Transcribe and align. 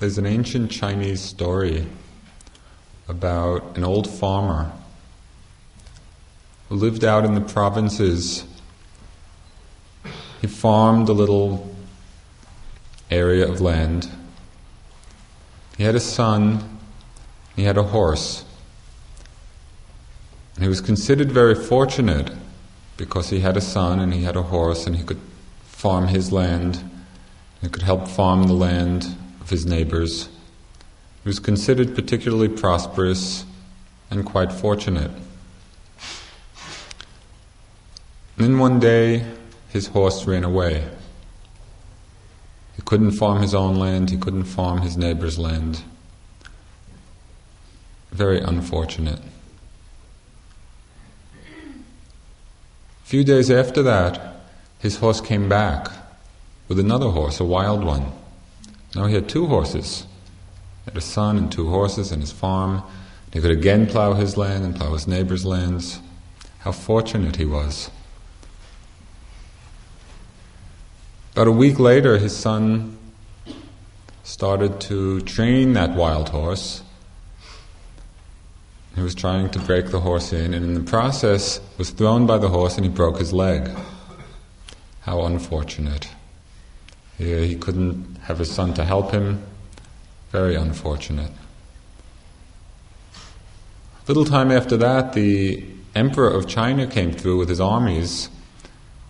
There's 0.00 0.16
an 0.16 0.24
ancient 0.24 0.70
Chinese 0.70 1.20
story 1.20 1.86
about 3.06 3.76
an 3.76 3.84
old 3.84 4.08
farmer 4.08 4.72
who 6.70 6.76
lived 6.76 7.04
out 7.04 7.26
in 7.26 7.34
the 7.34 7.42
provinces. 7.42 8.46
He 10.40 10.46
farmed 10.46 11.10
a 11.10 11.12
little 11.12 11.76
area 13.10 13.46
of 13.46 13.60
land. 13.60 14.08
He 15.76 15.84
had 15.84 15.94
a 15.94 16.00
son, 16.00 16.78
he 17.54 17.64
had 17.64 17.76
a 17.76 17.82
horse. 17.82 18.46
He 20.58 20.66
was 20.66 20.80
considered 20.80 21.30
very 21.30 21.54
fortunate 21.54 22.30
because 22.96 23.28
he 23.28 23.40
had 23.40 23.58
a 23.58 23.60
son 23.60 24.00
and 24.00 24.14
he 24.14 24.22
had 24.22 24.36
a 24.36 24.44
horse 24.44 24.86
and 24.86 24.96
he 24.96 25.04
could 25.04 25.20
farm 25.66 26.08
his 26.08 26.32
land. 26.32 26.90
He 27.60 27.68
could 27.68 27.82
help 27.82 28.08
farm 28.08 28.44
the 28.44 28.54
land 28.54 29.18
his 29.50 29.66
neighbors. 29.66 30.28
He 31.22 31.28
was 31.28 31.38
considered 31.38 31.94
particularly 31.94 32.48
prosperous 32.48 33.44
and 34.10 34.24
quite 34.24 34.52
fortunate. 34.52 35.10
Then 38.36 38.58
one 38.58 38.80
day, 38.80 39.26
his 39.68 39.88
horse 39.88 40.24
ran 40.26 40.44
away. 40.44 40.88
He 42.74 42.82
couldn't 42.82 43.12
farm 43.12 43.42
his 43.42 43.54
own 43.54 43.76
land, 43.76 44.08
he 44.10 44.16
couldn't 44.16 44.44
farm 44.44 44.80
his 44.80 44.96
neighbor's 44.96 45.38
land. 45.38 45.82
Very 48.10 48.40
unfortunate. 48.40 49.20
A 53.04 53.04
few 53.04 53.22
days 53.24 53.50
after 53.50 53.82
that, 53.82 54.40
his 54.78 54.96
horse 54.96 55.20
came 55.20 55.48
back 55.48 55.90
with 56.68 56.78
another 56.78 57.10
horse, 57.10 57.40
a 57.40 57.44
wild 57.44 57.84
one. 57.84 58.12
Now 58.94 59.06
he 59.06 59.14
had 59.14 59.28
two 59.28 59.46
horses. 59.46 60.06
He 60.84 60.90
had 60.90 60.96
a 60.96 61.00
son 61.00 61.38
and 61.38 61.50
two 61.50 61.68
horses 61.68 62.10
and 62.10 62.20
his 62.20 62.32
farm. 62.32 62.82
He 63.32 63.40
could 63.40 63.50
again 63.50 63.86
plow 63.86 64.14
his 64.14 64.36
land 64.36 64.64
and 64.64 64.74
plow 64.74 64.92
his 64.92 65.06
neighbor's 65.06 65.44
lands. 65.44 66.00
How 66.60 66.72
fortunate 66.72 67.36
he 67.36 67.44
was. 67.44 67.90
About 71.32 71.46
a 71.46 71.52
week 71.52 71.78
later, 71.78 72.18
his 72.18 72.36
son 72.36 72.98
started 74.24 74.80
to 74.80 75.20
train 75.22 75.74
that 75.74 75.94
wild 75.94 76.30
horse. 76.30 76.82
He 78.96 79.00
was 79.00 79.14
trying 79.14 79.50
to 79.50 79.58
break 79.60 79.86
the 79.86 80.00
horse 80.00 80.32
in, 80.32 80.52
and 80.52 80.64
in 80.64 80.74
the 80.74 80.80
process 80.80 81.60
was 81.78 81.90
thrown 81.90 82.26
by 82.26 82.38
the 82.38 82.48
horse 82.48 82.76
and 82.76 82.84
he 82.84 82.90
broke 82.90 83.18
his 83.18 83.32
leg. 83.32 83.70
How 85.02 85.22
unfortunate. 85.22 86.08
He, 87.20 87.48
he 87.48 87.54
couldn't 87.54 88.16
have 88.22 88.38
his 88.38 88.50
son 88.50 88.72
to 88.74 88.84
help 88.84 89.12
him. 89.12 89.42
Very 90.32 90.54
unfortunate. 90.54 91.30
A 93.14 94.08
little 94.08 94.24
time 94.24 94.50
after 94.50 94.76
that, 94.78 95.12
the 95.12 95.62
emperor 95.94 96.30
of 96.30 96.48
China 96.48 96.86
came 96.86 97.12
through 97.12 97.36
with 97.36 97.50
his 97.50 97.60
armies 97.60 98.30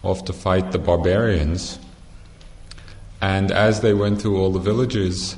off 0.02 0.24
to 0.24 0.32
fight 0.32 0.72
the 0.72 0.78
barbarians. 0.78 1.78
And 3.20 3.52
as 3.52 3.80
they 3.80 3.94
went 3.94 4.20
through 4.20 4.38
all 4.38 4.50
the 4.50 4.58
villages, 4.58 5.36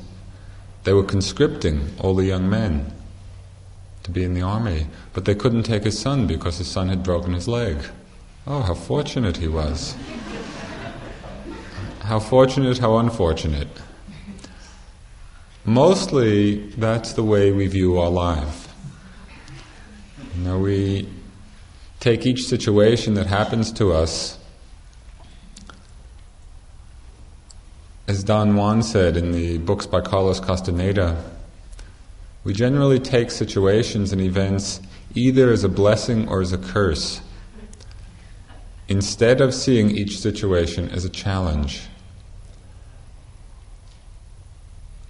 they 0.83 0.93
were 0.93 1.03
conscripting 1.03 1.93
all 1.99 2.15
the 2.15 2.25
young 2.25 2.49
men 2.49 2.91
to 4.01 4.09
be 4.09 4.23
in 4.23 4.33
the 4.33 4.41
army. 4.41 4.87
But 5.13 5.25
they 5.25 5.35
couldn't 5.35 5.63
take 5.63 5.83
his 5.83 5.99
son 5.99 6.25
because 6.25 6.57
his 6.57 6.67
son 6.67 6.89
had 6.89 7.03
broken 7.03 7.33
his 7.33 7.47
leg. 7.47 7.77
Oh, 8.47 8.61
how 8.61 8.73
fortunate 8.73 9.37
he 9.37 9.47
was! 9.47 9.95
How 12.03 12.19
fortunate, 12.19 12.77
how 12.77 12.97
unfortunate. 12.97 13.67
Mostly, 15.65 16.67
that's 16.71 17.13
the 17.13 17.23
way 17.23 17.51
we 17.51 17.67
view 17.67 17.97
our 17.97 18.09
life. 18.09 18.67
You 20.35 20.43
know, 20.43 20.59
we 20.59 21.09
take 21.99 22.25
each 22.25 22.43
situation 22.43 23.13
that 23.15 23.27
happens 23.27 23.71
to 23.73 23.93
us 23.93 24.37
As 28.05 28.21
Don 28.21 28.57
Juan 28.57 28.83
said 28.83 29.15
in 29.15 29.31
the 29.31 29.59
books 29.59 29.85
by 29.85 30.01
Carlos 30.01 30.41
Castaneda, 30.41 31.23
we 32.43 32.51
generally 32.51 32.99
take 32.99 33.31
situations 33.31 34.11
and 34.11 34.19
events 34.19 34.81
either 35.15 35.51
as 35.53 35.63
a 35.63 35.69
blessing 35.69 36.27
or 36.27 36.41
as 36.41 36.51
a 36.51 36.57
curse, 36.57 37.21
instead 38.89 39.39
of 39.39 39.53
seeing 39.53 39.89
each 39.89 40.19
situation 40.19 40.89
as 40.89 41.05
a 41.05 41.09
challenge. 41.09 41.83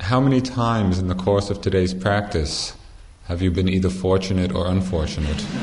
How 0.03 0.19
many 0.19 0.41
times 0.41 0.99
in 0.99 1.07
the 1.07 1.15
course 1.15 1.49
of 1.49 1.61
today's 1.61 1.93
practice 1.93 2.75
have 3.27 3.41
you 3.41 3.49
been 3.51 3.69
either 3.69 3.89
fortunate 3.89 4.53
or 4.53 4.67
unfortunate? 4.67 5.41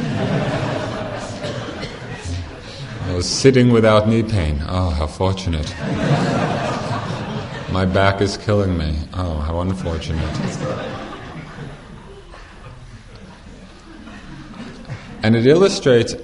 I 3.04 3.12
was 3.14 3.28
sitting 3.28 3.68
without 3.68 4.08
knee 4.08 4.22
pain. 4.22 4.62
Oh, 4.66 4.88
how 4.88 5.06
fortunate. 5.06 5.68
My 7.70 7.84
back 7.84 8.22
is 8.22 8.38
killing 8.38 8.78
me. 8.78 8.96
Oh, 9.12 9.34
how 9.40 9.60
unfortunate. 9.60 10.24
And 15.22 15.36
it 15.36 15.44
illustrates 15.44 16.14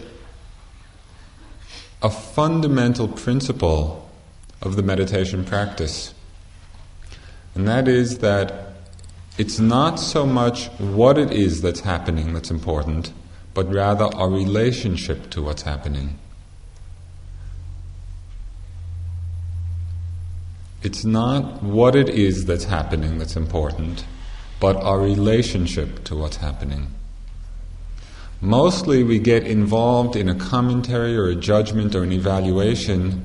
a 2.01 2.09
fundamental 2.09 3.09
principle 3.09 4.11
of 4.63 4.77
the 4.77 4.83
meditation 4.83 5.45
practice. 5.45 6.15
And 7.57 7.67
that 7.67 7.89
is 7.89 8.19
that 8.19 8.75
it's 9.39 9.59
not 9.59 9.97
so 9.97 10.27
much 10.27 10.69
what 10.79 11.17
it 11.17 11.33
is 11.33 11.63
that's 11.63 11.81
happening 11.81 12.35
that's 12.35 12.51
important, 12.51 13.15
but 13.55 13.73
rather 13.73 14.05
our 14.15 14.29
relationship 14.29 15.31
to 15.31 15.43
what's 15.43 15.63
happening. 15.63 16.19
It's 20.83 21.05
not 21.05 21.63
what 21.63 21.97
it 21.97 22.11
is 22.11 22.45
that's 22.45 22.65
happening 22.65 23.17
that's 23.17 23.37
important, 23.37 24.05
but 24.61 24.77
our 24.77 25.01
relationship 25.01 26.05
to 26.05 26.15
what's 26.15 26.37
happening. 26.37 26.93
Mostly 28.43 29.03
we 29.03 29.19
get 29.19 29.45
involved 29.45 30.15
in 30.15 30.29
a 30.29 30.35
commentary 30.35 31.17
or 31.17 31.29
a 31.29 31.35
judgment 31.35 31.95
or 31.95 32.03
an 32.03 32.13
evaluation 32.13 33.25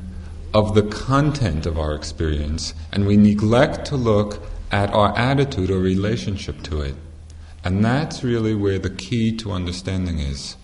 of 0.54 0.76
the 0.76 0.84
content 0.84 1.66
of 1.66 1.80
our 1.80 1.96
experience, 1.96 2.74
and 2.92 3.08
we 3.08 3.18
neglect 3.18 3.86
to 3.86 3.96
look 3.96 4.44
at 4.72 4.90
our 4.94 5.18
attitude 5.18 5.70
or 5.70 5.80
relationship 5.80 6.62
to 6.64 6.82
it. 6.82 6.96
And 7.64 7.84
that's 7.84 8.24
really 8.24 8.56
where 8.56 8.80
the 8.80 8.90
key 8.90 9.36
to 9.38 9.52
understanding 9.52 10.20
is. 10.20 10.56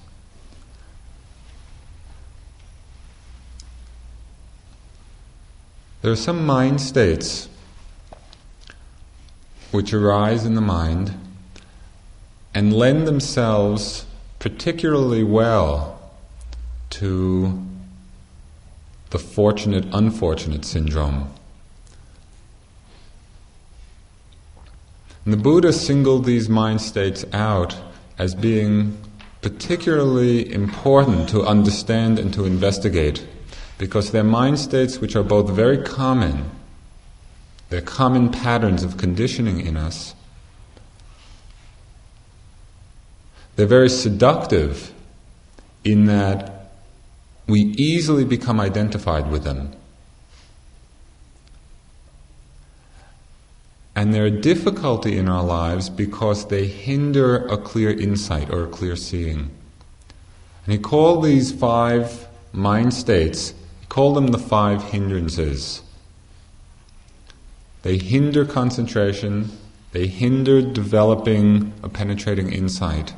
There 6.01 6.11
are 6.11 6.15
some 6.15 6.45
mind 6.45 6.79
states 6.81 7.49
which 9.71 9.93
arise 9.93 10.45
in 10.45 10.55
the 10.55 10.61
mind 10.61 11.13
and 12.53 12.73
lend 12.73 13.07
themselves 13.07 14.05
particularly 14.39 15.23
well 15.23 15.99
to 16.89 17.66
the 19.09 19.19
fortunate 19.19 19.85
unfortunate 19.93 20.65
syndrome. 20.65 21.33
And 25.23 25.33
the 25.33 25.37
Buddha 25.37 25.73
singled 25.73 26.25
these 26.25 26.47
mind 26.47 26.81
states 26.81 27.25
out 27.33 27.75
as 28.17 28.33
being 28.33 28.97
particularly 29.41 30.51
important 30.51 31.29
to 31.29 31.43
understand 31.43 32.17
and 32.17 32.33
to 32.33 32.45
investigate 32.45 33.27
because 33.77 34.11
they're 34.11 34.23
mind 34.23 34.59
states 34.59 34.99
which 34.99 35.15
are 35.15 35.23
both 35.23 35.49
very 35.49 35.77
common, 35.77 36.49
they're 37.69 37.81
common 37.81 38.31
patterns 38.31 38.83
of 38.83 38.97
conditioning 38.97 39.59
in 39.59 39.77
us. 39.77 40.15
They're 43.55 43.65
very 43.65 43.89
seductive 43.89 44.93
in 45.83 46.05
that 46.05 46.56
we 47.47 47.61
easily 47.77 48.25
become 48.25 48.59
identified 48.59 49.31
with 49.31 49.43
them. 49.43 49.73
And 53.95 54.13
they're 54.13 54.25
a 54.25 54.31
difficulty 54.31 55.17
in 55.17 55.27
our 55.27 55.43
lives 55.43 55.89
because 55.89 56.49
they 56.49 56.67
hinder 56.67 57.47
a 57.47 57.57
clear 57.57 57.89
insight 57.89 58.51
or 58.51 58.65
a 58.65 58.67
clear 58.67 58.95
seeing. 58.95 59.49
And 60.65 60.73
he 60.73 60.77
called 60.77 61.23
these 61.23 61.51
five 61.51 62.27
mind 62.53 62.93
states 62.93 63.53
he 63.79 63.87
called 63.87 64.15
them 64.17 64.27
the 64.27 64.37
five 64.37 64.83
hindrances. 64.83 65.81
They 67.83 67.97
hinder 67.97 68.45
concentration, 68.45 69.51
they 69.93 70.07
hinder 70.07 70.61
developing 70.61 71.73
a 71.81 71.89
penetrating 71.89 72.51
insight. 72.51 73.13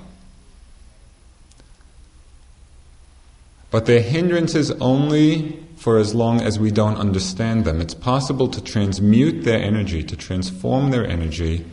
But 3.72 3.86
they're 3.86 4.02
hindrances 4.02 4.72
only 4.72 5.60
for 5.76 5.98
as 5.98 6.14
long 6.14 6.42
as 6.42 6.60
we 6.60 6.72
don't 6.72 6.98
understand 6.98 7.66
them. 7.66 7.80
It's 7.80 7.94
possible 7.94 8.48
to 8.50 8.62
transmute 8.62 9.44
their 9.44 9.62
energy, 9.62 10.04
to 10.04 10.16
transform 10.16 10.92
their 10.92 11.08
energy 11.08 11.66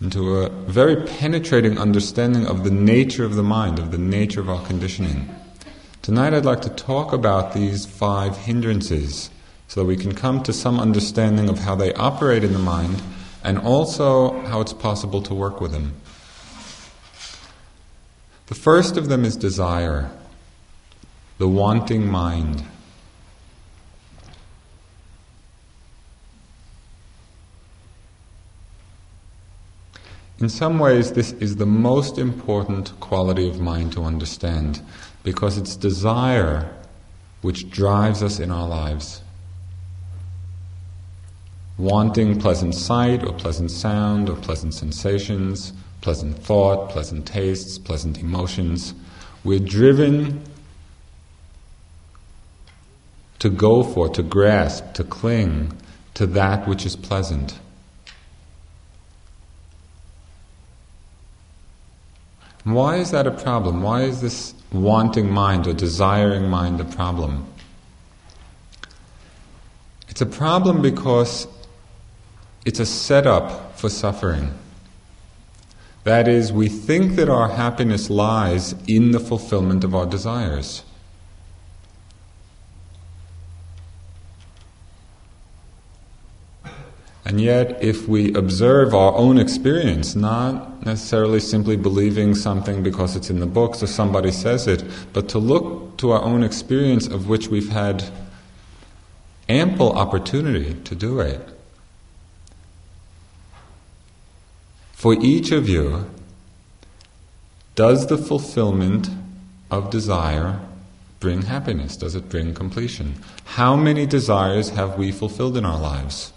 into 0.00 0.38
a 0.38 0.48
very 0.48 0.96
penetrating 0.96 1.78
understanding 1.78 2.46
of 2.46 2.64
the 2.64 2.70
nature 2.70 3.24
of 3.24 3.36
the 3.36 3.42
mind, 3.42 3.78
of 3.78 3.90
the 3.90 3.98
nature 3.98 4.40
of 4.40 4.50
our 4.50 4.64
conditioning. 4.66 5.32
Tonight 6.02 6.34
I'd 6.34 6.44
like 6.44 6.62
to 6.62 6.70
talk 6.70 7.12
about 7.12 7.54
these 7.54 7.86
five 7.86 8.36
hindrances 8.36 9.30
so 9.68 9.80
that 9.80 9.86
we 9.86 9.96
can 9.96 10.14
come 10.14 10.42
to 10.42 10.52
some 10.52 10.80
understanding 10.80 11.48
of 11.48 11.60
how 11.60 11.76
they 11.76 11.94
operate 11.94 12.42
in 12.42 12.52
the 12.52 12.58
mind 12.58 13.00
and 13.44 13.58
also 13.58 14.40
how 14.46 14.60
it's 14.60 14.72
possible 14.72 15.22
to 15.22 15.34
work 15.34 15.60
with 15.60 15.72
them. 15.72 15.94
The 18.52 18.58
first 18.58 18.98
of 18.98 19.08
them 19.08 19.24
is 19.24 19.34
desire, 19.34 20.10
the 21.38 21.48
wanting 21.48 22.06
mind. 22.06 22.62
In 30.38 30.50
some 30.50 30.78
ways, 30.78 31.12
this 31.12 31.32
is 31.32 31.56
the 31.56 31.64
most 31.64 32.18
important 32.18 32.92
quality 33.00 33.48
of 33.48 33.58
mind 33.58 33.92
to 33.92 34.04
understand 34.04 34.82
because 35.22 35.56
it's 35.56 35.74
desire 35.74 36.70
which 37.40 37.70
drives 37.70 38.22
us 38.22 38.38
in 38.38 38.50
our 38.50 38.68
lives. 38.68 39.22
Wanting 41.78 42.38
pleasant 42.38 42.74
sight 42.74 43.24
or 43.24 43.32
pleasant 43.32 43.70
sound 43.70 44.28
or 44.28 44.36
pleasant 44.36 44.74
sensations, 44.74 45.72
pleasant 46.02 46.36
thought, 46.36 46.90
pleasant 46.90 47.26
tastes, 47.26 47.78
pleasant 47.78 48.18
emotions. 48.18 48.92
We're 49.44 49.60
driven 49.60 50.42
to 53.38 53.48
go 53.48 53.82
for, 53.82 54.08
to 54.10 54.22
grasp, 54.22 54.92
to 54.94 55.04
cling 55.04 55.72
to 56.14 56.26
that 56.26 56.68
which 56.68 56.84
is 56.84 56.96
pleasant. 56.96 57.58
Why 62.64 62.96
is 62.96 63.10
that 63.10 63.26
a 63.26 63.32
problem? 63.32 63.82
Why 63.82 64.02
is 64.02 64.20
this 64.20 64.54
wanting 64.72 65.30
mind 65.30 65.66
or 65.66 65.72
desiring 65.72 66.48
mind 66.48 66.80
a 66.80 66.84
problem? 66.84 67.46
It's 70.08 70.20
a 70.20 70.26
problem 70.26 70.82
because 70.82 71.48
it's 72.64 72.78
a 72.78 72.86
setup 72.86 73.76
for 73.78 73.88
suffering. 73.88 74.52
That 76.04 76.26
is, 76.26 76.52
we 76.52 76.68
think 76.68 77.14
that 77.16 77.28
our 77.28 77.48
happiness 77.48 78.10
lies 78.10 78.74
in 78.88 79.12
the 79.12 79.20
fulfillment 79.20 79.84
of 79.84 79.94
our 79.94 80.06
desires. 80.06 80.82
And 87.24 87.40
yet, 87.40 87.82
if 87.82 88.08
we 88.08 88.34
observe 88.34 88.94
our 88.94 89.14
own 89.14 89.38
experience, 89.38 90.16
not 90.16 90.84
necessarily 90.84 91.38
simply 91.38 91.76
believing 91.76 92.34
something 92.34 92.82
because 92.82 93.14
it's 93.14 93.30
in 93.30 93.38
the 93.38 93.46
books 93.46 93.80
or 93.80 93.86
somebody 93.86 94.32
says 94.32 94.66
it, 94.66 94.84
but 95.12 95.28
to 95.28 95.38
look 95.38 95.96
to 95.98 96.10
our 96.10 96.22
own 96.22 96.42
experience 96.42 97.06
of 97.06 97.28
which 97.28 97.46
we've 97.46 97.70
had 97.70 98.04
ample 99.48 99.92
opportunity 99.92 100.74
to 100.82 100.94
do 100.96 101.20
it. 101.20 101.51
For 105.02 105.14
each 105.14 105.50
of 105.50 105.68
you, 105.68 106.08
does 107.74 108.06
the 108.06 108.16
fulfillment 108.16 109.10
of 109.68 109.90
desire 109.90 110.60
bring 111.18 111.42
happiness? 111.42 111.96
Does 111.96 112.14
it 112.14 112.28
bring 112.28 112.54
completion? 112.54 113.16
How 113.44 113.74
many 113.74 114.06
desires 114.06 114.68
have 114.68 114.96
we 114.96 115.10
fulfilled 115.10 115.56
in 115.56 115.64
our 115.64 115.80
lives? 115.80 116.32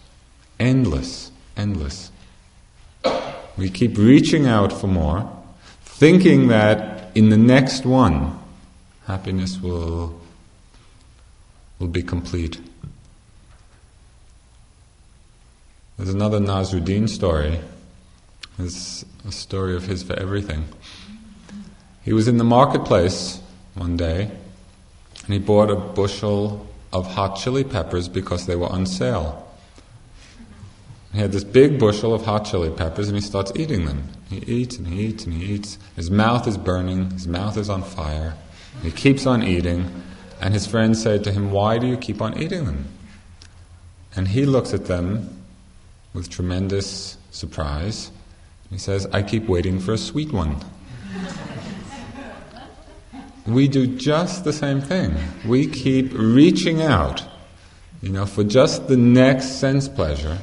Endless, 0.60 1.30
endless. 1.56 2.10
We 3.56 3.70
keep 3.70 4.00
reaching 4.00 4.48
out 4.48 4.74
for 4.74 4.88
more, 4.88 5.32
thinking 5.84 6.48
that 6.48 7.16
in 7.16 7.30
the 7.30 7.38
next 7.38 7.86
one, 7.86 8.36
happiness 9.06 9.60
will, 9.60 10.20
will 11.78 11.88
be 11.88 12.02
complete. 12.02 12.60
There's 15.98 16.10
another 16.10 16.40
Nasruddin 16.40 17.08
story. 17.08 17.60
There's 18.58 19.06
a 19.28 19.32
story 19.32 19.76
of 19.76 19.86
his 19.86 20.04
for 20.04 20.18
everything. 20.18 20.66
He 22.04 22.14
was 22.14 22.28
in 22.28 22.38
the 22.38 22.44
marketplace 22.44 23.42
one 23.74 23.98
day 23.98 24.32
and 25.26 25.34
he 25.34 25.40
bought 25.40 25.70
a 25.70 25.76
bushel 25.76 26.68
of 26.94 27.08
hot 27.08 27.38
chili 27.38 27.64
peppers 27.64 28.08
because 28.08 28.46
they 28.46 28.56
were 28.56 28.68
on 28.68 28.86
sale. 28.86 29.42
He 31.14 31.20
had 31.20 31.32
this 31.32 31.44
big 31.44 31.80
bushel 31.80 32.14
of 32.14 32.26
hot 32.26 32.46
chili 32.46 32.70
peppers 32.70 33.08
and 33.08 33.18
he 33.18 33.22
starts 33.22 33.52
eating 33.56 33.86
them. 33.86 34.10
He 34.30 34.38
eats 34.38 34.78
and 34.78 34.88
he 34.88 35.06
eats 35.06 35.26
and 35.26 35.34
he 35.34 35.54
eats. 35.54 35.78
His 35.96 36.12
mouth 36.12 36.48
is 36.48 36.58
burning, 36.58 37.12
his 37.12 37.28
mouth 37.28 37.58
is 37.58 37.70
on 37.70 37.84
fire. 37.84 38.36
He 38.82 38.92
keeps 38.92 39.26
on 39.26 39.42
eating, 39.42 40.04
and 40.42 40.54
his 40.54 40.68
friends 40.68 41.02
say 41.02 41.18
to 41.20 41.32
him, 41.32 41.52
Why 41.52 41.78
do 41.78 41.88
you 41.88 41.98
keep 41.98 42.22
on 42.22 42.38
eating 42.38 42.66
them? 42.66 42.88
And 44.16 44.28
he 44.28 44.46
looks 44.46 44.74
at 44.74 44.86
them 44.86 45.44
with 46.14 46.30
tremendous 46.30 47.18
surprise. 47.32 48.12
He 48.76 48.80
says, 48.80 49.08
I 49.14 49.24
keep 49.24 49.48
waiting 49.48 49.80
for 49.80 49.94
a 49.94 49.98
sweet 49.98 50.34
one. 50.34 50.58
we 53.48 53.70
do 53.70 53.88
just 53.88 54.44
the 54.44 54.52
same 54.52 54.82
thing. 54.82 55.16
We 55.48 55.66
keep 55.66 56.12
reaching 56.14 56.82
out, 56.82 57.24
you 58.02 58.10
know, 58.10 58.26
for 58.26 58.44
just 58.44 58.90
the 58.90 58.98
next 58.98 59.62
sense 59.62 59.88
pleasure 59.88 60.40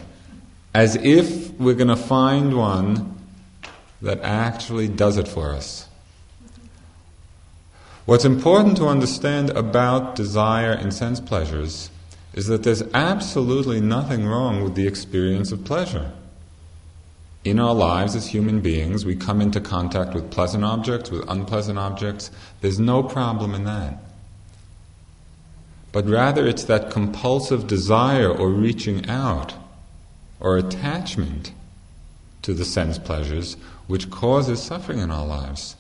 as 0.73 0.97
if 0.97 1.51
we're 1.61 1.75
going 1.75 1.89
to 1.89 1.95
find 1.95 2.57
one 2.57 3.19
that 4.01 4.19
actually 4.23 4.89
does 4.89 5.19
it 5.19 5.29
for 5.29 5.51
us. 5.53 5.87
What's 8.07 8.25
important 8.25 8.79
to 8.79 8.87
understand 8.87 9.51
about 9.51 10.15
desire 10.15 10.73
and 10.73 10.95
sense 10.95 11.21
pleasures 11.21 11.91
is 12.33 12.47
that 12.47 12.63
there's 12.63 12.83
absolutely 12.95 13.83
nothing 13.83 14.25
wrong 14.25 14.63
with 14.63 14.75
the 14.75 14.87
experience 14.87 15.53
of 15.53 15.67
pleasure. 15.67 16.13
In 17.45 17.59
our 17.59 17.75
lives 17.75 18.15
as 18.15 18.29
human 18.29 18.61
beings, 18.61 19.05
we 19.05 19.17
come 19.17 19.41
into 19.41 19.61
contact 19.61 20.15
with 20.15 20.31
pleasant 20.31 20.65
objects, 20.65 21.11
with 21.11 21.29
unpleasant 21.29 21.79
objects. 21.79 22.31
There's 22.61 22.79
no 22.79 23.03
problem 23.03 23.55
in 23.55 23.65
that. 23.65 23.99
But 25.91 26.09
rather, 26.09 26.47
it's 26.47 26.65
that 26.65 26.91
compulsive 26.91 27.67
desire 27.67 28.31
or 28.31 28.49
reaching 28.49 29.09
out 29.09 29.55
or 30.41 30.57
attachment 30.57 31.53
to 32.43 32.55
the 32.55 32.65
sense 32.65 32.99
pleasures 32.99 33.57
which 33.87 34.11
causes 34.11 34.63
suffering 34.63 35.01
in 35.01 35.11
our 35.11 35.27
lives. 35.27 35.77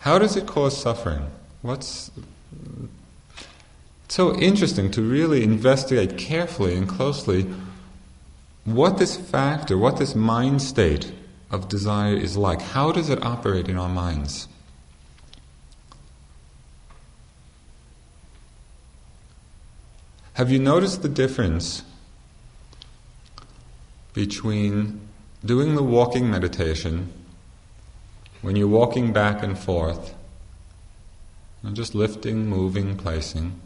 How 0.00 0.18
does 0.18 0.36
it 0.36 0.46
cause 0.46 0.80
suffering? 0.80 1.26
What's 1.62 2.12
so 4.08 4.36
interesting 4.36 4.90
to 4.92 5.02
really 5.02 5.42
investigate 5.42 6.16
carefully 6.16 6.76
and 6.76 6.88
closely 6.88 7.46
what 8.66 8.98
this 8.98 9.16
factor, 9.16 9.78
what 9.78 9.96
this 9.96 10.14
mind 10.14 10.60
state 10.60 11.12
of 11.50 11.68
desire 11.68 12.16
is 12.16 12.36
like. 12.36 12.60
How 12.60 12.92
does 12.92 13.08
it 13.08 13.24
operate 13.24 13.68
in 13.68 13.78
our 13.78 13.88
minds? 13.88 14.48
Have 20.34 20.50
you 20.50 20.58
noticed 20.58 21.00
the 21.00 21.08
difference 21.08 21.82
between 24.12 25.00
doing 25.44 25.74
the 25.74 25.82
walking 25.82 26.28
meditation, 26.30 27.12
when 28.42 28.56
you're 28.56 28.66
walking 28.66 29.12
back 29.12 29.42
and 29.42 29.58
forth, 29.58 30.14
and 31.62 31.76
just 31.76 31.94
lifting, 31.94 32.46
moving, 32.46 32.96
placing, 32.96 33.60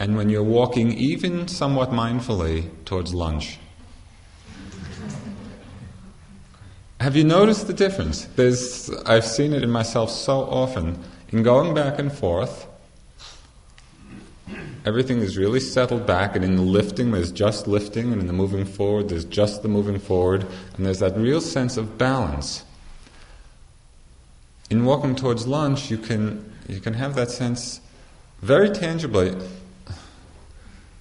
and 0.00 0.16
when 0.16 0.30
you're 0.30 0.42
walking 0.42 0.92
even 0.94 1.46
somewhat 1.46 1.90
mindfully 1.90 2.70
towards 2.86 3.12
lunch. 3.12 3.58
Have 7.00 7.16
you 7.16 7.24
noticed 7.24 7.66
the 7.66 7.74
difference? 7.74 8.24
There's, 8.24 8.90
I've 9.04 9.26
seen 9.26 9.52
it 9.52 9.62
in 9.62 9.70
myself 9.70 10.10
so 10.10 10.40
often. 10.40 10.98
In 11.28 11.42
going 11.42 11.74
back 11.74 11.98
and 11.98 12.10
forth, 12.10 12.66
everything 14.86 15.18
is 15.18 15.36
really 15.36 15.60
settled 15.60 16.06
back, 16.06 16.34
and 16.34 16.44
in 16.44 16.56
the 16.56 16.62
lifting, 16.62 17.10
there's 17.10 17.30
just 17.30 17.66
lifting, 17.68 18.10
and 18.10 18.22
in 18.22 18.26
the 18.26 18.32
moving 18.32 18.64
forward, 18.64 19.10
there's 19.10 19.26
just 19.26 19.62
the 19.62 19.68
moving 19.68 19.98
forward, 19.98 20.46
and 20.76 20.86
there's 20.86 21.00
that 21.00 21.16
real 21.16 21.42
sense 21.42 21.76
of 21.76 21.98
balance. 21.98 22.64
In 24.70 24.86
walking 24.86 25.14
towards 25.14 25.46
lunch, 25.46 25.90
you 25.90 25.98
can, 25.98 26.52
you 26.68 26.80
can 26.80 26.94
have 26.94 27.14
that 27.16 27.30
sense 27.30 27.82
very 28.40 28.70
tangibly. 28.70 29.36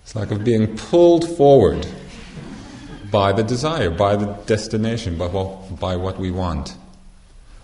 It's 0.09 0.15
like 0.15 0.31
of 0.31 0.43
being 0.43 0.75
pulled 0.75 1.37
forward 1.37 1.85
by 3.11 3.31
the 3.31 3.43
desire, 3.43 3.91
by 3.91 4.15
the 4.15 4.25
destination, 4.47 5.19
by 5.19 5.27
what, 5.27 5.79
by 5.79 5.97
what 5.97 6.17
we 6.17 6.31
want. 6.31 6.75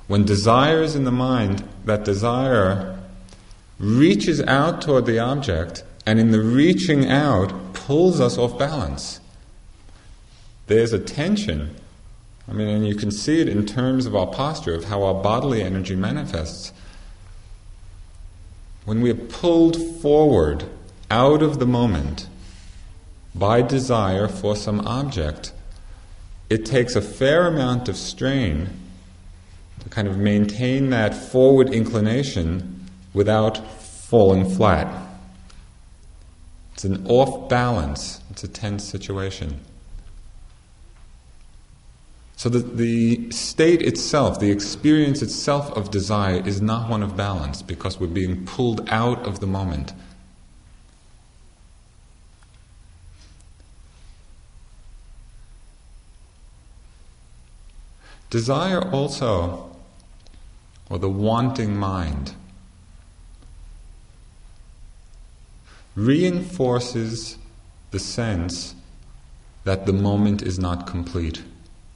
When 0.06 0.26
desire 0.26 0.84
is 0.84 0.96
in 0.96 1.06
the 1.06 1.12
mind, 1.12 1.68
that 1.86 2.06
desire 2.06 3.00
reaches 3.80 4.44
out 4.44 4.80
toward 4.80 5.08
the 5.08 5.18
object, 5.18 5.84
and 6.06 6.20
in 6.20 6.30
the 6.30 6.40
reaching 6.40 7.10
out, 7.10 7.74
pulls 7.74 8.22
us 8.22 8.38
off 8.38 8.60
balance. 8.60 9.20
There's 10.68 10.94
a 10.94 11.00
tension. 11.00 11.76
I 12.48 12.54
mean, 12.54 12.68
and 12.68 12.88
you 12.88 12.94
can 12.94 13.10
see 13.10 13.42
it 13.42 13.50
in 13.50 13.66
terms 13.66 14.06
of 14.06 14.16
our 14.16 14.28
posture, 14.28 14.76
of 14.76 14.84
how 14.84 15.02
our 15.02 15.16
bodily 15.16 15.64
energy 15.64 15.96
manifests. 15.96 16.74
When 18.84 19.02
we 19.02 19.10
are 19.10 19.16
pulled 19.16 19.78
forward 20.00 20.66
out 21.10 21.42
of 21.42 21.58
the 21.58 21.66
moment 21.66 22.28
by 23.36 23.62
desire 23.62 24.28
for 24.28 24.56
some 24.56 24.80
object, 24.88 25.52
it 26.50 26.66
takes 26.66 26.96
a 26.96 27.02
fair 27.02 27.48
amount 27.48 27.90
of 27.90 27.98
strain 27.98 28.70
to 29.82 29.90
kind 29.90 30.08
of 30.08 30.18
maintain 30.18 30.90
that 30.90 31.14
forward 31.14 31.70
inclination 31.70 32.88
without 33.14 33.58
falling 33.82 34.50
flat. 34.50 34.88
It's 36.74 36.86
an 36.86 37.06
off 37.08 37.50
balance, 37.50 38.22
it's 38.32 38.44
a 38.44 38.48
tense 38.48 38.84
situation. 38.84 39.60
So 42.38 42.50
the, 42.50 42.60
the 42.60 43.32
state 43.32 43.82
itself, 43.82 44.40
the 44.40 44.52
experience 44.52 45.22
itself 45.22 45.72
of 45.72 45.90
desire 45.90 46.46
is 46.46 46.62
not 46.62 46.90
one 46.90 47.02
of 47.02 47.16
balance 47.16 47.62
because 47.62 48.00
we're 48.00 48.08
being 48.08 48.46
pulled 48.46 48.88
out 48.90 49.26
of 49.26 49.40
the 49.40 49.48
moment. 49.48 49.94
Desire 58.36 58.82
also, 58.92 59.72
or 60.90 61.00
the 61.00 61.08
wanting 61.10 61.78
mind, 61.78 62.34
reinforces 65.96 67.38
the 67.92 68.00
sense 68.00 68.76
that 69.64 69.86
the 69.86 69.94
moment 69.94 70.42
is 70.42 70.60
not 70.60 70.86
complete, 70.86 71.44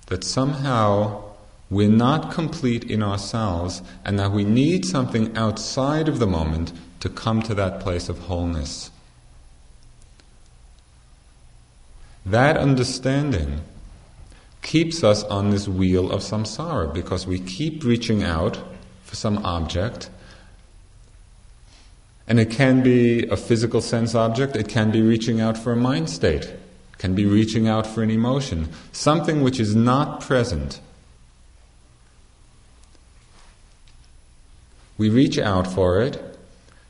that 0.08 0.24
somehow 0.24 1.22
we're 1.70 1.90
not 1.90 2.32
complete 2.32 2.86
in 2.86 3.04
ourselves, 3.04 3.82
and 4.06 4.18
that 4.18 4.32
we 4.32 4.46
need 4.46 4.86
something 4.86 5.36
outside 5.36 6.08
of 6.08 6.20
the 6.20 6.26
moment 6.40 6.72
to 7.02 7.10
come 7.10 7.42
to 7.42 7.54
that 7.54 7.82
place 7.82 8.08
of 8.08 8.18
wholeness. 8.18 8.92
That 12.26 12.56
understanding 12.56 13.60
keeps 14.62 15.04
us 15.04 15.24
on 15.26 15.50
this 15.50 15.68
wheel 15.68 16.12
of 16.12 16.22
samsara 16.22 16.94
because 16.94 17.26
we 17.26 17.40
keep 17.40 17.84
reaching 17.84 18.24
out 18.24 18.60
for 19.04 19.16
some 19.16 19.38
object 19.46 20.10
and 22.30 22.40
it 22.40 22.52
can 22.52 22.84
be 22.84 23.28
a 23.28 23.36
physical 23.36 23.82
sense 23.82 24.14
object, 24.14 24.56
it 24.56 24.68
can 24.68 24.92
be 24.92 25.02
reaching 25.02 25.42
out 25.42 25.58
for 25.58 25.72
a 25.72 25.76
mind 25.76 26.08
state, 26.12 26.46
it 26.46 26.98
can 27.00 27.16
be 27.16 27.26
reaching 27.26 27.68
out 27.68 27.88
for 27.88 28.04
an 28.04 28.12
emotion, 28.12 28.70
something 28.92 29.42
which 29.42 29.60
is 29.60 29.76
not 29.76 30.22
present. 30.22 30.80
We 35.00 35.10
reach 35.10 35.40
out 35.40 35.66
for 35.66 36.00
it, 36.02 36.38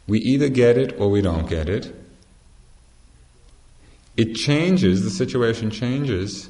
we 0.08 0.20
either 0.20 0.50
get 0.50 0.78
it 0.78 1.00
or 1.00 1.10
we 1.10 1.22
don't 1.22 1.48
get 1.48 1.70
it. 1.70 1.96
It 4.18 4.34
changes, 4.34 5.04
the 5.04 5.10
situation 5.10 5.72
changes, 5.72 6.50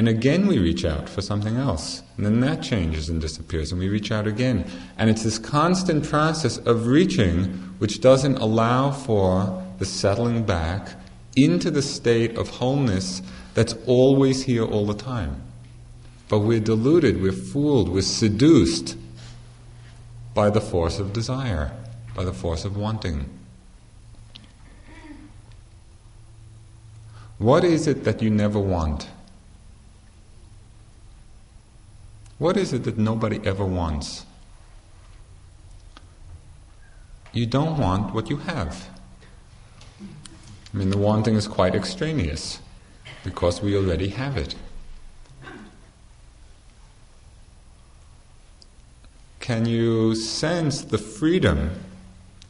and 0.00 0.08
again 0.08 0.46
we 0.46 0.58
reach 0.58 0.86
out 0.86 1.10
for 1.10 1.20
something 1.20 1.58
else. 1.58 2.02
And 2.16 2.24
then 2.24 2.40
that 2.40 2.62
changes 2.62 3.10
and 3.10 3.20
disappears, 3.20 3.70
and 3.70 3.78
we 3.78 3.90
reach 3.90 4.10
out 4.10 4.26
again. 4.26 4.64
And 4.96 5.10
it's 5.10 5.24
this 5.24 5.38
constant 5.38 6.08
process 6.08 6.56
of 6.56 6.86
reaching 6.86 7.44
which 7.76 8.00
doesn't 8.00 8.38
allow 8.38 8.92
for 8.92 9.62
the 9.78 9.84
settling 9.84 10.44
back 10.44 10.88
into 11.36 11.70
the 11.70 11.82
state 11.82 12.38
of 12.38 12.48
wholeness 12.48 13.20
that's 13.52 13.74
always 13.86 14.44
here 14.44 14.64
all 14.64 14.86
the 14.86 14.94
time. 14.94 15.42
But 16.30 16.38
we're 16.38 16.60
deluded, 16.60 17.20
we're 17.20 17.32
fooled, 17.32 17.90
we're 17.90 18.00
seduced 18.00 18.96
by 20.32 20.48
the 20.48 20.62
force 20.62 20.98
of 20.98 21.12
desire, 21.12 21.72
by 22.14 22.24
the 22.24 22.32
force 22.32 22.64
of 22.64 22.74
wanting. 22.74 23.28
What 27.36 27.64
is 27.64 27.86
it 27.86 28.04
that 28.04 28.22
you 28.22 28.30
never 28.30 28.58
want? 28.58 29.06
What 32.40 32.56
is 32.56 32.72
it 32.72 32.84
that 32.84 32.96
nobody 32.96 33.38
ever 33.44 33.66
wants? 33.66 34.24
You 37.34 37.44
don't 37.44 37.76
want 37.76 38.14
what 38.14 38.30
you 38.30 38.38
have. 38.38 38.88
I 40.00 40.76
mean, 40.76 40.88
the 40.88 40.96
wanting 40.96 41.34
is 41.34 41.46
quite 41.46 41.74
extraneous 41.74 42.60
because 43.24 43.60
we 43.60 43.76
already 43.76 44.08
have 44.08 44.38
it. 44.38 44.54
Can 49.40 49.66
you 49.66 50.14
sense 50.14 50.80
the 50.80 50.96
freedom 50.96 51.72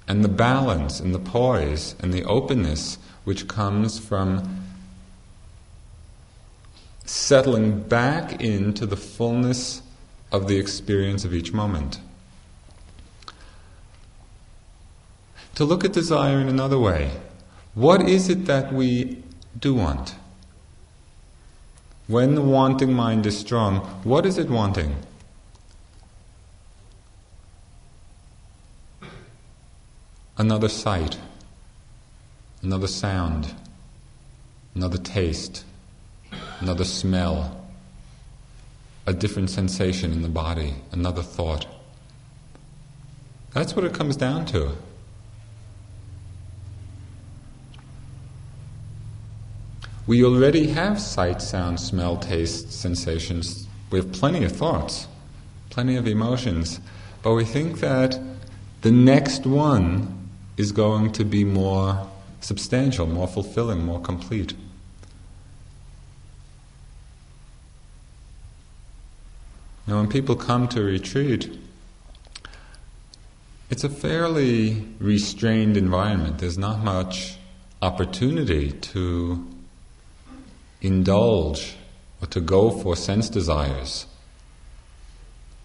and 0.07 0.23
the 0.23 0.29
balance 0.29 1.01
and 1.01 1.13
the 1.13 1.19
poise 1.19 1.97
and 1.99 2.15
the 2.15 2.23
openness 2.23 2.99
which 3.25 3.49
comes 3.49 3.99
from 3.99 4.60
settling 7.11 7.81
back 7.81 8.41
into 8.41 8.87
the 8.87 8.97
fullness 8.97 9.83
of 10.31 10.47
the 10.47 10.57
experience 10.59 11.25
of 11.25 11.35
each 11.35 11.53
moment. 11.53 11.99
To 15.57 15.65
look 15.65 15.85
at 15.85 15.93
desire 15.93 16.39
in 16.41 16.49
another 16.49 16.79
way, 16.79 17.11
what 17.75 18.09
is 18.09 18.29
it 18.29 18.47
that 18.47 18.73
we 18.73 19.25
do 19.59 19.75
want? 19.75 20.15
When 22.07 22.37
the 22.37 22.43
wanting 22.43 22.93
mind 22.93 23.27
is 23.27 23.37
strong, 23.37 23.81
what 24.05 24.25
is 24.25 24.39
it 24.39 24.49
wanting? 24.49 24.95
Another 30.39 30.69
sight, 30.69 31.19
another 32.63 32.87
sound, 32.87 33.53
another 34.77 34.97
taste 34.97 35.65
another 36.61 36.85
smell, 36.85 37.67
a 39.07 39.13
different 39.13 39.51
sensation 39.51 40.13
in 40.13 40.23
the 40.23 40.29
body, 40.29 40.75
another 40.93 41.23
thought. 41.23 41.67
That's 43.53 43.75
what 43.75 43.85
it 43.85 43.93
comes 43.93 44.17
down 44.17 44.47
to. 44.47 44.77
We 50.07 50.25
already 50.25 50.69
have 50.69 51.01
sight, 51.01 51.41
sound, 51.41 51.81
smell, 51.81 52.17
taste, 52.17 52.73
sensations. 52.73 53.67
We 53.91 53.99
have 53.99 54.13
plenty 54.13 54.45
of 54.45 54.53
thoughts, 54.53 55.09
plenty 55.71 55.97
of 55.97 56.07
emotions, 56.07 56.81
but 57.23 57.35
we 57.35 57.45
think 57.45 57.81
that 57.81 58.19
the 58.83 58.91
next 58.91 59.47
one 59.47 60.29
is 60.57 60.73
going 60.73 61.13
to 61.13 61.25
be 61.25 61.45
more 61.45 62.09
substantial, 62.41 63.07
more 63.07 63.29
fulfilling, 63.29 63.85
more 63.85 64.01
complete. 64.01 64.55
Now, 69.91 69.97
when 69.97 70.07
people 70.07 70.37
come 70.37 70.69
to 70.69 70.85
retreat, 70.85 71.51
it's 73.71 73.83
a 73.83 73.89
fairly 73.89 74.87
restrained 75.01 75.77
environment. 75.77 76.39
There's 76.39 76.57
not 76.57 76.85
much 76.85 77.35
opportunity 77.83 78.71
to 78.71 79.45
indulge 80.81 81.75
or 82.23 82.29
to 82.29 82.41
go 82.41 82.71
for 82.71 82.95
sense 82.95 83.29
desires, 83.29 84.07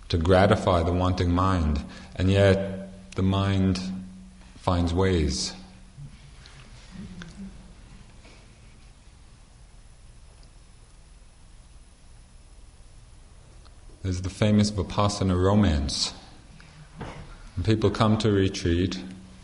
to 0.09 0.17
gratify 0.17 0.81
the 0.81 0.91
wanting 0.91 1.29
mind, 1.29 1.83
and 2.15 2.31
yet 2.31 3.13
the 3.13 3.21
mind 3.21 3.79
finds 4.57 4.91
ways. 4.91 5.53
There's 14.05 14.21
the 14.21 14.29
famous 14.29 14.69
Vipassana 14.69 15.35
romance. 15.35 16.13
People 17.63 17.89
come 17.89 18.19
to 18.19 18.31
retreat 18.31 18.99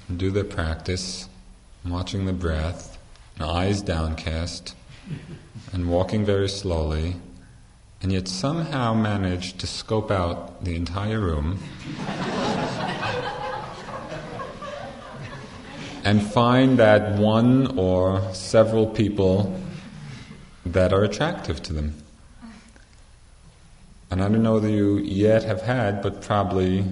and 0.08 0.20
do 0.20 0.30
their 0.30 0.44
practice, 0.44 1.28
watching 1.84 2.28
the 2.28 2.34
breath, 2.34 3.00
eyes 3.40 3.82
downcast, 3.82 4.76
and 5.74 5.90
walking 5.90 6.24
very 6.24 6.48
slowly, 6.48 7.16
and 8.04 8.12
yet 8.12 8.28
somehow 8.28 8.94
manage 8.94 9.58
to 9.58 9.66
scope 9.66 10.12
out 10.12 10.64
the 10.64 10.76
entire 10.76 11.20
room 11.20 11.58
and 16.04 16.22
find 16.22 16.78
that 16.78 17.18
one 17.18 17.80
or 17.80 18.32
several 18.32 18.86
people 18.86 19.60
that 20.68 20.94
are 20.94 21.04
attractive 21.04 21.64
to 21.64 21.74
them. 21.74 22.01
And 24.12 24.22
I 24.22 24.28
don't 24.28 24.44
know 24.44 24.60
that 24.60 24.70
you 24.70 24.98
yet 24.98 25.46
have 25.46 25.62
had, 25.62 26.02
but 26.02 26.22
probably 26.22 26.84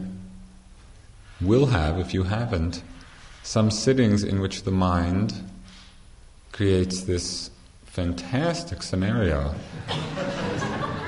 will 1.42 1.66
have 1.68 2.00
if 2.00 2.14
you 2.14 2.24
haven't, 2.24 2.82
some 3.44 3.70
sittings 3.70 4.24
in 4.24 4.40
which 4.40 4.64
the 4.64 4.72
mind 4.72 5.34
creates 6.54 7.02
this 7.02 7.52
fantastic 7.86 8.82
scenario 8.82 9.54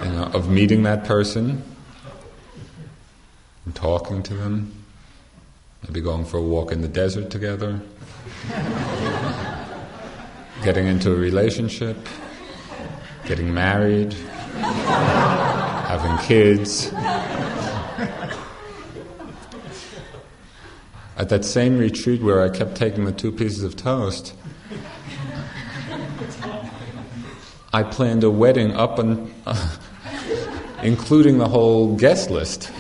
you 0.03 0.09
know, 0.11 0.29
of 0.33 0.49
meeting 0.49 0.83
that 0.83 1.05
person 1.05 1.63
and 3.65 3.73
talking 3.73 4.21
to 4.23 4.33
them, 4.33 4.73
maybe 5.87 6.01
going 6.01 6.25
for 6.25 6.37
a 6.37 6.41
walk 6.41 6.73
in 6.73 6.81
the 6.81 6.87
desert 6.89 7.29
together, 7.29 7.79
getting 10.63 10.87
into 10.87 11.13
a 11.13 11.15
relationship, 11.15 11.97
getting 13.25 13.53
married, 13.53 14.13
having 15.91 16.17
kids. 16.19 16.88
At 21.17 21.27
that 21.27 21.43
same 21.43 21.77
retreat 21.77 22.21
where 22.21 22.41
I 22.41 22.48
kept 22.48 22.75
taking 22.75 23.03
the 23.03 23.12
two 23.12 23.29
pieces 23.29 23.65
of 23.65 23.75
toast, 23.75 24.33
I 27.74 27.83
planned 27.83 28.24
a 28.24 28.31
wedding 28.31 28.71
up 28.71 29.00
and 29.00 29.33
uh, 29.45 29.77
including 30.81 31.39
the 31.39 31.50
whole 31.50 31.98
guest 31.98 32.31
list. 32.31 32.71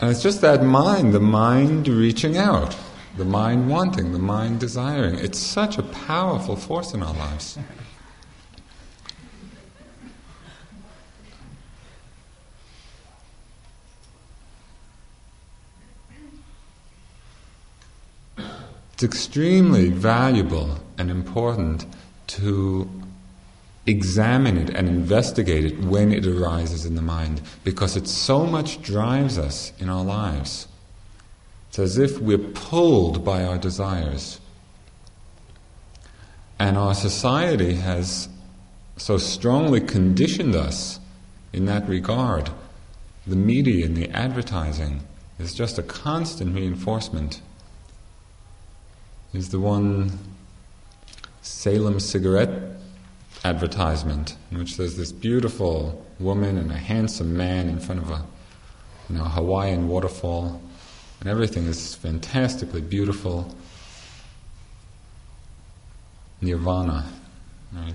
And 0.00 0.10
it's 0.10 0.22
just 0.22 0.40
that 0.40 0.62
mind, 0.62 1.12
the 1.12 1.20
mind 1.20 1.86
reaching 1.88 2.36
out, 2.38 2.74
the 3.16 3.24
mind 3.24 3.68
wanting, 3.68 4.12
the 4.12 4.18
mind 4.18 4.60
desiring. 4.60 5.18
It's 5.18 5.38
such 5.38 5.78
a 5.78 5.82
powerful 5.82 6.56
force 6.56 6.94
in 6.94 7.02
our 7.02 7.14
lives. 7.14 7.58
It's 18.94 19.02
extremely 19.02 19.88
valuable 19.88 20.78
and 20.98 21.10
important 21.10 21.86
to 22.28 22.88
examine 23.86 24.56
it 24.56 24.70
and 24.70 24.88
investigate 24.88 25.64
it 25.64 25.78
when 25.80 26.12
it 26.12 26.26
arises 26.26 26.86
in 26.86 26.94
the 26.94 27.02
mind 27.02 27.42
because 27.64 27.96
it 27.96 28.08
so 28.08 28.46
much 28.46 28.80
drives 28.82 29.36
us 29.36 29.72
in 29.78 29.88
our 29.88 30.04
lives. 30.04 30.68
It's 31.74 31.80
as 31.80 31.98
if 31.98 32.20
we're 32.20 32.38
pulled 32.38 33.24
by 33.24 33.42
our 33.42 33.58
desires. 33.58 34.38
And 36.56 36.78
our 36.78 36.94
society 36.94 37.74
has 37.74 38.28
so 38.96 39.18
strongly 39.18 39.80
conditioned 39.80 40.54
us 40.54 41.00
in 41.52 41.64
that 41.64 41.88
regard. 41.88 42.50
The 43.26 43.34
media 43.34 43.86
and 43.86 43.96
the 43.96 44.08
advertising 44.10 45.00
is 45.40 45.52
just 45.52 45.76
a 45.76 45.82
constant 45.82 46.54
reinforcement 46.54 47.40
is 49.32 49.48
the 49.48 49.58
one 49.58 50.16
Salem 51.42 51.98
cigarette 51.98 52.76
advertisement 53.42 54.36
in 54.52 54.58
which 54.58 54.76
there's 54.76 54.96
this 54.96 55.10
beautiful 55.10 56.06
woman 56.20 56.56
and 56.56 56.70
a 56.70 56.76
handsome 56.76 57.36
man 57.36 57.68
in 57.68 57.80
front 57.80 58.00
of 58.00 58.10
a 58.12 58.24
you 59.08 59.18
know, 59.18 59.24
Hawaiian 59.24 59.88
waterfall, 59.88 60.62
and 61.24 61.30
everything 61.30 61.64
is 61.64 61.94
fantastically 61.94 62.82
beautiful. 62.82 63.54
Nirvana, 66.42 67.06
right? 67.72 67.94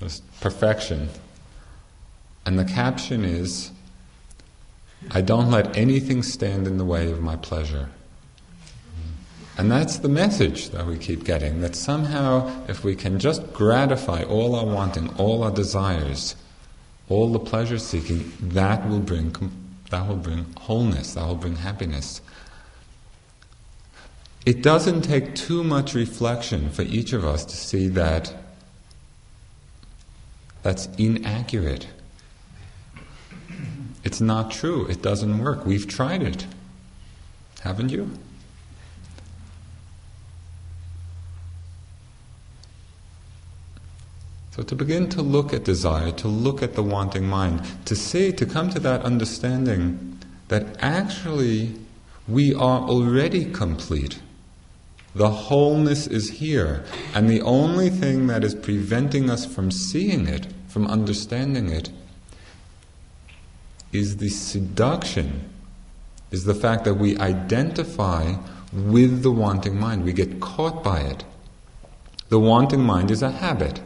Just 0.00 0.24
perfection. 0.40 1.08
And 2.44 2.58
the 2.58 2.64
caption 2.64 3.24
is 3.24 3.70
I 5.12 5.20
don't 5.20 5.52
let 5.52 5.76
anything 5.76 6.24
stand 6.24 6.66
in 6.66 6.78
the 6.78 6.84
way 6.84 7.12
of 7.12 7.22
my 7.22 7.36
pleasure. 7.36 7.90
And 9.56 9.70
that's 9.70 9.98
the 9.98 10.08
message 10.08 10.70
that 10.70 10.84
we 10.84 10.98
keep 10.98 11.22
getting 11.22 11.60
that 11.60 11.76
somehow, 11.76 12.50
if 12.66 12.82
we 12.82 12.96
can 12.96 13.20
just 13.20 13.52
gratify 13.52 14.24
all 14.24 14.56
our 14.56 14.66
wanting, 14.66 15.14
all 15.16 15.44
our 15.44 15.52
desires, 15.52 16.34
all 17.08 17.30
the 17.30 17.38
pleasure 17.38 17.78
seeking, 17.78 18.32
that 18.40 18.88
will 18.88 18.98
bring, 18.98 19.32
that 19.92 20.08
will 20.08 20.16
bring 20.16 20.46
wholeness, 20.58 21.14
that 21.14 21.26
will 21.26 21.36
bring 21.36 21.56
happiness. 21.56 22.22
It 24.44 24.62
doesn't 24.62 25.02
take 25.02 25.34
too 25.34 25.62
much 25.62 25.94
reflection 25.94 26.70
for 26.70 26.82
each 26.82 27.12
of 27.12 27.24
us 27.24 27.44
to 27.44 27.54
see 27.56 27.88
that 27.88 28.34
that's 30.62 30.86
inaccurate. 30.96 31.88
It's 34.02 34.20
not 34.20 34.50
true. 34.50 34.86
It 34.86 35.02
doesn't 35.02 35.38
work. 35.38 35.66
We've 35.66 35.86
tried 35.86 36.22
it. 36.22 36.46
Haven't 37.60 37.90
you? 37.90 38.10
So 44.52 44.62
to 44.62 44.74
begin 44.74 45.08
to 45.10 45.22
look 45.22 45.54
at 45.54 45.64
desire, 45.64 46.12
to 46.12 46.28
look 46.28 46.62
at 46.62 46.74
the 46.74 46.82
wanting 46.82 47.26
mind, 47.26 47.62
to 47.86 47.96
see, 47.96 48.32
to 48.32 48.44
come 48.44 48.68
to 48.70 48.80
that 48.80 49.02
understanding 49.02 50.18
that 50.48 50.76
actually 50.80 51.74
we 52.28 52.52
are 52.52 52.80
already 52.80 53.46
complete. 53.46 54.20
The 55.14 55.30
wholeness 55.30 56.06
is 56.06 56.28
here, 56.28 56.84
and 57.14 57.30
the 57.30 57.40
only 57.40 57.88
thing 57.88 58.26
that 58.26 58.44
is 58.44 58.54
preventing 58.54 59.30
us 59.30 59.46
from 59.46 59.70
seeing 59.70 60.28
it, 60.28 60.46
from 60.68 60.86
understanding 60.86 61.70
it, 61.70 61.88
is 63.90 64.18
the 64.18 64.28
seduction, 64.28 65.50
is 66.30 66.44
the 66.44 66.54
fact 66.54 66.84
that 66.84 66.94
we 66.94 67.16
identify 67.16 68.34
with 68.70 69.22
the 69.22 69.32
wanting 69.32 69.78
mind. 69.80 70.04
We 70.04 70.12
get 70.12 70.40
caught 70.40 70.84
by 70.84 71.00
it. 71.00 71.24
The 72.28 72.38
wanting 72.38 72.82
mind 72.82 73.10
is 73.10 73.22
a 73.22 73.30
habit. 73.30 73.80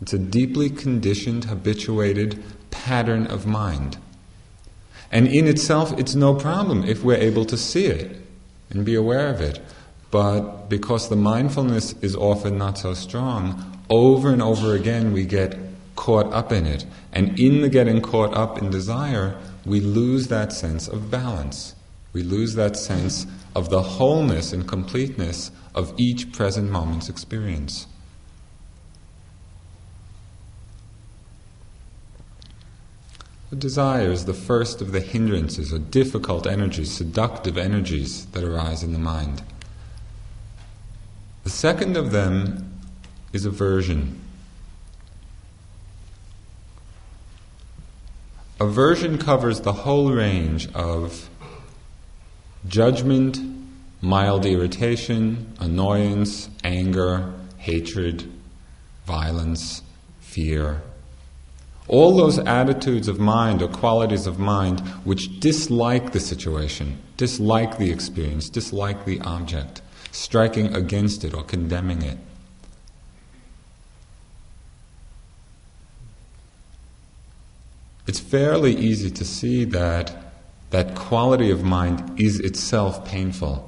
It's 0.00 0.12
a 0.12 0.18
deeply 0.18 0.70
conditioned, 0.70 1.44
habituated 1.44 2.42
pattern 2.70 3.26
of 3.26 3.46
mind. 3.46 3.98
And 5.10 5.26
in 5.26 5.46
itself, 5.46 5.98
it's 5.98 6.14
no 6.14 6.34
problem 6.34 6.84
if 6.84 7.02
we're 7.02 7.16
able 7.16 7.44
to 7.46 7.56
see 7.56 7.86
it 7.86 8.20
and 8.70 8.84
be 8.84 8.94
aware 8.94 9.28
of 9.28 9.40
it. 9.40 9.60
But 10.10 10.68
because 10.68 11.08
the 11.08 11.16
mindfulness 11.16 11.94
is 12.00 12.14
often 12.14 12.58
not 12.58 12.78
so 12.78 12.94
strong, 12.94 13.80
over 13.90 14.30
and 14.30 14.42
over 14.42 14.74
again 14.74 15.12
we 15.12 15.24
get 15.24 15.56
caught 15.96 16.32
up 16.32 16.52
in 16.52 16.66
it. 16.66 16.86
And 17.12 17.38
in 17.38 17.62
the 17.62 17.68
getting 17.68 18.00
caught 18.00 18.34
up 18.34 18.58
in 18.58 18.70
desire, 18.70 19.36
we 19.64 19.80
lose 19.80 20.28
that 20.28 20.52
sense 20.52 20.88
of 20.88 21.10
balance. 21.10 21.74
We 22.12 22.22
lose 22.22 22.54
that 22.54 22.76
sense 22.76 23.26
of 23.54 23.70
the 23.70 23.82
wholeness 23.82 24.52
and 24.52 24.66
completeness 24.66 25.50
of 25.74 25.92
each 25.98 26.32
present 26.32 26.70
moment's 26.70 27.08
experience. 27.08 27.86
Desire 33.56 34.10
is 34.10 34.26
the 34.26 34.34
first 34.34 34.82
of 34.82 34.92
the 34.92 35.00
hindrances 35.00 35.72
or 35.72 35.78
difficult 35.78 36.46
energies, 36.46 36.92
seductive 36.92 37.56
energies 37.56 38.26
that 38.26 38.44
arise 38.44 38.82
in 38.82 38.92
the 38.92 38.98
mind. 38.98 39.42
The 41.44 41.50
second 41.50 41.96
of 41.96 42.10
them 42.10 42.78
is 43.32 43.46
aversion. 43.46 44.20
Aversion 48.60 49.16
covers 49.16 49.62
the 49.62 49.72
whole 49.72 50.12
range 50.12 50.70
of 50.74 51.30
judgment, 52.66 53.40
mild 54.02 54.44
irritation, 54.44 55.54
annoyance, 55.58 56.50
anger, 56.64 57.32
hatred, 57.56 58.30
violence, 59.06 59.82
fear, 60.20 60.82
all 61.88 62.14
those 62.16 62.38
attitudes 62.38 63.08
of 63.08 63.18
mind 63.18 63.62
or 63.62 63.68
qualities 63.68 64.26
of 64.26 64.38
mind 64.38 64.80
which 65.04 65.40
dislike 65.40 66.12
the 66.12 66.20
situation, 66.20 66.98
dislike 67.16 67.78
the 67.78 67.90
experience, 67.90 68.50
dislike 68.50 69.04
the 69.06 69.20
object, 69.22 69.80
striking 70.12 70.74
against 70.74 71.24
it 71.24 71.34
or 71.34 71.42
condemning 71.42 72.02
it. 72.02 72.18
It's 78.06 78.20
fairly 78.20 78.74
easy 78.74 79.10
to 79.10 79.24
see 79.24 79.64
that 79.64 80.28
that 80.70 80.94
quality 80.94 81.50
of 81.50 81.62
mind 81.62 82.20
is 82.20 82.40
itself 82.40 83.04
painful. 83.06 83.64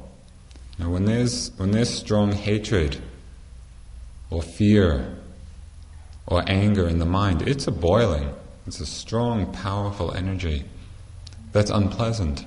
Now, 0.79 0.91
when 0.91 1.07
there's, 1.07 1.51
when 1.57 1.71
there's 1.71 1.91
strong 1.91 2.33
hatred 2.33 3.03
or 4.31 4.43
fear 4.43 5.20
or 6.27 6.45
anger 6.47 6.89
in 6.89 6.99
the 6.99 7.07
mind, 7.07 7.43
it's 7.43 7.67
a 7.67 7.73
boiling. 7.73 8.35
It's 8.67 8.81
a 8.81 8.87
strong, 8.87 9.53
powerful 9.53 10.13
energy 10.13 10.65
that's 11.53 11.71
unpleasant. 11.71 12.45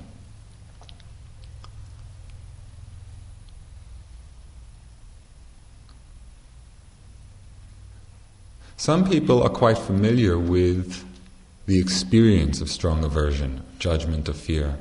Some 8.77 9.07
people 9.07 9.41
are 9.41 9.49
quite 9.49 9.77
familiar 9.77 10.37
with 10.37 11.05
the 11.65 11.79
experience 11.79 12.59
of 12.59 12.69
strong 12.69 13.03
aversion, 13.03 13.63
judgment 13.79 14.27
of 14.27 14.35
fear, 14.35 14.77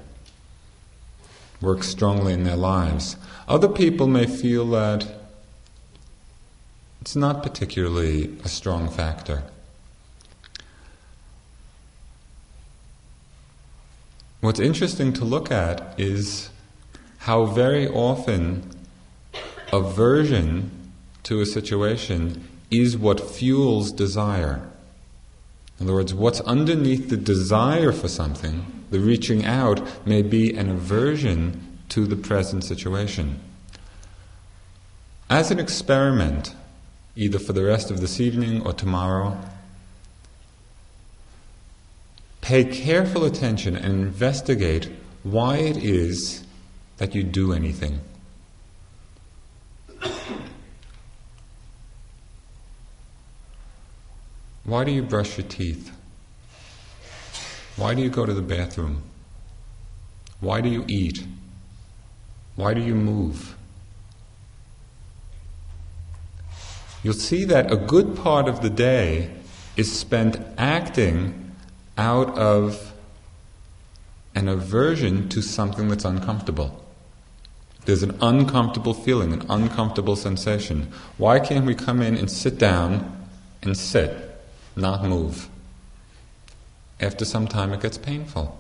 works 1.60 1.88
strongly 1.88 2.32
in 2.32 2.42
their 2.42 2.56
lives. 2.56 3.16
Other 3.46 3.68
people 3.68 4.08
may 4.08 4.26
feel 4.26 4.68
that 4.70 5.06
it's 7.02 7.16
not 7.16 7.42
particularly 7.42 8.32
a 8.44 8.48
strong 8.48 8.88
factor. 8.88 9.42
What's 14.40 14.60
interesting 14.60 15.12
to 15.14 15.24
look 15.24 15.50
at 15.50 15.98
is 15.98 16.50
how 17.18 17.46
very 17.46 17.88
often 17.88 18.70
aversion 19.72 20.70
to 21.24 21.40
a 21.40 21.44
situation 21.44 22.46
is 22.70 22.96
what 22.96 23.18
fuels 23.18 23.90
desire. 23.90 24.62
In 25.80 25.86
other 25.86 25.94
words, 25.94 26.14
what's 26.14 26.40
underneath 26.42 27.08
the 27.08 27.16
desire 27.16 27.90
for 27.90 28.06
something, 28.06 28.84
the 28.90 29.00
reaching 29.00 29.44
out, 29.44 30.06
may 30.06 30.22
be 30.22 30.54
an 30.54 30.70
aversion 30.70 31.80
to 31.88 32.06
the 32.06 32.14
present 32.14 32.62
situation. 32.62 33.40
As 35.28 35.50
an 35.50 35.58
experiment, 35.58 36.54
either 37.16 37.38
for 37.38 37.52
the 37.52 37.64
rest 37.64 37.90
of 37.90 38.00
this 38.00 38.20
evening 38.20 38.64
or 38.66 38.72
tomorrow, 38.72 39.36
pay 42.40 42.64
careful 42.64 43.24
attention 43.24 43.76
and 43.76 43.94
investigate 43.94 44.90
why 45.22 45.56
it 45.58 45.76
is 45.76 46.44
that 46.96 47.14
you 47.14 47.22
do 47.22 47.52
anything. 47.52 48.00
Why 54.64 54.84
do 54.84 54.92
you 54.92 55.02
brush 55.02 55.36
your 55.36 55.46
teeth? 55.46 55.90
Why 57.76 57.94
do 57.94 58.02
you 58.02 58.10
go 58.10 58.24
to 58.24 58.32
the 58.32 58.42
bathroom? 58.42 59.02
Why 60.40 60.60
do 60.60 60.68
you 60.68 60.84
eat? 60.88 61.26
Why 62.56 62.74
do 62.74 62.80
you 62.80 62.94
move? 62.94 63.56
You'll 67.02 67.14
see 67.14 67.44
that 67.46 67.72
a 67.72 67.76
good 67.76 68.16
part 68.16 68.48
of 68.48 68.62
the 68.62 68.70
day 68.70 69.30
is 69.76 69.98
spent 69.98 70.40
acting 70.56 71.54
out 71.98 72.36
of 72.38 72.92
an 74.34 74.48
aversion 74.48 75.28
to 75.30 75.42
something 75.42 75.88
that's 75.88 76.04
uncomfortable. 76.04 76.84
There's 77.84 78.02
an 78.02 78.16
uncomfortable 78.20 78.94
feeling, 78.94 79.32
an 79.32 79.46
uncomfortable 79.48 80.16
sensation. 80.16 80.92
Why 81.18 81.40
can't 81.40 81.66
we 81.66 81.74
come 81.74 82.00
in 82.00 82.16
and 82.16 82.30
sit 82.30 82.58
down 82.58 83.26
and 83.62 83.76
sit? 83.76 84.28
not 84.76 85.04
move. 85.04 85.48
After 87.00 87.24
some 87.24 87.46
time, 87.46 87.72
it 87.72 87.80
gets 87.80 87.98
painful. 87.98 88.58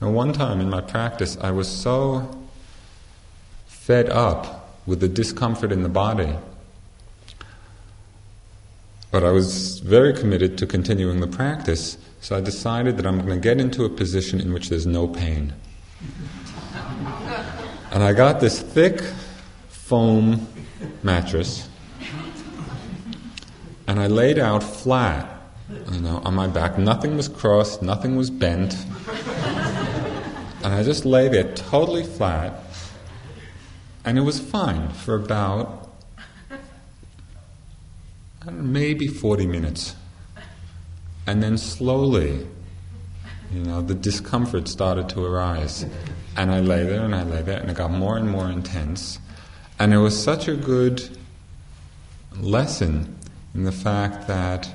Now, 0.00 0.10
one 0.10 0.32
time 0.32 0.60
in 0.60 0.70
my 0.70 0.80
practice, 0.80 1.36
I 1.40 1.50
was 1.50 1.68
so 1.68 2.46
fed 3.66 4.08
up 4.10 4.57
with 4.88 5.00
the 5.00 5.08
discomfort 5.08 5.70
in 5.70 5.82
the 5.82 5.88
body, 5.88 6.34
but 9.10 9.22
I 9.22 9.30
was 9.30 9.80
very 9.80 10.14
committed 10.14 10.56
to 10.58 10.66
continuing 10.66 11.20
the 11.20 11.26
practice, 11.26 11.98
so 12.20 12.36
I 12.36 12.40
decided 12.40 12.96
that 12.96 13.06
I'm 13.06 13.18
going 13.18 13.40
to 13.40 13.40
get 13.40 13.60
into 13.60 13.84
a 13.84 13.90
position 13.90 14.40
in 14.40 14.52
which 14.52 14.70
there's 14.70 14.86
no 14.86 15.06
pain. 15.06 15.52
and 17.92 18.02
I 18.02 18.14
got 18.14 18.40
this 18.40 18.60
thick 18.60 19.02
foam 19.68 20.48
mattress 21.02 21.68
and 23.86 24.00
I 24.00 24.06
laid 24.06 24.38
out 24.38 24.62
flat, 24.62 25.42
you 25.92 26.00
know, 26.00 26.22
on 26.24 26.34
my 26.34 26.46
back. 26.46 26.78
Nothing 26.78 27.14
was 27.16 27.28
crossed, 27.28 27.82
nothing 27.82 28.16
was 28.16 28.30
bent. 28.30 28.74
and 30.62 30.74
I 30.74 30.82
just 30.82 31.04
lay 31.04 31.28
there 31.28 31.52
totally 31.54 32.04
flat, 32.04 32.67
and 34.08 34.16
it 34.16 34.22
was 34.22 34.40
fine 34.40 34.88
for 34.88 35.14
about 35.14 35.90
maybe 38.50 39.06
40 39.06 39.46
minutes. 39.46 39.94
And 41.26 41.42
then 41.42 41.58
slowly, 41.58 42.46
you 43.52 43.60
know, 43.60 43.82
the 43.82 43.94
discomfort 43.94 44.66
started 44.66 45.10
to 45.10 45.22
arise. 45.22 45.84
And 46.38 46.50
I 46.50 46.60
lay 46.60 46.84
there 46.84 47.04
and 47.04 47.14
I 47.14 47.22
lay 47.22 47.42
there, 47.42 47.60
and 47.60 47.70
it 47.70 47.76
got 47.76 47.90
more 47.90 48.16
and 48.16 48.30
more 48.30 48.48
intense. 48.48 49.18
And 49.78 49.92
it 49.92 49.98
was 49.98 50.18
such 50.18 50.48
a 50.48 50.56
good 50.56 51.06
lesson 52.40 53.14
in 53.54 53.64
the 53.64 53.72
fact 53.72 54.26
that 54.26 54.74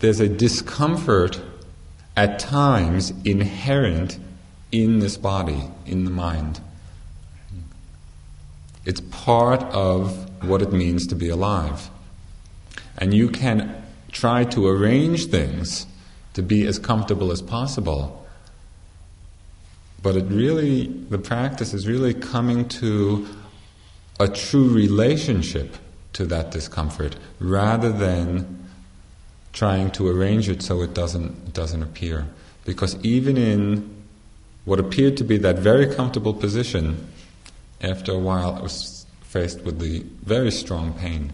there's 0.00 0.20
a 0.20 0.28
discomfort 0.28 1.40
at 2.18 2.38
times 2.38 3.14
inherent 3.24 4.18
in 4.74 4.98
this 4.98 5.16
body, 5.16 5.62
in 5.86 6.04
the 6.04 6.10
mind. 6.10 6.60
It's 8.84 9.00
part 9.00 9.62
of 9.62 10.42
what 10.42 10.62
it 10.62 10.72
means 10.72 11.06
to 11.06 11.14
be 11.14 11.28
alive. 11.28 11.88
And 12.98 13.14
you 13.14 13.28
can 13.28 13.82
try 14.10 14.42
to 14.44 14.66
arrange 14.66 15.26
things 15.26 15.86
to 16.32 16.42
be 16.42 16.66
as 16.66 16.80
comfortable 16.80 17.30
as 17.30 17.40
possible. 17.40 18.26
But 20.02 20.16
it 20.16 20.24
really, 20.24 20.88
the 20.88 21.18
practice 21.18 21.72
is 21.72 21.86
really 21.86 22.12
coming 22.12 22.68
to 22.80 23.28
a 24.18 24.26
true 24.26 24.68
relationship 24.68 25.76
to 26.14 26.26
that 26.26 26.50
discomfort 26.50 27.16
rather 27.38 27.92
than 27.92 28.66
trying 29.52 29.92
to 29.92 30.08
arrange 30.08 30.48
it 30.48 30.62
so 30.62 30.82
it 30.82 30.94
doesn't, 30.94 31.54
doesn't 31.54 31.82
appear. 31.82 32.26
Because 32.64 32.96
even 33.04 33.36
in 33.36 33.93
what 34.64 34.80
appeared 34.80 35.16
to 35.18 35.24
be 35.24 35.36
that 35.38 35.58
very 35.58 35.86
comfortable 35.86 36.34
position, 36.34 37.08
after 37.80 38.12
a 38.12 38.18
while 38.18 38.54
I 38.54 38.62
was 38.62 39.06
faced 39.22 39.62
with 39.62 39.78
the 39.78 40.04
very 40.22 40.50
strong 40.50 40.92
pain. 40.94 41.32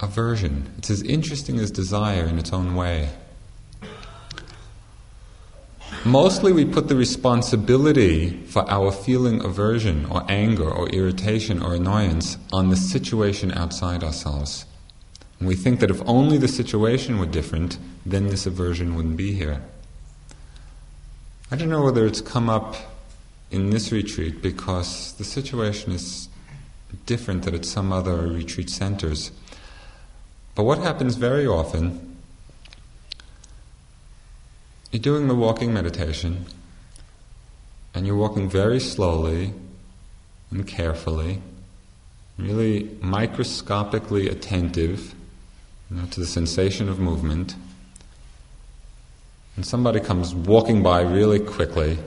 aversion. 0.00 0.70
It's 0.78 0.90
as 0.90 1.02
interesting 1.02 1.58
as 1.58 1.70
desire 1.70 2.24
in 2.24 2.38
its 2.38 2.52
own 2.52 2.74
way. 2.74 3.08
Mostly 6.06 6.52
we 6.52 6.66
put 6.66 6.88
the 6.88 6.96
responsibility 6.96 8.28
for 8.44 8.70
our 8.70 8.92
feeling 8.92 9.42
aversion 9.42 10.04
or 10.06 10.22
anger 10.28 10.70
or 10.70 10.90
irritation 10.90 11.62
or 11.62 11.74
annoyance 11.74 12.36
on 12.52 12.68
the 12.68 12.76
situation 12.76 13.50
outside 13.52 14.04
ourselves. 14.04 14.66
And 15.38 15.48
we 15.48 15.56
think 15.56 15.80
that 15.80 15.90
if 15.90 16.02
only 16.04 16.36
the 16.36 16.46
situation 16.46 17.18
were 17.18 17.24
different, 17.24 17.78
then 18.04 18.26
this 18.26 18.44
aversion 18.44 18.96
wouldn't 18.96 19.16
be 19.16 19.32
here. 19.32 19.62
I 21.50 21.56
don't 21.56 21.70
know 21.70 21.82
whether 21.82 22.04
it's 22.04 22.20
come 22.20 22.50
up 22.50 22.76
in 23.50 23.70
this 23.70 23.90
retreat 23.90 24.42
because 24.42 25.14
the 25.14 25.24
situation 25.24 25.92
is 25.92 26.28
different 27.06 27.44
than 27.44 27.54
at 27.54 27.64
some 27.64 27.94
other 27.94 28.28
retreat 28.28 28.68
centers. 28.68 29.30
But 30.54 30.64
what 30.64 30.80
happens 30.80 31.16
very 31.16 31.46
often, 31.46 32.13
you're 34.94 35.00
doing 35.00 35.26
the 35.26 35.34
walking 35.34 35.74
meditation, 35.74 36.46
and 37.94 38.06
you're 38.06 38.14
walking 38.14 38.48
very 38.48 38.78
slowly 38.78 39.52
and 40.52 40.68
carefully, 40.68 41.42
really 42.38 42.96
microscopically 43.00 44.28
attentive 44.28 45.16
you 45.90 45.96
know, 45.96 46.06
to 46.06 46.20
the 46.20 46.26
sensation 46.26 46.88
of 46.88 47.00
movement. 47.00 47.56
And 49.56 49.66
somebody 49.66 49.98
comes 49.98 50.32
walking 50.32 50.80
by 50.80 51.00
really 51.00 51.40
quickly, 51.40 51.98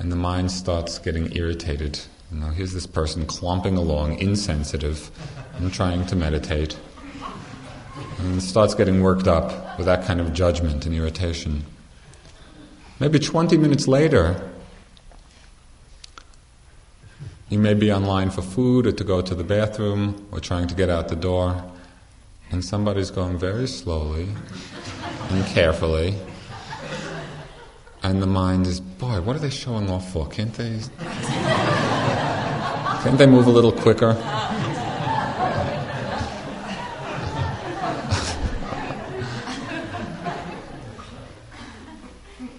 and 0.00 0.10
the 0.10 0.16
mind 0.16 0.50
starts 0.50 0.98
getting 0.98 1.36
irritated. 1.36 2.00
You 2.32 2.40
know, 2.40 2.48
here's 2.48 2.72
this 2.72 2.88
person 2.88 3.26
clomping 3.26 3.76
along, 3.76 4.18
insensitive, 4.18 5.08
and 5.54 5.72
trying 5.72 6.04
to 6.06 6.16
meditate 6.16 6.76
and 8.18 8.42
starts 8.42 8.74
getting 8.74 9.02
worked 9.02 9.28
up 9.28 9.78
with 9.78 9.86
that 9.86 10.04
kind 10.04 10.20
of 10.20 10.32
judgment 10.32 10.84
and 10.84 10.96
irritation. 10.96 11.64
Maybe 13.00 13.20
20 13.20 13.56
minutes 13.56 13.86
later, 13.86 14.50
you 17.48 17.58
may 17.58 17.74
be 17.74 17.92
online 17.92 18.30
for 18.30 18.42
food 18.42 18.88
or 18.88 18.92
to 18.92 19.04
go 19.04 19.22
to 19.22 19.36
the 19.36 19.44
bathroom 19.44 20.26
or 20.32 20.40
trying 20.40 20.66
to 20.66 20.74
get 20.74 20.90
out 20.90 21.08
the 21.08 21.14
door, 21.14 21.62
and 22.50 22.64
somebody's 22.64 23.12
going 23.12 23.38
very 23.38 23.68
slowly 23.68 24.28
and 25.30 25.46
carefully, 25.46 26.16
and 28.02 28.20
the 28.20 28.26
mind 28.26 28.66
is, 28.66 28.80
boy, 28.80 29.20
what 29.20 29.36
are 29.36 29.40
they 29.40 29.50
showing 29.50 29.88
off 29.88 30.12
for? 30.12 30.26
Can't 30.26 30.54
they? 30.54 30.80
Can't 33.02 33.16
they 33.16 33.26
move 33.26 33.46
a 33.46 33.50
little 33.50 33.70
quicker? 33.72 34.16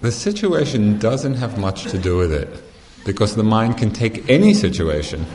The 0.02 0.12
situation 0.12 0.98
doesn't 0.98 1.36
have 1.36 1.58
much 1.58 1.84
to 1.92 1.98
do 1.98 2.18
with 2.18 2.32
it 2.32 2.48
because 3.06 3.36
the 3.36 3.44
mind 3.44 3.78
can 3.78 3.92
take 3.92 4.30
any 4.30 4.54
situation 4.54 5.26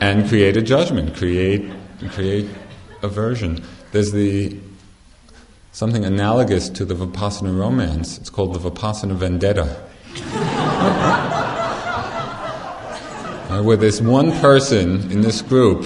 and 0.00 0.26
create 0.28 0.56
a 0.56 0.62
judgment, 0.62 1.14
create 1.14 1.70
create 2.12 2.48
aversion. 3.02 3.62
There's 3.92 4.12
the 4.12 4.56
something 5.72 6.06
analogous 6.06 6.70
to 6.70 6.86
the 6.86 6.94
Vipassana 6.94 7.56
romance. 7.56 8.16
It's 8.16 8.30
called 8.30 8.54
the 8.54 8.70
Vipassana 8.70 9.14
vendetta. 9.14 9.86
uh, 13.50 13.62
where 13.62 13.76
there's 13.76 14.00
one 14.00 14.32
person 14.40 15.10
in 15.10 15.20
this 15.20 15.42
group 15.42 15.84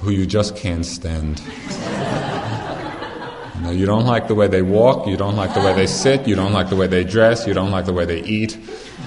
who 0.00 0.10
you 0.12 0.24
just 0.24 0.56
can't 0.56 0.86
stand. 0.86 1.42
You, 3.72 3.86
don't 3.86 4.06
like 4.06 4.28
the 4.28 4.34
way 4.34 4.48
they 4.48 4.62
walk, 4.62 5.06
you 5.06 5.16
don't 5.16 5.36
like 5.36 5.54
the 5.54 5.60
way 5.60 5.74
they 5.74 5.86
sit, 5.86 6.26
you 6.26 6.34
don't 6.34 6.52
like 6.52 6.68
the 6.68 6.76
way 6.76 6.86
they 6.86 7.04
dress, 7.04 7.46
you 7.46 7.54
don't 7.54 7.70
like 7.70 7.84
the 7.84 7.92
way 7.92 8.04
they 8.04 8.22
eat. 8.22 8.58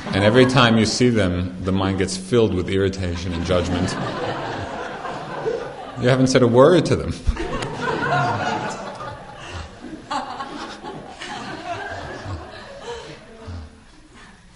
And 0.08 0.23
every 0.23 0.45
time 0.45 0.78
you 0.78 0.86
see 0.86 1.10
them, 1.10 1.56
the 1.63 1.71
mind 1.71 1.99
gets 1.99 2.17
filled 2.17 2.54
with 2.54 2.69
irritation 2.69 3.34
and 3.34 3.45
judgment. 3.45 3.91
You 6.02 6.10
haven't 6.10 6.28
said 6.28 6.41
a 6.41 6.47
word 6.47 6.86
to 6.88 6.95
them. 6.95 7.13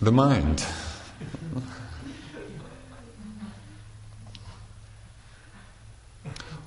the 0.02 0.12
mind. 0.12 0.65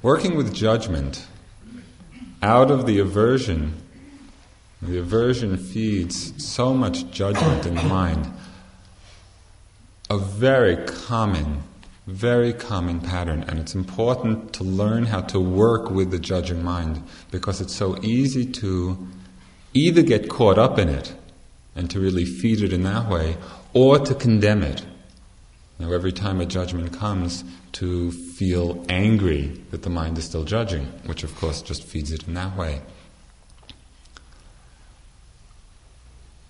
Working 0.02 0.36
with 0.36 0.54
judgment 0.54 1.26
out 2.42 2.70
of 2.70 2.86
the 2.86 2.98
aversion, 2.98 3.74
the 4.82 4.98
aversion 4.98 5.56
feeds 5.56 6.32
so 6.42 6.72
much 6.72 7.10
judgment 7.10 7.66
in 7.66 7.74
the 7.74 7.82
mind. 7.82 8.32
A 10.08 10.18
very 10.18 10.76
common, 10.86 11.62
very 12.06 12.52
common 12.52 13.00
pattern, 13.00 13.44
and 13.46 13.58
it's 13.58 13.74
important 13.74 14.52
to 14.54 14.64
learn 14.64 15.06
how 15.06 15.20
to 15.22 15.38
work 15.38 15.90
with 15.90 16.10
the 16.10 16.18
judging 16.18 16.62
mind 16.62 17.02
because 17.30 17.60
it's 17.60 17.74
so 17.74 17.98
easy 18.02 18.44
to 18.46 19.06
either 19.74 20.02
get 20.02 20.28
caught 20.28 20.58
up 20.58 20.78
in 20.78 20.88
it 20.88 21.14
and 21.76 21.90
to 21.90 22.00
really 22.00 22.24
feed 22.24 22.62
it 22.62 22.72
in 22.72 22.82
that 22.82 23.08
way, 23.08 23.36
or 23.72 23.98
to 23.98 24.14
condemn 24.14 24.62
it. 24.62 24.84
Now, 25.78 25.92
every 25.92 26.12
time 26.12 26.40
a 26.40 26.46
judgment 26.46 26.92
comes, 26.92 27.44
to 27.72 28.10
feel 28.10 28.84
angry 28.88 29.60
that 29.70 29.82
the 29.82 29.90
mind 29.90 30.18
is 30.18 30.24
still 30.24 30.44
judging, 30.44 30.86
which 31.06 31.22
of 31.22 31.34
course 31.36 31.62
just 31.62 31.82
feeds 31.82 32.12
it 32.12 32.26
in 32.26 32.34
that 32.34 32.56
way. 32.56 32.80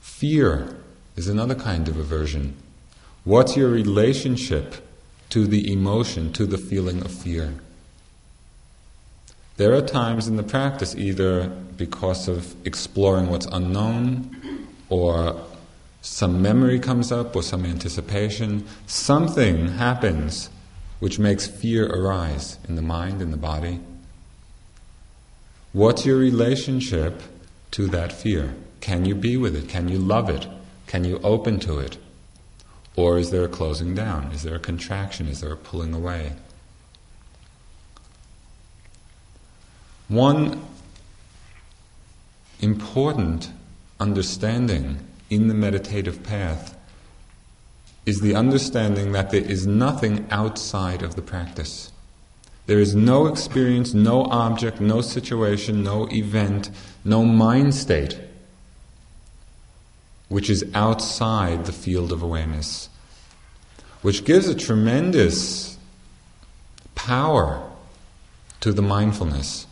Fear 0.00 0.76
is 1.16 1.28
another 1.28 1.54
kind 1.54 1.88
of 1.88 1.98
aversion. 1.98 2.56
What's 3.24 3.56
your 3.56 3.70
relationship 3.70 4.86
to 5.30 5.46
the 5.46 5.72
emotion, 5.72 6.32
to 6.34 6.46
the 6.46 6.58
feeling 6.58 7.02
of 7.02 7.12
fear? 7.12 7.54
There 9.56 9.74
are 9.74 9.82
times 9.82 10.26
in 10.26 10.36
the 10.36 10.42
practice, 10.42 10.94
either 10.94 11.48
because 11.76 12.28
of 12.28 12.54
exploring 12.66 13.28
what's 13.28 13.46
unknown 13.46 14.66
or 14.88 15.38
some 16.02 16.40
memory 16.40 16.78
comes 16.78 17.12
up 17.12 17.36
or 17.36 17.42
some 17.42 17.66
anticipation, 17.66 18.66
something 18.86 19.68
happens 19.68 20.48
which 21.00 21.18
makes 21.18 21.46
fear 21.46 21.86
arise 21.86 22.58
in 22.68 22.76
the 22.76 22.82
mind, 22.82 23.20
in 23.20 23.30
the 23.30 23.36
body. 23.36 23.80
What's 25.72 26.06
your 26.06 26.16
relationship 26.16 27.22
to 27.72 27.86
that 27.88 28.12
fear? 28.12 28.54
Can 28.80 29.04
you 29.04 29.14
be 29.14 29.36
with 29.36 29.56
it? 29.56 29.68
Can 29.68 29.88
you 29.88 29.98
love 29.98 30.28
it? 30.28 30.46
Can 30.86 31.04
you 31.04 31.18
open 31.22 31.58
to 31.60 31.78
it? 31.78 31.96
Or 32.96 33.18
is 33.18 33.30
there 33.30 33.44
a 33.44 33.48
closing 33.48 33.94
down? 33.94 34.32
Is 34.32 34.42
there 34.42 34.56
a 34.56 34.60
contraction? 34.60 35.28
Is 35.28 35.40
there 35.40 35.52
a 35.52 35.56
pulling 35.56 35.94
away? 35.94 36.32
One 40.08 40.60
important 42.60 43.50
understanding 44.00 44.98
in 45.30 45.46
the 45.46 45.54
meditative 45.54 46.24
path 46.24 46.76
is 48.06 48.20
the 48.20 48.34
understanding 48.34 49.12
that 49.12 49.30
there 49.30 49.42
is 49.42 49.66
nothing 49.66 50.26
outside 50.30 51.02
of 51.02 51.14
the 51.14 51.22
practice. 51.22 51.92
There 52.66 52.78
is 52.78 52.94
no 52.94 53.26
experience, 53.26 53.94
no 53.94 54.24
object, 54.24 54.80
no 54.80 55.00
situation, 55.00 55.82
no 55.82 56.08
event, 56.10 56.70
no 57.04 57.24
mind 57.24 57.74
state 57.74 58.18
which 60.30 60.48
is 60.48 60.64
outside 60.74 61.66
the 61.66 61.72
field 61.72 62.12
of 62.12 62.22
awareness, 62.22 62.88
which 64.00 64.24
gives 64.24 64.46
a 64.46 64.54
tremendous 64.54 65.76
power 66.94 67.68
to 68.60 68.72
the 68.72 68.80
mindfulness 68.80 69.66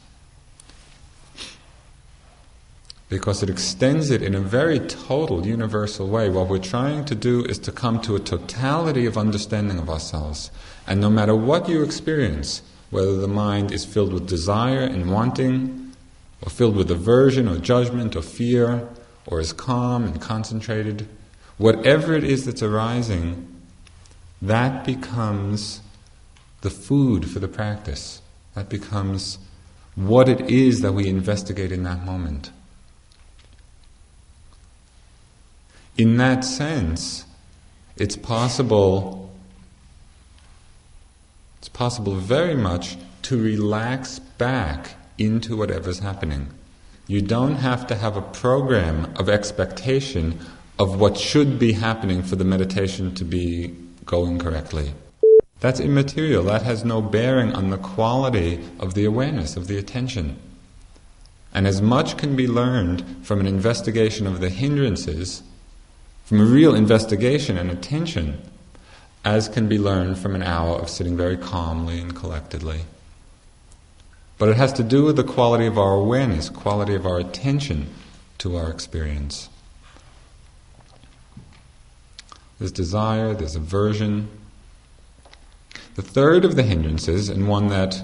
because 3.09 3.42
it 3.42 3.49
extends 3.49 4.11
it 4.11 4.23
in 4.23 4.35
a 4.35 4.40
very 4.40 4.79
total, 4.79 5.47
universal 5.47 6.09
way. 6.09 6.29
What 6.29 6.49
we're 6.49 6.59
trying 6.59 7.07
to 7.07 7.14
do 7.14 7.44
is 7.44 7.59
to 7.61 7.73
come 7.73 8.01
to 8.03 8.16
a 8.16 8.21
totality 8.21 9.07
of 9.07 9.16
understanding 9.16 9.79
of 9.79 9.88
ourselves. 9.88 10.51
And 10.87 11.01
no 11.01 11.09
matter 11.09 11.35
what 11.35 11.68
you 11.68 11.83
experience, 11.83 12.62
whether 12.90 13.16
the 13.16 13.29
mind 13.29 13.73
is 13.73 13.85
filled 13.85 14.12
with 14.12 14.29
desire 14.29 14.83
and 14.83 15.11
wanting, 15.11 15.92
or 16.42 16.51
filled 16.51 16.77
with 16.77 16.90
aversion 16.90 17.49
or 17.49 17.59
judgment 17.59 18.14
or 18.14 18.23
fear, 18.23 18.87
or 19.27 19.40
is 19.40 19.53
calm 19.53 20.05
and 20.05 20.21
concentrated, 20.21 21.09
whatever 21.57 22.14
it 22.14 22.25
is 22.25 22.44
that's 22.44 22.62
arising, 22.62 23.47
that 24.40 24.85
becomes 24.85 25.81
the 26.61 26.71
food 26.71 27.29
for 27.29 27.38
the 27.38 27.49
practice. 27.49 28.23
That 28.55 28.68
becomes 28.68 29.38
what 29.94 30.29
it 30.29 30.49
is 30.51 30.81
that 30.83 30.92
we 30.92 31.09
investigate 31.09 31.73
in 31.73 31.83
that 31.85 32.05
moment. 32.05 32.51
In 35.98 36.16
that 36.16 36.44
sense, 36.44 37.24
it's 37.96 38.16
possible, 38.16 39.30
it's 41.58 41.68
possible 41.68 42.14
very 42.14 42.54
much 42.54 42.96
to 43.22 43.42
relax 43.42 44.20
back 44.20 44.94
into 45.18 45.56
whatever's 45.56 45.98
happening. 45.98 46.46
You 47.08 47.20
don't 47.20 47.56
have 47.56 47.87
to 47.88 47.96
have 47.96 48.16
a 48.16 48.22
program 48.22 49.12
of 49.16 49.28
expectation 49.28 50.38
of 50.78 51.00
what 51.00 51.16
should 51.16 51.58
be 51.58 51.72
happening 51.72 52.22
for 52.22 52.37
the 52.37 52.44
meditation 52.44 53.14
to 53.16 53.24
be 53.24 53.74
going 54.04 54.38
correctly. 54.38 54.94
That's 55.58 55.80
immaterial. 55.80 56.44
That 56.44 56.62
has 56.62 56.84
no 56.84 57.02
bearing 57.02 57.52
on 57.54 57.70
the 57.70 57.78
quality 57.78 58.64
of 58.78 58.94
the 58.94 59.04
awareness, 59.04 59.56
of 59.56 59.66
the 59.66 59.76
attention. 59.76 60.38
And 61.52 61.66
as 61.66 61.82
much 61.82 62.16
can 62.16 62.37
be 62.37 62.46
learned 62.46 63.04
from 63.22 63.40
an 63.40 63.46
investigation 63.46 64.28
of 64.28 64.38
the 64.38 64.50
hindrances 64.50 65.42
from 66.29 66.43
a 66.43 66.45
real 66.45 66.75
investigation 66.75 67.57
and 67.57 67.71
attention, 67.71 68.38
as 69.25 69.49
can 69.49 69.67
be 69.67 69.79
learned 69.79 70.19
from 70.19 70.35
an 70.35 70.43
hour 70.43 70.79
of 70.79 70.91
sitting 70.91 71.17
very 71.17 71.38
calmly 71.38 71.99
and 71.99 72.14
collectedly. 72.14 72.83
But 74.37 74.51
it 74.51 74.59
has 74.59 74.75
to 74.75 74.83
do 74.83 75.05
with 75.05 75.17
the 75.17 75.25
quality 75.25 75.64
of 75.64 75.79
our 75.79 75.95
awareness, 75.95 76.51
quality 76.51 76.95
of 76.95 77.07
our 77.07 77.19
attention 77.19 77.88
to 78.37 78.57
our 78.57 78.69
experience. 78.69 79.49
There's 82.59 82.73
desire, 82.73 83.33
there's 83.33 83.57
aversion. 83.57 84.29
The 85.95 86.03
third 86.03 86.45
of 86.45 86.57
the 86.57 86.62
hindrances, 86.62 87.31
and 87.31 87.49
one 87.49 87.69
that 87.69 88.03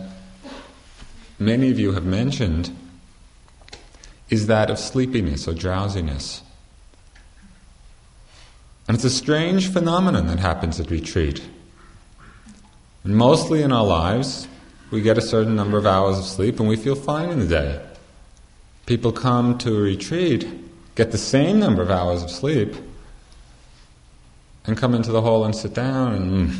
many 1.39 1.71
of 1.71 1.79
you 1.79 1.93
have 1.93 2.07
mentioned, 2.07 2.75
is 4.31 4.47
that 4.47 4.71
of 4.71 4.79
sleepiness 4.79 5.47
or 5.47 5.53
drowsiness. 5.53 6.41
And 8.87 8.95
it's 8.97 9.05
a 9.05 9.11
strange 9.11 9.73
phenomenon 9.73 10.27
that 10.27 10.39
happens 10.39 10.79
at 10.79 10.91
retreat. 10.91 11.43
And 13.03 13.17
mostly 13.17 13.63
in 13.63 13.73
our 13.73 13.85
lives, 13.85 14.49
we 14.91 15.01
get 15.01 15.19
a 15.19 15.23
certain 15.23 15.57
number 15.57 15.79
of 15.79 15.87
hours 15.87 16.19
of 16.19 16.25
sleep 16.25 16.61
and 16.61 16.69
we 16.69 16.77
feel 16.77 16.95
fine 16.95 17.31
in 17.31 17.39
the 17.39 17.47
day. 17.47 17.85
People 18.87 19.13
come 19.13 19.57
to 19.59 19.77
a 19.77 19.81
retreat, 19.81 20.47
get 20.95 21.11
the 21.11 21.19
same 21.19 21.59
number 21.59 21.83
of 21.83 21.91
hours 21.91 22.23
of 22.23 22.31
sleep, 22.31 22.75
and 24.67 24.77
come 24.77 24.95
into 24.95 25.13
the 25.13 25.23
hall 25.23 25.45
and 25.45 25.55
sit 25.55 25.75
down 25.75 26.15
and 26.15 26.49
mm, 26.51 26.57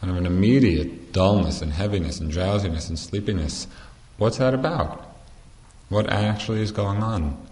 kind 0.00 0.10
of 0.10 0.16
an 0.16 0.26
immediate 0.26 1.12
dullness 1.12 1.62
and 1.62 1.72
heaviness 1.72 2.20
and 2.20 2.30
drowsiness 2.30 2.88
and 2.88 2.98
sleepiness. 2.98 3.66
What's 4.18 4.38
that 4.38 4.54
about? 4.54 5.16
What 5.88 6.08
actually 6.10 6.60
is 6.62 6.72
going 6.72 7.02
on? 7.02 7.45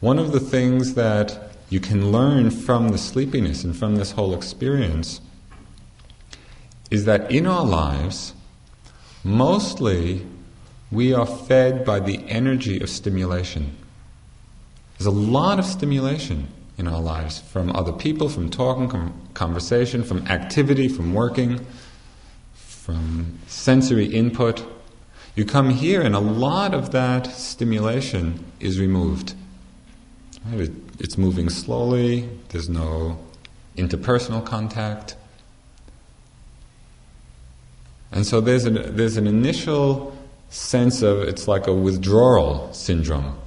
One 0.00 0.18
of 0.18 0.32
the 0.32 0.40
things 0.40 0.94
that 0.94 1.50
you 1.70 1.80
can 1.80 2.12
learn 2.12 2.50
from 2.50 2.90
the 2.90 2.98
sleepiness 2.98 3.64
and 3.64 3.76
from 3.76 3.96
this 3.96 4.12
whole 4.12 4.32
experience 4.32 5.20
is 6.90 7.04
that 7.04 7.30
in 7.30 7.46
our 7.46 7.64
lives, 7.64 8.32
mostly 9.24 10.24
we 10.90 11.12
are 11.12 11.26
fed 11.26 11.84
by 11.84 12.00
the 12.00 12.26
energy 12.28 12.80
of 12.80 12.88
stimulation. 12.88 13.76
There's 14.96 15.06
a 15.06 15.10
lot 15.10 15.58
of 15.58 15.64
stimulation 15.64 16.48
in 16.78 16.86
our 16.86 17.00
lives 17.00 17.40
from 17.40 17.74
other 17.74 17.92
people, 17.92 18.28
from 18.28 18.50
talking, 18.50 18.88
from 18.88 19.12
conversation, 19.34 20.04
from 20.04 20.26
activity, 20.28 20.88
from 20.88 21.12
working, 21.12 21.66
from 22.54 23.38
sensory 23.48 24.06
input. 24.06 24.64
You 25.34 25.44
come 25.44 25.70
here, 25.70 26.00
and 26.00 26.14
a 26.14 26.20
lot 26.20 26.72
of 26.72 26.92
that 26.92 27.26
stimulation 27.26 28.44
is 28.60 28.80
removed. 28.80 29.34
Right? 30.46 30.70
it's 30.98 31.16
moving 31.16 31.48
slowly, 31.48 32.28
there's 32.48 32.68
no 32.68 33.18
interpersonal 33.76 34.44
contact. 34.44 35.16
And 38.10 38.26
so 38.26 38.40
there's 38.40 38.64
an, 38.64 38.96
there's 38.96 39.16
an 39.16 39.26
initial 39.26 40.16
sense 40.50 41.02
of 41.02 41.22
it's 41.22 41.46
like 41.46 41.66
a 41.66 41.74
withdrawal 41.74 42.72
syndrome. 42.72 43.38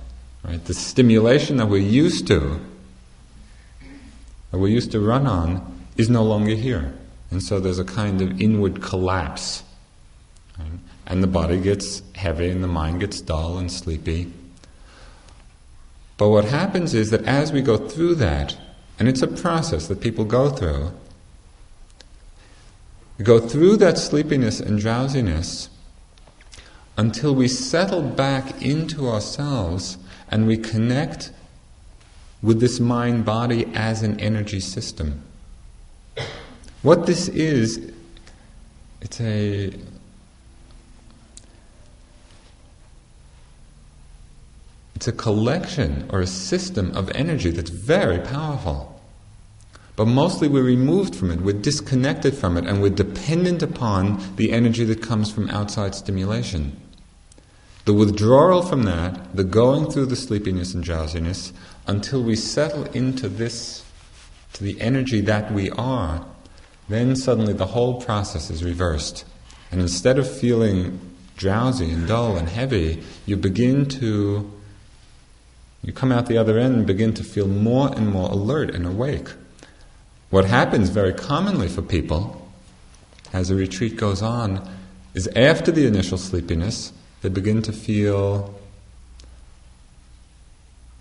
Right? 0.43 0.63
The 0.63 0.73
stimulation 0.73 1.57
that 1.57 1.67
we're 1.67 1.81
used 1.81 2.27
to, 2.27 2.59
that 4.51 4.57
we're 4.57 4.69
used 4.69 4.91
to 4.91 4.99
run 4.99 5.27
on, 5.27 5.85
is 5.97 6.09
no 6.09 6.23
longer 6.23 6.55
here. 6.55 6.93
And 7.31 7.41
so 7.41 7.59
there's 7.59 7.79
a 7.79 7.85
kind 7.85 8.21
of 8.21 8.41
inward 8.41 8.81
collapse. 8.81 9.63
Right? 10.59 10.79
And 11.07 11.23
the 11.23 11.27
body 11.27 11.59
gets 11.59 12.01
heavy 12.15 12.49
and 12.49 12.63
the 12.63 12.67
mind 12.67 12.99
gets 12.99 13.19
dull 13.21 13.57
and 13.57 13.71
sleepy. 13.71 14.31
But 16.21 16.29
what 16.29 16.45
happens 16.45 16.93
is 16.93 17.09
that 17.09 17.25
as 17.25 17.51
we 17.51 17.63
go 17.63 17.77
through 17.77 18.13
that, 18.13 18.55
and 18.99 19.07
it's 19.07 19.23
a 19.23 19.27
process 19.27 19.87
that 19.87 20.01
people 20.01 20.23
go 20.23 20.51
through, 20.51 20.91
we 23.17 23.25
go 23.25 23.39
through 23.39 23.77
that 23.77 23.97
sleepiness 23.97 24.59
and 24.59 24.79
drowsiness 24.79 25.69
until 26.95 27.33
we 27.33 27.47
settle 27.47 28.03
back 28.03 28.61
into 28.61 29.09
ourselves 29.09 29.97
and 30.29 30.45
we 30.45 30.57
connect 30.57 31.31
with 32.43 32.59
this 32.59 32.79
mind 32.79 33.25
body 33.25 33.65
as 33.73 34.03
an 34.03 34.19
energy 34.19 34.59
system. 34.59 35.23
What 36.83 37.07
this 37.07 37.29
is, 37.29 37.91
it's 39.01 39.19
a 39.19 39.73
it's 45.01 45.07
a 45.07 45.11
collection 45.11 46.07
or 46.11 46.21
a 46.21 46.27
system 46.27 46.95
of 46.95 47.09
energy 47.15 47.49
that's 47.49 47.71
very 47.71 48.19
powerful. 48.19 49.01
But 49.95 50.05
mostly 50.05 50.47
we're 50.47 50.61
removed 50.61 51.15
from 51.15 51.31
it, 51.31 51.41
we're 51.41 51.59
disconnected 51.59 52.35
from 52.35 52.55
it, 52.55 52.67
and 52.67 52.83
we're 52.83 52.91
dependent 52.91 53.63
upon 53.63 54.21
the 54.35 54.51
energy 54.51 54.83
that 54.85 55.01
comes 55.01 55.31
from 55.31 55.49
outside 55.49 55.95
stimulation. 55.95 56.79
The 57.85 57.95
withdrawal 57.95 58.61
from 58.61 58.83
that, 58.83 59.35
the 59.35 59.43
going 59.43 59.89
through 59.89 60.05
the 60.05 60.15
sleepiness 60.15 60.75
and 60.75 60.83
drowsiness, 60.83 61.51
until 61.87 62.21
we 62.21 62.35
settle 62.35 62.83
into 62.91 63.27
this, 63.27 63.83
to 64.53 64.63
the 64.63 64.79
energy 64.79 65.21
that 65.21 65.51
we 65.51 65.71
are, 65.71 66.23
then 66.89 67.15
suddenly 67.15 67.53
the 67.53 67.65
whole 67.65 67.99
process 67.99 68.51
is 68.51 68.63
reversed. 68.63 69.25
And 69.71 69.81
instead 69.81 70.19
of 70.19 70.31
feeling 70.31 70.99
drowsy 71.37 71.89
and 71.89 72.07
dull 72.07 72.37
and 72.37 72.47
heavy, 72.47 73.01
you 73.25 73.35
begin 73.35 73.87
to, 73.87 74.60
you 75.83 75.91
come 75.91 76.11
out 76.11 76.27
the 76.27 76.37
other 76.37 76.57
end 76.57 76.75
and 76.75 76.87
begin 76.87 77.13
to 77.15 77.23
feel 77.23 77.47
more 77.47 77.91
and 77.95 78.09
more 78.09 78.29
alert 78.29 78.73
and 78.73 78.85
awake. 78.85 79.29
What 80.29 80.45
happens 80.45 80.89
very 80.89 81.13
commonly 81.13 81.67
for 81.67 81.81
people 81.81 82.49
as 83.33 83.49
a 83.49 83.55
retreat 83.55 83.97
goes 83.97 84.21
on 84.21 84.67
is 85.13 85.27
after 85.35 85.71
the 85.71 85.85
initial 85.85 86.17
sleepiness, 86.17 86.93
they 87.21 87.29
begin 87.29 87.61
to 87.63 87.73
feel 87.73 88.53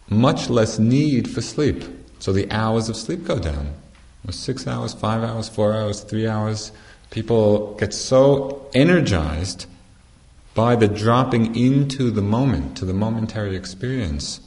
much 0.09 0.51
less 0.51 0.79
need 0.79 1.31
for 1.31 1.41
sleep. 1.41 1.85
So 2.19 2.33
the 2.33 2.51
hours 2.51 2.89
of 2.89 2.97
sleep 2.97 3.25
go 3.25 3.39
down. 3.39 3.75
Six 4.31 4.67
hours, 4.67 4.93
five 4.93 5.23
hours, 5.23 5.49
four 5.49 5.73
hours, 5.73 6.01
three 6.01 6.27
hours. 6.27 6.73
People 7.11 7.75
get 7.77 7.95
so 7.95 8.69
energized 8.75 9.67
by 10.55 10.77
the 10.77 10.89
dropping 10.89 11.57
into 11.57 12.11
the 12.11 12.23
moment, 12.23 12.77
to 12.77 12.85
the 12.85 12.93
momentary 12.93 13.57
experience, 13.57 14.41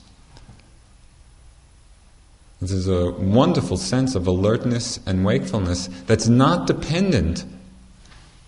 there's 2.69 2.87
a 2.87 3.11
wonderful 3.11 3.77
sense 3.77 4.15
of 4.15 4.27
alertness 4.27 4.99
and 5.05 5.25
wakefulness 5.25 5.87
that's 6.05 6.27
not 6.27 6.67
dependent 6.67 7.45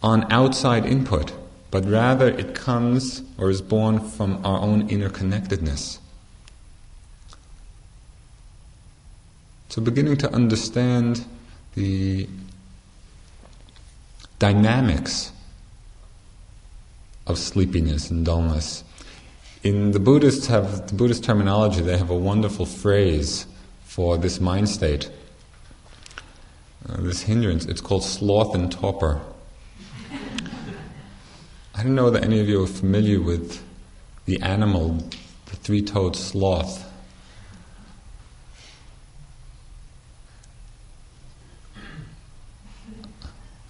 on 0.04 0.32
outside 0.32 0.86
input, 0.86 1.34
but 1.72 1.86
rather 1.86 2.28
it 2.28 2.54
comes 2.54 3.24
or 3.38 3.50
is 3.50 3.62
born 3.62 4.00
from 4.00 4.46
our 4.46 4.60
own 4.60 4.88
interconnectedness. 4.90 6.00
So, 9.70 9.82
beginning 9.82 10.18
to 10.18 10.32
understand 10.32 11.26
the 11.74 12.30
dynamics 14.40 15.32
of 17.28 17.38
sleepiness 17.38 18.12
and 18.12 18.26
dullness. 18.26 18.84
In 19.64 19.92
the 19.92 20.00
Buddhists 20.00 20.48
have 20.48 20.88
the 20.88 20.94
Buddhist 20.94 21.24
terminology, 21.24 21.82
they 21.82 21.98
have 21.98 22.12
a 22.12 22.16
wonderful 22.16 22.66
phrase 22.66 23.48
for 23.96 24.18
this 24.18 24.42
mind 24.42 24.68
state, 24.68 25.10
uh, 26.90 26.98
this 27.00 27.22
hindrance. 27.22 27.64
It's 27.64 27.80
called 27.80 28.04
sloth 28.04 28.54
and 28.54 28.70
torpor. 28.70 29.22
I 31.74 31.82
don't 31.82 31.96
know 31.96 32.10
that 32.10 32.26
any 32.26 32.42
of 32.42 32.50
you 32.50 32.62
are 32.62 32.68
familiar 32.68 33.22
with 33.22 33.64
the 34.26 34.42
animal, 34.42 35.02
the 35.46 35.56
three 35.56 35.82
toed 35.82 36.18
sloth. 36.18 36.84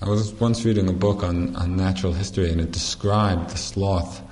I 0.02 0.10
was 0.10 0.34
once 0.34 0.66
reading 0.66 0.90
a 0.90 0.94
book 0.94 1.22
on, 1.22 1.56
on 1.56 1.78
natural 1.78 2.14
history 2.14 2.50
and 2.50 2.60
it 2.60 2.72
described 2.72 3.52
the 3.52 3.58
sloth 3.60 4.24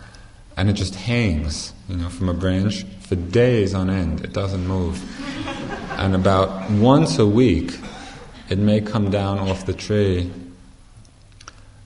and 0.57 0.71
it 0.71 0.73
just 0.73 0.95
hangs, 0.95 1.71
you 1.87 1.97
know, 1.97 2.09
from 2.09 2.29
a 2.29 2.33
branch 2.33 2.83
for 3.13 3.31
days 3.31 3.73
on 3.73 3.89
end. 3.89 4.25
It 4.25 4.33
doesn't 4.33 4.65
move 4.65 4.99
and 5.97 6.15
about 6.15 6.69
once 6.71 7.19
a 7.19 7.25
week 7.25 7.79
it 8.49 8.57
may 8.57 8.81
come 8.81 9.09
down 9.09 9.39
off 9.39 9.65
the 9.65 9.73
tree. 9.73 10.31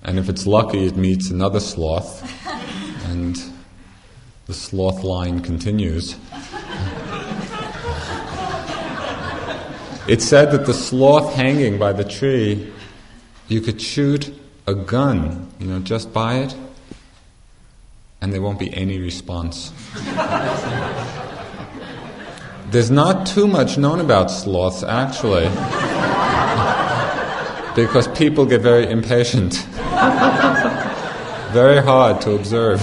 And 0.03 0.17
if 0.17 0.29
it's 0.29 0.47
lucky, 0.47 0.85
it 0.85 0.95
meets 0.95 1.29
another 1.29 1.59
sloth, 1.59 2.23
and 3.07 3.37
the 4.45 4.53
sloth 4.53 5.03
line 5.03 5.41
continues. 5.41 6.15
It's 10.07 10.23
said 10.23 10.51
that 10.51 10.65
the 10.65 10.73
sloth 10.73 11.33
hanging 11.33 11.77
by 11.77 11.91
the 11.91 12.05
tree, 12.05 12.71
you 13.49 13.59
could 13.59 13.81
shoot 13.81 14.33
a 14.65 14.73
gun, 14.73 15.51
you 15.59 15.67
know, 15.67 15.79
just 15.79 16.13
by 16.13 16.37
it, 16.37 16.55
and 18.21 18.31
there 18.31 18.41
won't 18.41 18.59
be 18.59 18.73
any 18.73 18.99
response. 18.99 19.73
There's 22.69 22.91
not 22.91 23.25
too 23.25 23.47
much 23.47 23.77
known 23.77 24.01
about 24.01 24.29
sloths, 24.29 24.83
actually, 24.83 25.47
because 27.75 28.09
people 28.09 28.45
get 28.45 28.61
very 28.61 28.89
impatient. 28.89 29.53
very 31.53 31.81
hard 31.81 32.19
to 32.21 32.33
observe. 32.33 32.81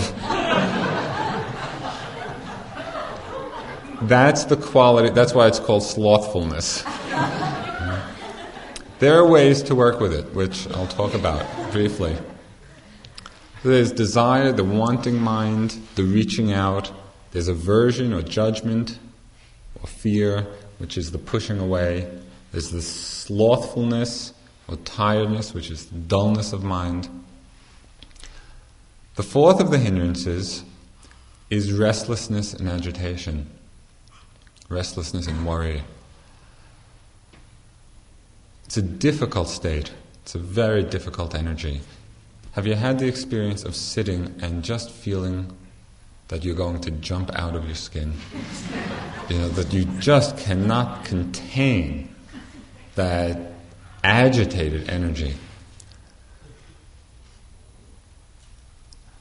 That's 4.08 4.44
the 4.44 4.56
quality, 4.56 5.10
that's 5.10 5.34
why 5.34 5.48
it's 5.48 5.60
called 5.60 5.82
slothfulness. 5.82 6.82
There 9.00 9.18
are 9.18 9.26
ways 9.26 9.62
to 9.64 9.74
work 9.74 10.00
with 10.00 10.14
it, 10.14 10.34
which 10.34 10.66
I'll 10.70 10.86
talk 10.86 11.12
about 11.12 11.44
briefly. 11.72 12.16
There's 13.62 13.92
desire, 13.92 14.50
the 14.50 14.64
wanting 14.64 15.20
mind, 15.20 15.78
the 15.94 16.04
reaching 16.04 16.52
out, 16.52 16.90
there's 17.32 17.48
aversion 17.48 18.14
or 18.14 18.22
judgment, 18.22 18.98
or 19.84 19.86
fear, 19.86 20.46
which 20.78 20.96
is 20.96 21.12
the 21.12 21.18
pushing 21.18 21.60
away. 21.60 22.10
There's 22.52 22.70
the 22.70 22.80
slothfulness 22.80 24.32
or 24.66 24.76
tiredness, 24.76 25.52
which 25.52 25.70
is 25.70 25.84
dullness 25.84 26.54
of 26.54 26.64
mind. 26.64 27.08
The 29.16 29.22
fourth 29.22 29.60
of 29.60 29.70
the 29.70 29.78
hindrances 29.78 30.64
is 31.50 31.70
restlessness 31.70 32.54
and 32.54 32.66
agitation, 32.66 33.50
restlessness 34.70 35.26
and 35.26 35.46
worry. 35.46 35.82
It's 38.64 38.78
a 38.78 38.82
difficult 38.82 39.48
state, 39.48 39.92
it's 40.22 40.34
a 40.34 40.38
very 40.38 40.82
difficult 40.82 41.34
energy. 41.34 41.82
Have 42.52 42.66
you 42.66 42.74
had 42.74 42.98
the 42.98 43.06
experience 43.06 43.64
of 43.64 43.76
sitting 43.76 44.34
and 44.40 44.64
just 44.64 44.90
feeling 44.90 45.54
that 46.28 46.44
you're 46.44 46.54
going 46.54 46.80
to 46.80 46.90
jump 46.90 47.30
out 47.34 47.54
of 47.54 47.66
your 47.66 47.74
skin. 47.74 48.14
You 49.28 49.38
know, 49.38 49.48
that 49.50 49.72
you 49.72 49.84
just 50.00 50.36
cannot 50.38 51.04
contain 51.04 52.14
that 52.94 53.52
agitated 54.02 54.88
energy. 54.90 55.34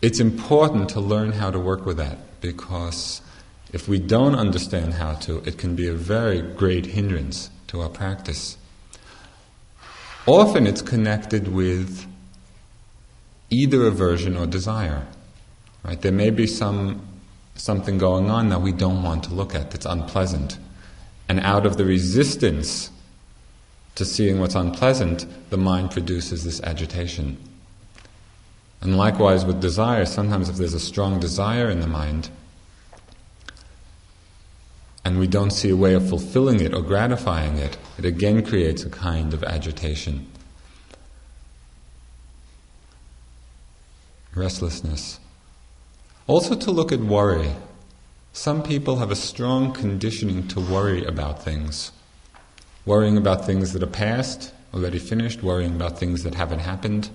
it's 0.03 0.19
important 0.19 0.89
to 0.89 0.99
learn 0.99 1.31
how 1.31 1.49
to 1.49 1.57
work 1.57 1.85
with 1.85 1.95
that 1.95 2.17
because 2.41 3.21
if 3.71 3.87
we 3.87 3.97
don't 3.97 4.35
understand 4.35 4.95
how 4.95 5.13
to, 5.13 5.41
it 5.45 5.57
can 5.57 5.77
be 5.77 5.87
a 5.87 5.93
very 5.93 6.41
great 6.41 6.87
hindrance 6.87 7.49
to 7.67 7.79
our 7.79 7.87
practice. 7.87 8.57
Often 10.27 10.67
it's 10.67 10.81
connected 10.81 11.47
with 11.47 12.05
either 13.49 13.87
aversion 13.87 14.35
or 14.35 14.45
desire. 14.45 15.07
Right? 15.85 16.01
There 16.01 16.11
may 16.11 16.31
be 16.31 16.47
some 16.47 17.01
something 17.55 17.97
going 17.97 18.29
on 18.29 18.49
that 18.49 18.61
we 18.61 18.71
don't 18.71 19.03
want 19.03 19.23
to 19.25 19.33
look 19.33 19.55
at 19.55 19.71
that's 19.71 19.85
unpleasant. 19.85 20.57
And 21.29 21.39
out 21.39 21.65
of 21.65 21.77
the 21.77 21.85
resistance 21.85 22.89
to 23.95 24.05
seeing 24.05 24.39
what's 24.39 24.55
unpleasant, 24.55 25.25
the 25.49 25.57
mind 25.57 25.91
produces 25.91 26.43
this 26.43 26.61
agitation. 26.61 27.37
And 28.81 28.97
likewise 28.97 29.45
with 29.45 29.61
desire, 29.61 30.05
sometimes 30.05 30.49
if 30.49 30.57
there's 30.57 30.73
a 30.73 30.79
strong 30.79 31.19
desire 31.19 31.69
in 31.69 31.79
the 31.79 31.87
mind, 31.87 32.29
and 35.05 35.19
we 35.19 35.27
don't 35.27 35.51
see 35.51 35.69
a 35.69 35.75
way 35.75 35.93
of 35.93 36.07
fulfilling 36.07 36.59
it 36.59 36.73
or 36.73 36.81
gratifying 36.81 37.57
it, 37.57 37.77
it 37.97 38.05
again 38.05 38.43
creates 38.43 38.83
a 38.83 38.89
kind 38.89 39.33
of 39.33 39.43
agitation. 39.43 40.27
Restlessness. 44.33 45.19
Also, 46.25 46.55
to 46.55 46.71
look 46.71 46.91
at 46.91 47.01
worry. 47.01 47.51
Some 48.31 48.63
people 48.63 48.95
have 48.97 49.11
a 49.11 49.15
strong 49.15 49.73
conditioning 49.73 50.47
to 50.47 50.59
worry 50.61 51.03
about 51.03 51.43
things. 51.43 51.91
Worrying 52.85 53.17
about 53.17 53.45
things 53.45 53.73
that 53.73 53.83
are 53.83 53.87
past, 53.87 54.53
already 54.73 54.99
finished, 54.99 55.43
worrying 55.43 55.75
about 55.75 55.99
things 55.99 56.23
that 56.23 56.35
haven't 56.35 56.59
happened. 56.59 57.09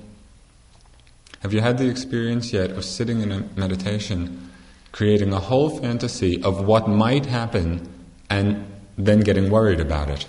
Have 1.41 1.55
you 1.55 1.61
had 1.61 1.79
the 1.79 1.89
experience 1.89 2.53
yet 2.53 2.71
of 2.71 2.85
sitting 2.85 3.21
in 3.23 3.33
a 3.33 3.49
meditation, 3.57 4.51
creating 4.93 5.33
a 5.33 5.41
whole 5.41 5.71
fantasy 5.71 6.43
of 6.43 6.67
what 6.67 6.87
might 6.87 7.25
happen, 7.25 7.89
and 8.29 8.67
then 8.99 9.21
getting 9.21 9.51
worried 9.51 9.81
about 9.81 10.11
it? 10.11 10.27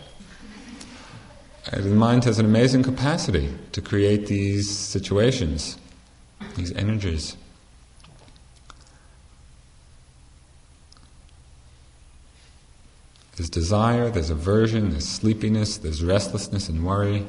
Uh, 1.71 1.81
the 1.81 1.89
mind 1.89 2.23
has 2.23 2.39
an 2.39 2.45
amazing 2.45 2.83
capacity 2.83 3.53
to 3.73 3.81
create 3.81 4.27
these 4.27 4.69
situations, 4.69 5.77
these 6.55 6.71
energies. 6.73 7.35
There's 13.39 13.49
desire, 13.49 14.09
there's 14.09 14.29
aversion, 14.29 14.89
there's 14.89 15.07
sleepiness, 15.07 15.77
there's 15.77 16.03
restlessness 16.03 16.67
and 16.67 16.85
worry. 16.85 17.25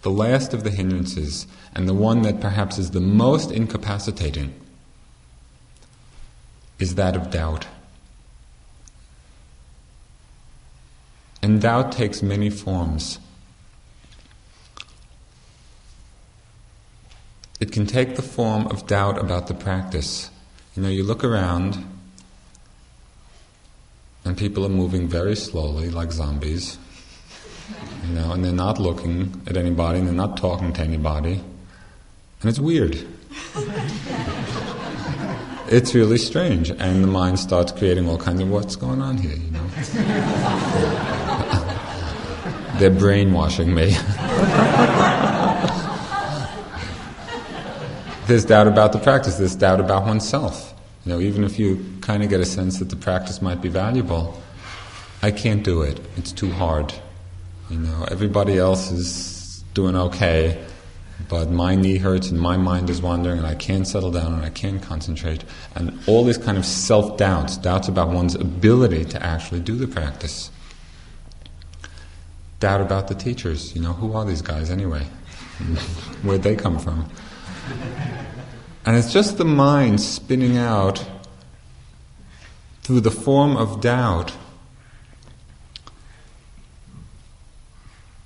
The 0.00 0.10
last 0.10 0.54
of 0.54 0.64
the 0.64 0.70
hindrances, 0.70 1.46
and 1.74 1.86
the 1.86 1.92
one 1.92 2.22
that 2.22 2.40
perhaps 2.40 2.78
is 2.78 2.92
the 2.92 3.00
most 3.00 3.50
incapacitating, 3.50 4.54
is 6.78 6.94
that 6.94 7.14
of 7.14 7.30
doubt. 7.30 7.66
And 11.42 11.60
doubt 11.60 11.92
takes 11.92 12.22
many 12.22 12.48
forms. 12.48 13.18
It 17.60 17.70
can 17.70 17.84
take 17.84 18.16
the 18.16 18.22
form 18.22 18.66
of 18.68 18.86
doubt 18.86 19.18
about 19.18 19.48
the 19.48 19.54
practice. 19.54 20.30
You 20.74 20.82
know, 20.82 20.88
you 20.88 21.04
look 21.04 21.22
around 21.22 21.91
and 24.24 24.36
people 24.36 24.64
are 24.64 24.70
moving 24.70 25.08
very 25.08 25.34
slowly, 25.36 25.90
like 25.90 26.12
zombies. 26.12 26.78
You 28.06 28.14
know, 28.14 28.32
and 28.32 28.44
they're 28.44 28.52
not 28.52 28.78
looking 28.78 29.42
at 29.46 29.56
anybody, 29.56 29.98
and 29.98 30.08
they're 30.08 30.14
not 30.14 30.36
talking 30.36 30.72
to 30.72 30.82
anybody, 30.82 31.40
and 32.40 32.50
it's 32.50 32.58
weird. 32.58 33.06
it's 35.68 35.94
really 35.94 36.18
strange, 36.18 36.70
and 36.70 37.02
the 37.02 37.08
mind 37.08 37.38
starts 37.38 37.72
creating 37.72 38.08
all 38.08 38.18
kinds 38.18 38.40
of 38.40 38.50
what's 38.50 38.76
going 38.76 39.00
on 39.00 39.18
here. 39.18 39.36
You 39.36 39.50
know, 39.52 39.64
they're 42.78 42.90
brainwashing 42.90 43.74
me. 43.74 43.90
there's 48.26 48.44
doubt 48.44 48.66
about 48.66 48.92
the 48.92 48.98
practice. 48.98 49.36
There's 49.36 49.54
doubt 49.54 49.80
about 49.80 50.04
oneself. 50.04 50.71
You 51.04 51.12
know, 51.12 51.20
even 51.20 51.42
if 51.42 51.58
you 51.58 51.84
kind 52.00 52.22
of 52.22 52.28
get 52.28 52.40
a 52.40 52.44
sense 52.44 52.78
that 52.78 52.90
the 52.90 52.96
practice 52.96 53.42
might 53.42 53.60
be 53.60 53.68
valuable, 53.68 54.40
I 55.20 55.30
can't 55.30 55.64
do 55.64 55.82
it. 55.82 56.00
It's 56.16 56.32
too 56.32 56.50
hard. 56.50 56.92
You 57.70 57.78
know, 57.78 58.06
everybody 58.10 58.58
else 58.58 58.90
is 58.90 59.64
doing 59.74 59.96
okay, 59.96 60.62
but 61.28 61.50
my 61.50 61.74
knee 61.74 61.96
hurts 61.96 62.30
and 62.30 62.40
my 62.40 62.56
mind 62.56 62.90
is 62.90 63.02
wandering 63.02 63.38
and 63.38 63.46
I 63.46 63.54
can't 63.54 63.86
settle 63.86 64.10
down 64.10 64.32
and 64.32 64.44
I 64.44 64.50
can't 64.50 64.82
concentrate. 64.82 65.44
And 65.74 65.98
all 66.06 66.24
these 66.24 66.38
kind 66.38 66.56
of 66.58 66.64
self 66.64 67.16
doubts, 67.16 67.56
doubts 67.56 67.88
about 67.88 68.10
one's 68.10 68.34
ability 68.34 69.04
to 69.06 69.22
actually 69.22 69.60
do 69.60 69.74
the 69.74 69.88
practice. 69.88 70.50
Doubt 72.60 72.80
about 72.80 73.08
the 73.08 73.14
teachers. 73.14 73.74
You 73.74 73.82
know, 73.82 73.92
who 73.92 74.12
are 74.12 74.24
these 74.24 74.42
guys 74.42 74.70
anyway? 74.70 75.02
Where'd 76.22 76.42
they 76.42 76.54
come 76.54 76.78
from? 76.78 77.10
And 78.84 78.96
it's 78.96 79.12
just 79.12 79.38
the 79.38 79.44
mind 79.44 80.00
spinning 80.00 80.56
out 80.58 81.04
through 82.82 83.00
the 83.00 83.10
form 83.10 83.56
of 83.56 83.80
doubt 83.80 84.32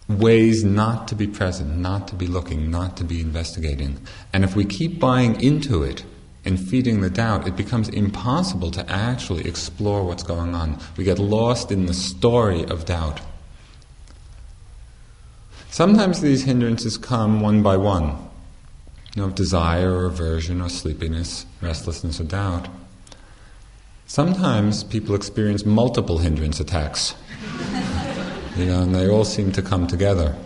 ways 0.08 0.64
not 0.64 1.08
to 1.08 1.14
be 1.14 1.26
present, 1.26 1.76
not 1.76 2.08
to 2.08 2.14
be 2.14 2.26
looking, 2.26 2.70
not 2.70 2.96
to 2.96 3.04
be 3.04 3.20
investigating. 3.20 3.98
And 4.32 4.44
if 4.44 4.56
we 4.56 4.64
keep 4.64 4.98
buying 4.98 5.38
into 5.40 5.82
it 5.82 6.04
and 6.44 6.58
feeding 6.58 7.00
the 7.00 7.10
doubt, 7.10 7.46
it 7.46 7.56
becomes 7.56 7.88
impossible 7.88 8.70
to 8.70 8.90
actually 8.90 9.46
explore 9.46 10.04
what's 10.04 10.22
going 10.22 10.54
on. 10.54 10.78
We 10.96 11.04
get 11.04 11.18
lost 11.18 11.70
in 11.70 11.86
the 11.86 11.94
story 11.94 12.64
of 12.64 12.86
doubt. 12.86 13.20
Sometimes 15.70 16.22
these 16.22 16.44
hindrances 16.44 16.96
come 16.96 17.40
one 17.40 17.62
by 17.62 17.76
one 17.76 18.25
you 19.16 19.22
know, 19.22 19.28
of 19.28 19.34
desire 19.34 19.90
or 19.92 20.04
aversion 20.04 20.60
or 20.60 20.68
sleepiness, 20.68 21.46
restlessness 21.62 22.20
or 22.20 22.24
doubt. 22.24 22.68
Sometimes 24.06 24.84
people 24.84 25.14
experience 25.14 25.64
multiple 25.64 26.18
hindrance 26.18 26.60
attacks, 26.60 27.14
you 28.56 28.66
know, 28.66 28.82
and 28.82 28.94
they 28.94 29.08
all 29.08 29.24
seem 29.24 29.52
to 29.52 29.62
come 29.62 29.86
together. 29.86 30.36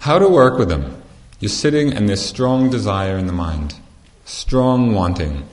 How 0.00 0.18
to 0.18 0.28
work 0.28 0.58
with 0.58 0.68
them? 0.68 1.02
You're 1.40 1.48
sitting 1.48 1.94
and 1.94 2.08
there's 2.08 2.20
strong 2.20 2.68
desire 2.68 3.16
in 3.16 3.26
the 3.26 3.32
mind, 3.32 3.76
strong 4.26 4.92
wanting. 4.92 5.48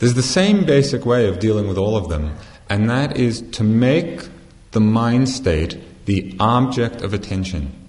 There's 0.00 0.14
the 0.14 0.22
same 0.22 0.64
basic 0.64 1.06
way 1.06 1.28
of 1.28 1.38
dealing 1.38 1.68
with 1.68 1.78
all 1.78 1.96
of 1.96 2.08
them, 2.08 2.34
and 2.68 2.90
that 2.90 3.16
is 3.16 3.40
to 3.52 3.62
make 3.62 4.28
the 4.72 4.80
mind 4.80 5.28
state 5.28 5.78
the 6.06 6.34
object 6.40 7.02
of 7.02 7.14
attention. 7.14 7.83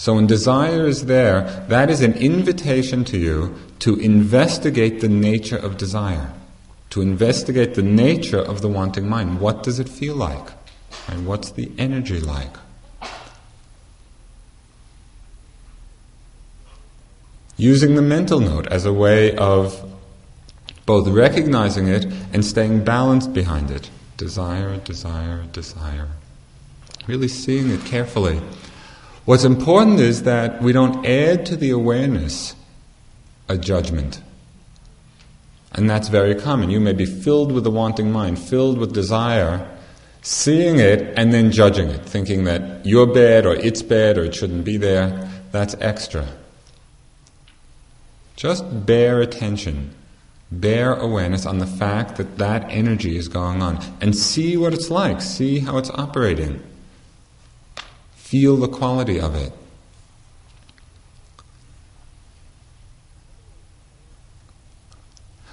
So 0.00 0.14
when 0.14 0.26
desire 0.26 0.86
is 0.86 1.04
there, 1.04 1.42
that 1.68 1.90
is 1.90 2.00
an 2.00 2.14
invitation 2.14 3.04
to 3.04 3.18
you 3.18 3.54
to 3.80 3.96
investigate 3.96 5.02
the 5.02 5.10
nature 5.10 5.58
of 5.58 5.76
desire, 5.76 6.32
to 6.88 7.02
investigate 7.02 7.74
the 7.74 7.82
nature 7.82 8.38
of 8.38 8.62
the 8.62 8.68
wanting 8.68 9.06
mind. 9.06 9.40
What 9.42 9.62
does 9.62 9.78
it 9.78 9.90
feel 9.90 10.14
like? 10.14 10.52
And 11.06 11.26
what's 11.26 11.50
the 11.50 11.70
energy 11.76 12.18
like? 12.18 12.56
Using 17.58 17.94
the 17.94 18.00
mental 18.00 18.40
note 18.40 18.68
as 18.68 18.86
a 18.86 18.94
way 18.94 19.36
of 19.36 19.84
both 20.86 21.08
recognizing 21.08 21.88
it 21.88 22.06
and 22.32 22.42
staying 22.42 22.84
balanced 22.84 23.34
behind 23.34 23.70
it. 23.70 23.90
Desire, 24.16 24.78
desire, 24.78 25.44
desire. 25.52 26.08
Really 27.06 27.28
seeing 27.28 27.68
it 27.68 27.84
carefully 27.84 28.40
What's 29.30 29.44
important 29.44 30.00
is 30.00 30.24
that 30.24 30.60
we 30.60 30.72
don't 30.72 31.06
add 31.06 31.46
to 31.46 31.56
the 31.56 31.70
awareness 31.70 32.56
a 33.48 33.56
judgment. 33.56 34.20
And 35.70 35.88
that's 35.88 36.08
very 36.08 36.34
common. 36.34 36.68
You 36.68 36.80
may 36.80 36.94
be 36.94 37.06
filled 37.06 37.52
with 37.52 37.62
the 37.62 37.70
wanting 37.70 38.10
mind, 38.10 38.40
filled 38.40 38.76
with 38.76 38.92
desire, 38.92 39.70
seeing 40.20 40.80
it 40.80 41.16
and 41.16 41.32
then 41.32 41.52
judging 41.52 41.90
it, 41.90 42.04
thinking 42.04 42.42
that 42.42 42.84
you're 42.84 43.06
bad 43.06 43.46
or 43.46 43.54
it's 43.54 43.82
bad 43.82 44.18
or 44.18 44.24
it 44.24 44.34
shouldn't 44.34 44.64
be 44.64 44.76
there. 44.76 45.30
That's 45.52 45.76
extra. 45.78 46.26
Just 48.34 48.84
bare 48.84 49.20
attention, 49.20 49.94
bare 50.50 50.94
awareness 50.94 51.46
on 51.46 51.58
the 51.58 51.68
fact 51.68 52.16
that 52.16 52.38
that 52.38 52.66
energy 52.68 53.16
is 53.16 53.28
going 53.28 53.62
on 53.62 53.78
and 54.00 54.16
see 54.16 54.56
what 54.56 54.74
it's 54.74 54.90
like, 54.90 55.20
see 55.20 55.60
how 55.60 55.78
it's 55.78 55.90
operating. 55.90 56.60
Feel 58.30 58.56
the 58.58 58.68
quality 58.68 59.18
of 59.18 59.34
it. 59.34 59.52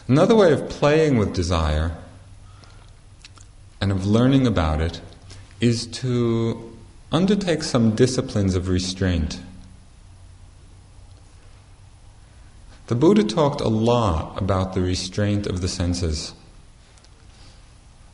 Another 0.08 0.36
way 0.36 0.54
of 0.54 0.70
playing 0.70 1.18
with 1.18 1.34
desire 1.34 1.98
and 3.82 3.92
of 3.92 4.06
learning 4.06 4.46
about 4.46 4.80
it 4.80 5.02
is 5.60 5.88
to 5.88 6.78
undertake 7.12 7.64
some 7.64 7.96
disciplines 7.96 8.54
of 8.54 8.68
restraint. 8.68 9.42
The 12.86 12.96
Buddha 12.96 13.24
talked 13.24 13.60
a 13.60 13.70
lot 13.70 14.40
about 14.40 14.76
the 14.76 14.82
restraint 14.82 15.48
of 15.48 15.62
the 15.62 15.68
senses. 15.68 16.36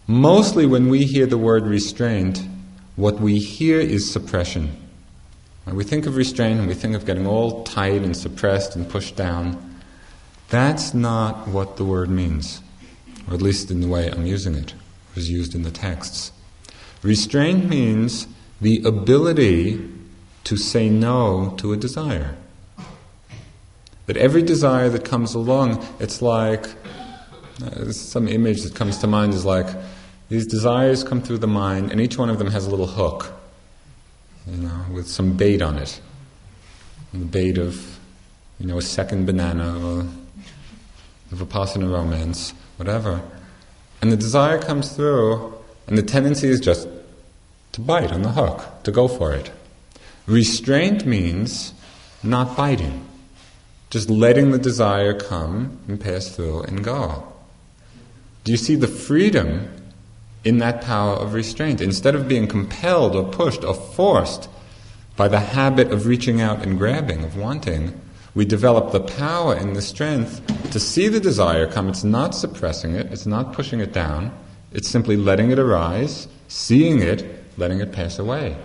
Mostly, 0.07 0.65
when 0.65 0.87
we 0.87 1.03
hear 1.03 1.25
the 1.25 1.37
word 1.37 1.67
restraint, 1.67 2.47
what 2.95 3.19
we 3.19 3.39
hear 3.39 3.79
is 3.79 4.11
suppression. 4.11 4.77
We 5.65 5.83
think 5.83 6.05
of 6.05 6.17
restraint 6.17 6.59
and 6.59 6.67
we 6.67 6.73
think 6.73 6.95
of 6.95 7.05
getting 7.05 7.25
all 7.25 7.63
tight 7.63 8.01
and 8.01 8.15
suppressed 8.15 8.75
and 8.75 8.87
pushed 8.87 9.15
down. 9.15 9.79
That's 10.49 10.93
not 10.93 11.47
what 11.47 11.77
the 11.77 11.85
word 11.85 12.09
means, 12.09 12.61
or 13.27 13.33
at 13.33 13.41
least 13.41 13.71
in 13.71 13.79
the 13.79 13.87
way 13.87 14.09
I'm 14.11 14.25
using 14.25 14.55
it, 14.55 14.71
it 14.73 15.15
was 15.15 15.29
used 15.29 15.55
in 15.55 15.63
the 15.63 15.71
texts. 15.71 16.31
Restraint 17.01 17.65
means 17.65 18.27
the 18.61 18.83
ability 18.83 19.89
to 20.43 20.57
say 20.57 20.89
no 20.89 21.55
to 21.57 21.73
a 21.73 21.77
desire. 21.77 22.35
That 24.05 24.17
every 24.17 24.43
desire 24.43 24.89
that 24.89 25.05
comes 25.05 25.33
along, 25.33 25.85
it's 25.99 26.21
like 26.21 26.67
uh, 27.63 27.91
some 27.91 28.27
image 28.27 28.63
that 28.63 28.75
comes 28.75 28.97
to 28.99 29.07
mind 29.07 29.33
is 29.33 29.45
like 29.45 29.67
these 30.33 30.47
desires 30.47 31.03
come 31.03 31.21
through 31.21 31.37
the 31.37 31.47
mind, 31.47 31.91
and 31.91 32.01
each 32.01 32.17
one 32.17 32.27
of 32.27 32.39
them 32.39 32.49
has 32.49 32.65
a 32.65 32.69
little 32.71 32.87
hook, 32.87 33.31
you 34.47 34.57
know, 34.57 34.85
with 34.91 35.07
some 35.07 35.37
bait 35.37 35.61
on 35.61 35.77
it. 35.77 36.01
The 37.13 37.25
bait 37.25 37.59
of, 37.59 37.99
you 38.59 38.65
know, 38.65 38.79
a 38.79 38.81
second 38.81 39.27
banana 39.27 39.77
or 39.79 40.07
a 41.31 41.35
Vipassana 41.35 41.87
romance, 41.87 42.55
whatever. 42.77 43.21
And 44.01 44.11
the 44.11 44.17
desire 44.17 44.59
comes 44.59 44.93
through, 44.93 45.53
and 45.85 45.99
the 45.99 46.01
tendency 46.01 46.47
is 46.47 46.59
just 46.59 46.87
to 47.73 47.81
bite 47.81 48.11
on 48.11 48.23
the 48.23 48.31
hook, 48.31 48.65
to 48.85 48.91
go 48.91 49.07
for 49.07 49.33
it. 49.33 49.51
Restraint 50.25 51.05
means 51.05 51.75
not 52.23 52.57
biting, 52.57 53.05
just 53.91 54.09
letting 54.09 54.49
the 54.49 54.57
desire 54.57 55.13
come 55.13 55.77
and 55.87 56.01
pass 56.01 56.29
through 56.29 56.63
and 56.63 56.83
go. 56.83 57.31
Do 58.45 58.51
you 58.51 58.57
see 58.57 58.73
the 58.73 58.87
freedom 58.87 59.69
in 60.43 60.57
that 60.59 60.81
power 60.81 61.13
of 61.13 61.33
restraint? 61.33 61.81
Instead 61.81 62.15
of 62.15 62.27
being 62.27 62.47
compelled 62.47 63.15
or 63.15 63.23
pushed 63.23 63.63
or 63.63 63.73
forced 63.73 64.49
by 65.15 65.27
the 65.27 65.39
habit 65.39 65.91
of 65.91 66.05
reaching 66.05 66.41
out 66.41 66.63
and 66.63 66.77
grabbing, 66.77 67.23
of 67.23 67.37
wanting, 67.37 67.99
we 68.35 68.45
develop 68.45 68.91
the 68.91 68.99
power 68.99 69.53
and 69.53 69.75
the 69.75 69.81
strength 69.81 70.41
to 70.71 70.79
see 70.79 71.07
the 71.07 71.19
desire 71.19 71.71
come. 71.71 71.87
It's 71.87 72.03
not 72.03 72.33
suppressing 72.33 72.95
it, 72.95 73.11
it's 73.11 73.25
not 73.25 73.53
pushing 73.53 73.79
it 73.79 73.93
down, 73.93 74.35
it's 74.71 74.89
simply 74.89 75.15
letting 75.15 75.51
it 75.51 75.59
arise, 75.59 76.27
seeing 76.47 76.99
it, 76.99 77.43
letting 77.57 77.79
it 77.79 77.91
pass 77.91 78.17
away. 78.17 78.57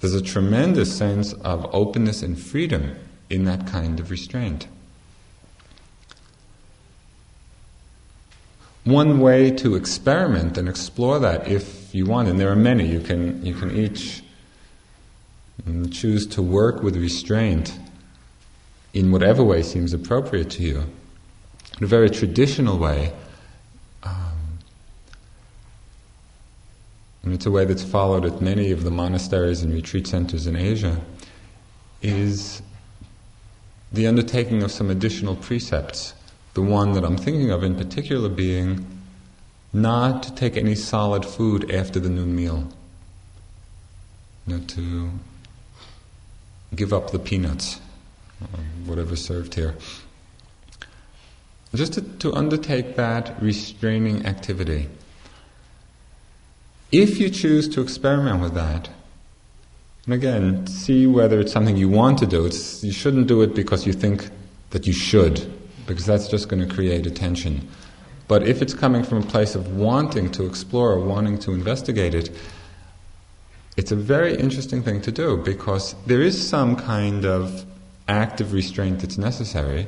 There's 0.00 0.14
a 0.14 0.22
tremendous 0.22 0.96
sense 0.96 1.32
of 1.32 1.66
openness 1.74 2.22
and 2.22 2.38
freedom 2.38 2.96
in 3.28 3.44
that 3.44 3.66
kind 3.66 3.98
of 3.98 4.10
restraint. 4.10 4.68
One 8.84 9.20
way 9.20 9.50
to 9.52 9.76
experiment 9.76 10.58
and 10.58 10.68
explore 10.68 11.18
that, 11.18 11.48
if 11.48 11.94
you 11.94 12.04
want, 12.04 12.28
and 12.28 12.38
there 12.38 12.52
are 12.52 12.56
many, 12.56 12.86
you 12.86 13.00
can, 13.00 13.44
you 13.44 13.54
can 13.54 13.74
each 13.74 14.22
choose 15.90 16.26
to 16.26 16.42
work 16.42 16.82
with 16.82 16.96
restraint 16.96 17.78
in 18.92 19.10
whatever 19.10 19.42
way 19.42 19.62
seems 19.62 19.94
appropriate 19.94 20.50
to 20.50 20.62
you. 20.62 20.84
In 21.78 21.84
a 21.84 21.86
very 21.86 22.10
traditional 22.10 22.78
way, 22.78 23.12
um, 24.02 24.58
and 27.22 27.32
it's 27.32 27.46
a 27.46 27.50
way 27.50 27.64
that's 27.64 27.82
followed 27.82 28.26
at 28.26 28.42
many 28.42 28.70
of 28.70 28.84
the 28.84 28.90
monasteries 28.90 29.62
and 29.62 29.72
retreat 29.72 30.06
centers 30.06 30.46
in 30.46 30.56
Asia, 30.56 31.00
is 32.02 32.60
the 33.90 34.06
undertaking 34.06 34.62
of 34.62 34.70
some 34.70 34.90
additional 34.90 35.36
precepts. 35.36 36.12
The 36.54 36.62
one 36.62 36.92
that 36.92 37.04
I'm 37.04 37.16
thinking 37.16 37.50
of 37.50 37.62
in 37.62 37.74
particular 37.74 38.28
being 38.28 38.86
not 39.72 40.22
to 40.22 40.34
take 40.34 40.56
any 40.56 40.74
solid 40.74 41.26
food 41.26 41.70
after 41.70 42.00
the 42.00 42.08
noon 42.08 42.34
meal. 42.34 42.68
You 44.46 44.58
know, 44.58 44.64
to 44.64 45.10
give 46.74 46.92
up 46.92 47.10
the 47.10 47.18
peanuts 47.18 47.80
um, 48.42 48.86
whatever 48.86 49.16
served 49.16 49.54
here. 49.54 49.74
Just 51.74 51.94
to, 51.94 52.02
to 52.02 52.32
undertake 52.34 52.96
that 52.96 53.40
restraining 53.42 54.26
activity. 54.26 54.88
If 56.92 57.18
you 57.18 57.30
choose 57.30 57.68
to 57.70 57.80
experiment 57.80 58.40
with 58.40 58.54
that, 58.54 58.90
and 60.04 60.14
again, 60.14 60.66
see 60.66 61.06
whether 61.06 61.40
it's 61.40 61.52
something 61.52 61.76
you 61.76 61.88
want 61.88 62.18
to 62.18 62.26
do. 62.26 62.44
It's, 62.44 62.84
you 62.84 62.92
shouldn't 62.92 63.26
do 63.26 63.42
it 63.42 63.54
because 63.54 63.86
you 63.86 63.92
think 63.92 64.28
that 64.70 64.86
you 64.86 64.92
should, 64.92 65.50
because 65.86 66.06
that's 66.06 66.28
just 66.28 66.48
going 66.48 66.66
to 66.66 66.74
create 66.74 67.06
attention. 67.06 67.68
But 68.26 68.46
if 68.46 68.62
it's 68.62 68.74
coming 68.74 69.04
from 69.04 69.18
a 69.18 69.26
place 69.26 69.54
of 69.54 69.76
wanting 69.76 70.30
to 70.32 70.46
explore 70.46 70.92
or 70.92 71.00
wanting 71.00 71.38
to 71.40 71.52
investigate 71.52 72.14
it, 72.14 72.30
it's 73.76 73.92
a 73.92 73.96
very 73.96 74.36
interesting 74.36 74.82
thing 74.82 75.00
to 75.02 75.12
do 75.12 75.36
because 75.36 75.94
there 76.06 76.22
is 76.22 76.48
some 76.48 76.76
kind 76.76 77.26
of 77.26 77.66
active 78.08 78.52
restraint 78.52 79.00
that's 79.00 79.18
necessary. 79.18 79.86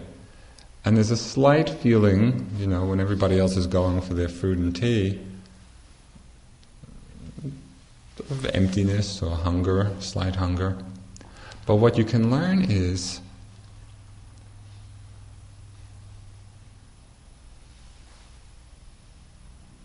And 0.85 0.97
there's 0.97 1.11
a 1.11 1.17
slight 1.17 1.69
feeling, 1.69 2.49
you 2.59 2.67
know, 2.67 2.85
when 2.85 3.01
everybody 3.01 3.39
else 3.39 3.57
is 3.57 3.67
going 3.67 4.01
for 4.03 4.15
their 4.15 4.29
fruit 4.29 4.59
and 4.59 4.75
tea, 4.75 5.21
of 8.31 8.47
emptiness 8.47 9.23
or 9.23 9.31
hunger, 9.31 9.93
slight 10.01 10.37
hunger. 10.37 10.77
But 11.67 11.77
what 11.77 11.99
you 11.99 12.05
can 12.05 12.31
learn 12.31 12.71
is 12.71 13.21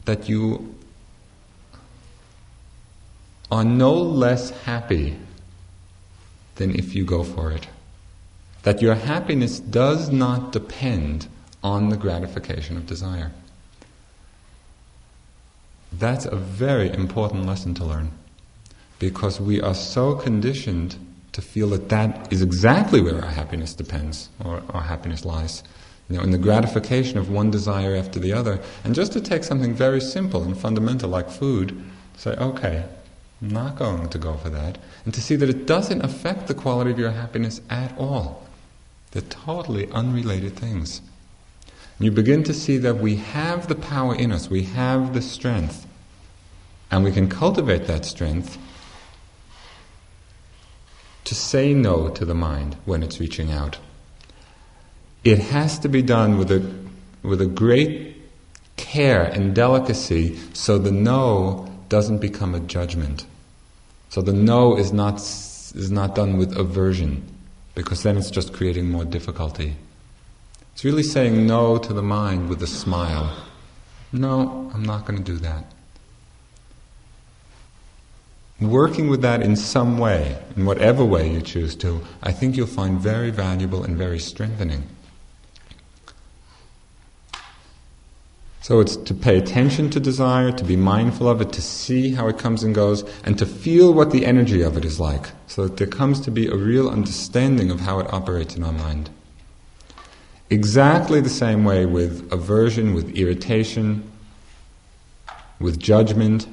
that 0.05 0.27
you 0.29 0.75
are 3.51 3.63
no 3.63 3.93
less 3.93 4.49
happy 4.61 5.17
than 6.55 6.75
if 6.75 6.95
you 6.95 7.05
go 7.05 7.23
for 7.23 7.51
it 7.51 7.67
that 8.63 8.81
your 8.81 8.95
happiness 8.95 9.59
does 9.59 10.09
not 10.09 10.51
depend 10.51 11.27
on 11.63 11.89
the 11.89 11.97
gratification 11.97 12.77
of 12.77 12.85
desire. 12.85 13.31
That's 15.93 16.25
a 16.25 16.35
very 16.35 16.91
important 16.93 17.45
lesson 17.45 17.73
to 17.75 17.85
learn 17.85 18.11
because 18.99 19.41
we 19.41 19.61
are 19.61 19.73
so 19.73 20.15
conditioned 20.15 20.95
to 21.33 21.41
feel 21.41 21.69
that 21.69 21.89
that 21.89 22.31
is 22.31 22.41
exactly 22.41 23.01
where 23.01 23.23
our 23.23 23.31
happiness 23.31 23.73
depends 23.73 24.29
or 24.43 24.61
our 24.69 24.81
happiness 24.81 25.25
lies. 25.25 25.63
You 26.11 26.17
know, 26.17 26.23
in 26.23 26.31
the 26.31 26.37
gratification 26.37 27.17
of 27.17 27.29
one 27.29 27.51
desire 27.51 27.95
after 27.95 28.19
the 28.19 28.33
other. 28.33 28.59
And 28.83 28.93
just 28.93 29.13
to 29.13 29.21
take 29.21 29.45
something 29.45 29.73
very 29.73 30.01
simple 30.01 30.43
and 30.43 30.57
fundamental 30.57 31.09
like 31.09 31.29
food, 31.29 31.81
say, 32.17 32.31
okay, 32.31 32.83
I'm 33.41 33.47
not 33.47 33.77
going 33.77 34.09
to 34.09 34.17
go 34.17 34.35
for 34.35 34.49
that. 34.49 34.77
And 35.05 35.13
to 35.13 35.21
see 35.21 35.37
that 35.37 35.49
it 35.49 35.65
doesn't 35.65 36.01
affect 36.01 36.47
the 36.47 36.53
quality 36.53 36.91
of 36.91 36.99
your 36.99 37.11
happiness 37.11 37.61
at 37.69 37.97
all. 37.97 38.45
They're 39.11 39.21
totally 39.21 39.89
unrelated 39.91 40.57
things. 40.57 40.99
You 41.97 42.11
begin 42.11 42.43
to 42.43 42.53
see 42.53 42.75
that 42.79 42.97
we 42.97 43.15
have 43.15 43.69
the 43.69 43.75
power 43.75 44.13
in 44.13 44.33
us, 44.33 44.49
we 44.49 44.63
have 44.63 45.13
the 45.13 45.21
strength, 45.21 45.87
and 46.91 47.05
we 47.05 47.13
can 47.13 47.29
cultivate 47.29 47.87
that 47.87 48.03
strength 48.03 48.57
to 51.23 51.33
say 51.33 51.73
no 51.73 52.09
to 52.09 52.25
the 52.25 52.35
mind 52.35 52.75
when 52.83 53.01
it's 53.01 53.21
reaching 53.21 53.49
out. 53.49 53.77
It 55.23 55.39
has 55.39 55.77
to 55.79 55.89
be 55.89 56.01
done 56.01 56.37
with 56.37 56.51
a, 56.51 56.75
with 57.21 57.41
a 57.41 57.45
great 57.45 58.17
care 58.75 59.23
and 59.23 59.53
delicacy 59.53 60.39
so 60.53 60.77
the 60.77 60.91
no 60.91 61.71
doesn't 61.89 62.17
become 62.17 62.55
a 62.55 62.59
judgment. 62.59 63.25
So 64.09 64.21
the 64.21 64.33
no 64.33 64.75
is 64.75 64.91
not, 64.91 65.15
is 65.15 65.91
not 65.91 66.15
done 66.15 66.37
with 66.37 66.57
aversion 66.57 67.23
because 67.75 68.03
then 68.03 68.17
it's 68.17 68.31
just 68.31 68.53
creating 68.53 68.89
more 68.89 69.05
difficulty. 69.05 69.75
It's 70.73 70.83
really 70.83 71.03
saying 71.03 71.45
no 71.45 71.77
to 71.77 71.93
the 71.93 72.01
mind 72.01 72.49
with 72.49 72.61
a 72.63 72.67
smile. 72.67 73.45
No, 74.11 74.71
I'm 74.73 74.83
not 74.83 75.05
going 75.05 75.17
to 75.17 75.23
do 75.23 75.37
that. 75.37 75.65
Working 78.59 79.07
with 79.09 79.21
that 79.21 79.41
in 79.41 79.55
some 79.55 79.97
way, 79.97 80.37
in 80.55 80.65
whatever 80.65 81.03
way 81.03 81.31
you 81.31 81.41
choose 81.41 81.75
to, 81.77 82.01
I 82.21 82.31
think 82.31 82.55
you'll 82.55 82.67
find 82.67 82.99
very 82.99 83.31
valuable 83.31 83.83
and 83.83 83.97
very 83.97 84.19
strengthening. 84.19 84.83
So 88.61 88.79
it's 88.79 88.95
to 88.95 89.15
pay 89.15 89.39
attention 89.39 89.89
to 89.89 89.99
desire, 89.99 90.51
to 90.51 90.63
be 90.63 90.75
mindful 90.75 91.27
of 91.27 91.41
it, 91.41 91.51
to 91.53 91.61
see 91.63 92.11
how 92.11 92.27
it 92.27 92.37
comes 92.37 92.63
and 92.63 92.75
goes, 92.75 93.03
and 93.23 93.35
to 93.39 93.45
feel 93.45 93.91
what 93.91 94.11
the 94.11 94.23
energy 94.23 94.61
of 94.61 94.77
it 94.77 94.85
is 94.85 94.99
like, 94.99 95.31
so 95.47 95.63
that 95.63 95.77
there 95.77 95.87
comes 95.87 96.19
to 96.21 96.31
be 96.31 96.45
a 96.45 96.55
real 96.55 96.87
understanding 96.87 97.71
of 97.71 97.79
how 97.79 97.99
it 97.99 98.13
operates 98.13 98.55
in 98.55 98.63
our 98.63 98.71
mind. 98.71 99.09
Exactly 100.51 101.21
the 101.21 101.29
same 101.29 101.63
way 101.63 101.87
with 101.87 102.31
aversion, 102.31 102.93
with 102.93 103.09
irritation, 103.17 104.11
with 105.59 105.79
judgment, 105.79 106.45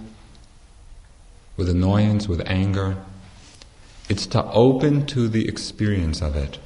with 1.59 1.69
annoyance, 1.69 2.27
with 2.27 2.41
anger. 2.49 2.97
It's 4.09 4.27
to 4.29 4.45
open 4.53 5.05
to 5.09 5.29
the 5.29 5.47
experience 5.47 6.23
of 6.23 6.37
it. 6.37 6.59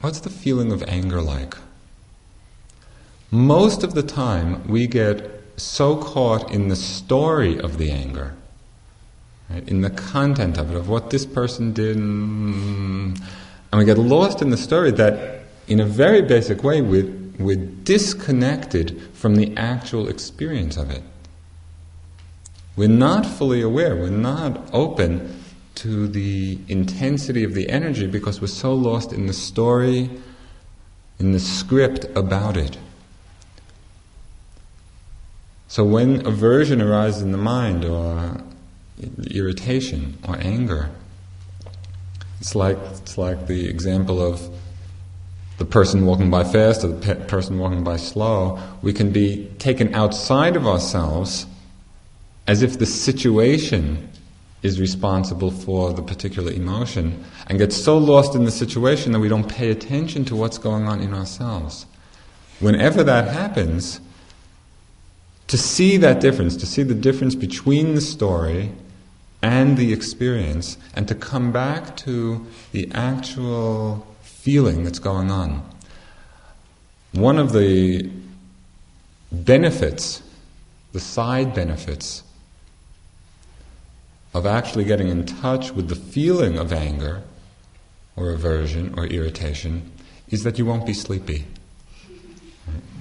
what's 0.00 0.20
the 0.20 0.30
feeling 0.30 0.72
of 0.72 0.82
anger 0.84 1.20
like? 1.20 1.54
Most 3.30 3.84
of 3.84 3.92
the 3.92 4.02
time, 4.02 4.66
we 4.66 4.86
get 4.86 5.42
so 5.58 5.96
caught 5.96 6.50
in 6.50 6.68
the 6.68 6.76
story 6.76 7.60
of 7.60 7.76
the 7.76 7.90
anger, 7.90 8.34
right, 9.50 9.68
in 9.68 9.82
the 9.82 9.90
content 9.90 10.56
of 10.56 10.70
it, 10.70 10.76
of 10.76 10.88
what 10.88 11.10
this 11.10 11.26
person 11.26 11.74
did, 11.74 11.98
mm, 11.98 13.20
and 13.70 13.78
we 13.78 13.84
get 13.84 13.98
lost 13.98 14.40
in 14.40 14.48
the 14.48 14.56
story 14.56 14.90
that, 14.92 15.42
in 15.66 15.78
a 15.78 15.84
very 15.84 16.22
basic 16.22 16.64
way, 16.64 16.80
we're, 16.80 17.12
we're 17.38 17.56
disconnected 17.56 18.98
from 19.12 19.36
the 19.36 19.54
actual 19.58 20.08
experience 20.08 20.78
of 20.78 20.90
it. 20.90 21.02
We're 22.76 22.88
not 22.88 23.26
fully 23.26 23.60
aware, 23.60 23.94
we're 23.94 24.08
not 24.08 24.70
open 24.72 25.42
to 25.74 26.08
the 26.08 26.58
intensity 26.68 27.44
of 27.44 27.52
the 27.52 27.68
energy 27.68 28.06
because 28.06 28.40
we're 28.40 28.46
so 28.46 28.72
lost 28.72 29.12
in 29.12 29.26
the 29.26 29.34
story, 29.34 30.08
in 31.18 31.32
the 31.32 31.40
script 31.40 32.06
about 32.16 32.56
it. 32.56 32.78
So 35.68 35.84
when 35.84 36.26
aversion 36.26 36.80
arises 36.80 37.20
in 37.20 37.30
the 37.30 37.38
mind, 37.38 37.84
or 37.84 38.40
irritation, 39.30 40.16
or 40.26 40.36
anger, 40.40 40.90
it's 42.40 42.54
like 42.54 42.78
it's 42.92 43.18
like 43.18 43.46
the 43.46 43.68
example 43.68 44.22
of 44.22 44.48
the 45.58 45.66
person 45.66 46.06
walking 46.06 46.30
by 46.30 46.44
fast 46.44 46.84
or 46.84 46.88
the 46.88 47.14
pe- 47.14 47.26
person 47.26 47.58
walking 47.58 47.84
by 47.84 47.96
slow. 47.96 48.58
We 48.80 48.94
can 48.94 49.10
be 49.10 49.50
taken 49.58 49.94
outside 49.94 50.56
of 50.56 50.66
ourselves, 50.66 51.46
as 52.46 52.62
if 52.62 52.78
the 52.78 52.86
situation 52.86 54.08
is 54.62 54.80
responsible 54.80 55.50
for 55.50 55.92
the 55.92 56.02
particular 56.02 56.50
emotion, 56.50 57.22
and 57.46 57.58
get 57.58 57.74
so 57.74 57.98
lost 57.98 58.34
in 58.34 58.44
the 58.44 58.50
situation 58.50 59.12
that 59.12 59.20
we 59.20 59.28
don't 59.28 59.48
pay 59.48 59.70
attention 59.70 60.24
to 60.24 60.34
what's 60.34 60.56
going 60.56 60.88
on 60.88 61.00
in 61.00 61.12
ourselves. 61.12 61.84
Whenever 62.58 63.04
that 63.04 63.28
happens, 63.28 64.00
to 65.48 65.58
see 65.58 65.96
that 65.96 66.20
difference, 66.20 66.56
to 66.56 66.66
see 66.66 66.82
the 66.82 66.94
difference 66.94 67.34
between 67.34 67.94
the 67.94 68.00
story 68.00 68.70
and 69.42 69.76
the 69.76 69.92
experience, 69.92 70.78
and 70.94 71.06
to 71.08 71.14
come 71.14 71.52
back 71.52 71.96
to 71.96 72.46
the 72.72 72.90
actual 72.92 74.06
feeling 74.22 74.84
that's 74.84 74.98
going 74.98 75.30
on. 75.30 75.68
One 77.12 77.38
of 77.38 77.52
the 77.52 78.10
benefits, 79.30 80.22
the 80.92 81.00
side 81.00 81.54
benefits, 81.54 82.22
of 84.34 84.44
actually 84.44 84.84
getting 84.84 85.08
in 85.08 85.24
touch 85.24 85.72
with 85.72 85.88
the 85.88 85.96
feeling 85.96 86.58
of 86.58 86.72
anger 86.72 87.22
or 88.16 88.30
aversion 88.30 88.94
or 88.96 89.06
irritation 89.06 89.90
is 90.28 90.44
that 90.44 90.58
you 90.58 90.66
won't 90.66 90.84
be 90.84 90.92
sleepy. 90.92 91.46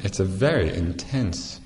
It's 0.03 0.19
a 0.19 0.25
very 0.25 0.73
intense 0.73 1.59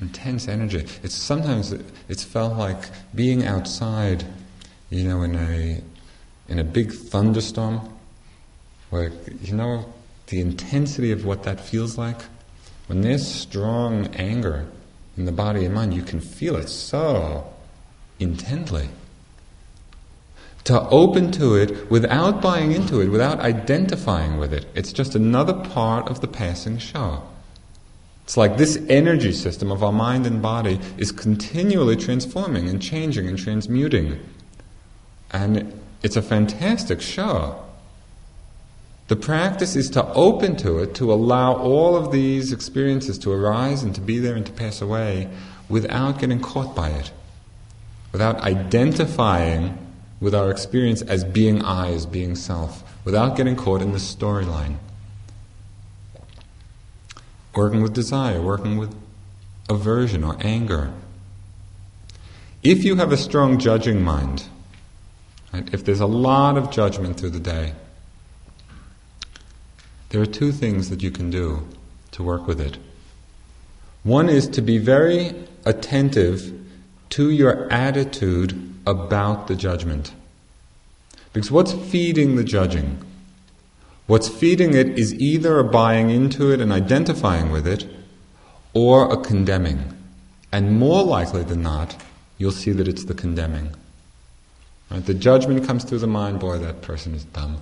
intense 0.00 0.48
energy. 0.48 0.86
It's 1.02 1.14
sometimes 1.14 1.74
it's 2.08 2.24
felt 2.24 2.56
like 2.56 2.90
being 3.14 3.46
outside, 3.46 4.24
you 4.88 5.04
know, 5.04 5.22
in 5.22 5.36
a 5.36 5.82
in 6.48 6.58
a 6.58 6.64
big 6.64 6.92
thunderstorm, 6.92 7.88
where 8.90 9.12
you 9.42 9.54
know 9.54 9.92
the 10.28 10.40
intensity 10.40 11.12
of 11.12 11.24
what 11.24 11.42
that 11.44 11.60
feels 11.60 11.98
like. 11.98 12.22
When 12.86 13.02
there's 13.02 13.26
strong 13.26 14.08
anger 14.14 14.66
in 15.16 15.24
the 15.24 15.32
body 15.32 15.64
and 15.64 15.74
mind, 15.74 15.94
you 15.94 16.02
can 16.02 16.20
feel 16.20 16.56
it 16.56 16.68
so 16.68 17.52
intently. 18.18 18.88
To 20.64 20.88
open 20.88 21.32
to 21.32 21.54
it 21.54 21.90
without 21.90 22.42
buying 22.42 22.72
into 22.72 23.00
it, 23.00 23.08
without 23.08 23.40
identifying 23.40 24.38
with 24.38 24.52
it, 24.52 24.66
it's 24.74 24.92
just 24.92 25.14
another 25.14 25.54
part 25.54 26.08
of 26.08 26.20
the 26.20 26.28
passing 26.28 26.78
show. 26.78 27.22
It's 28.30 28.36
like 28.36 28.58
this 28.58 28.80
energy 28.88 29.32
system 29.32 29.72
of 29.72 29.82
our 29.82 29.90
mind 29.90 30.24
and 30.24 30.40
body 30.40 30.78
is 30.96 31.10
continually 31.10 31.96
transforming 31.96 32.68
and 32.68 32.80
changing 32.80 33.26
and 33.26 33.36
transmuting. 33.36 34.20
And 35.32 35.72
it's 36.04 36.14
a 36.14 36.22
fantastic 36.22 37.00
show. 37.00 37.60
The 39.08 39.16
practice 39.16 39.74
is 39.74 39.90
to 39.90 40.06
open 40.12 40.54
to 40.58 40.78
it, 40.78 40.94
to 40.94 41.12
allow 41.12 41.56
all 41.56 41.96
of 41.96 42.12
these 42.12 42.52
experiences 42.52 43.18
to 43.18 43.32
arise 43.32 43.82
and 43.82 43.92
to 43.96 44.00
be 44.00 44.20
there 44.20 44.36
and 44.36 44.46
to 44.46 44.52
pass 44.52 44.80
away 44.80 45.28
without 45.68 46.20
getting 46.20 46.38
caught 46.38 46.76
by 46.76 46.90
it, 46.90 47.10
without 48.12 48.42
identifying 48.42 49.76
with 50.20 50.36
our 50.36 50.52
experience 50.52 51.02
as 51.02 51.24
being 51.24 51.64
I, 51.64 51.90
as 51.90 52.06
being 52.06 52.36
self, 52.36 52.84
without 53.04 53.36
getting 53.36 53.56
caught 53.56 53.82
in 53.82 53.90
the 53.90 53.98
storyline 53.98 54.76
working 57.54 57.82
with 57.82 57.92
desire, 57.92 58.40
working 58.40 58.76
with 58.76 58.94
aversion 59.68 60.24
or 60.24 60.36
anger. 60.40 60.92
If 62.62 62.84
you 62.84 62.96
have 62.96 63.12
a 63.12 63.16
strong 63.16 63.58
judging 63.58 64.02
mind, 64.02 64.44
right, 65.52 65.68
if 65.72 65.84
there's 65.84 66.00
a 66.00 66.06
lot 66.06 66.56
of 66.56 66.70
judgment 66.70 67.18
through 67.18 67.30
the 67.30 67.40
day, 67.40 67.72
there 70.10 70.20
are 70.20 70.26
two 70.26 70.52
things 70.52 70.90
that 70.90 71.02
you 71.02 71.10
can 71.10 71.30
do 71.30 71.66
to 72.12 72.22
work 72.22 72.46
with 72.46 72.60
it. 72.60 72.78
One 74.02 74.28
is 74.28 74.48
to 74.48 74.60
be 74.60 74.78
very 74.78 75.34
attentive 75.64 76.52
to 77.10 77.30
your 77.30 77.70
attitude 77.72 78.74
about 78.86 79.46
the 79.46 79.54
judgment. 79.54 80.12
Because 81.32 81.50
what's 81.50 81.72
feeding 81.72 82.36
the 82.36 82.44
judging? 82.44 83.04
What's 84.10 84.28
feeding 84.28 84.74
it 84.74 84.98
is 84.98 85.14
either 85.14 85.60
a 85.60 85.62
buying 85.62 86.10
into 86.10 86.50
it 86.50 86.60
and 86.60 86.72
identifying 86.72 87.52
with 87.52 87.64
it, 87.64 87.86
or 88.74 89.08
a 89.08 89.16
condemning. 89.16 89.96
And 90.50 90.80
more 90.80 91.04
likely 91.04 91.44
than 91.44 91.62
not, 91.62 91.94
you'll 92.36 92.50
see 92.50 92.72
that 92.72 92.88
it's 92.88 93.04
the 93.04 93.14
condemning. 93.14 93.72
Right? 94.90 95.06
The 95.06 95.14
judgment 95.14 95.64
comes 95.64 95.84
through 95.84 96.00
the 96.00 96.08
mind, 96.08 96.40
boy, 96.40 96.58
that 96.58 96.82
person 96.82 97.14
is 97.14 97.22
dumb. 97.22 97.58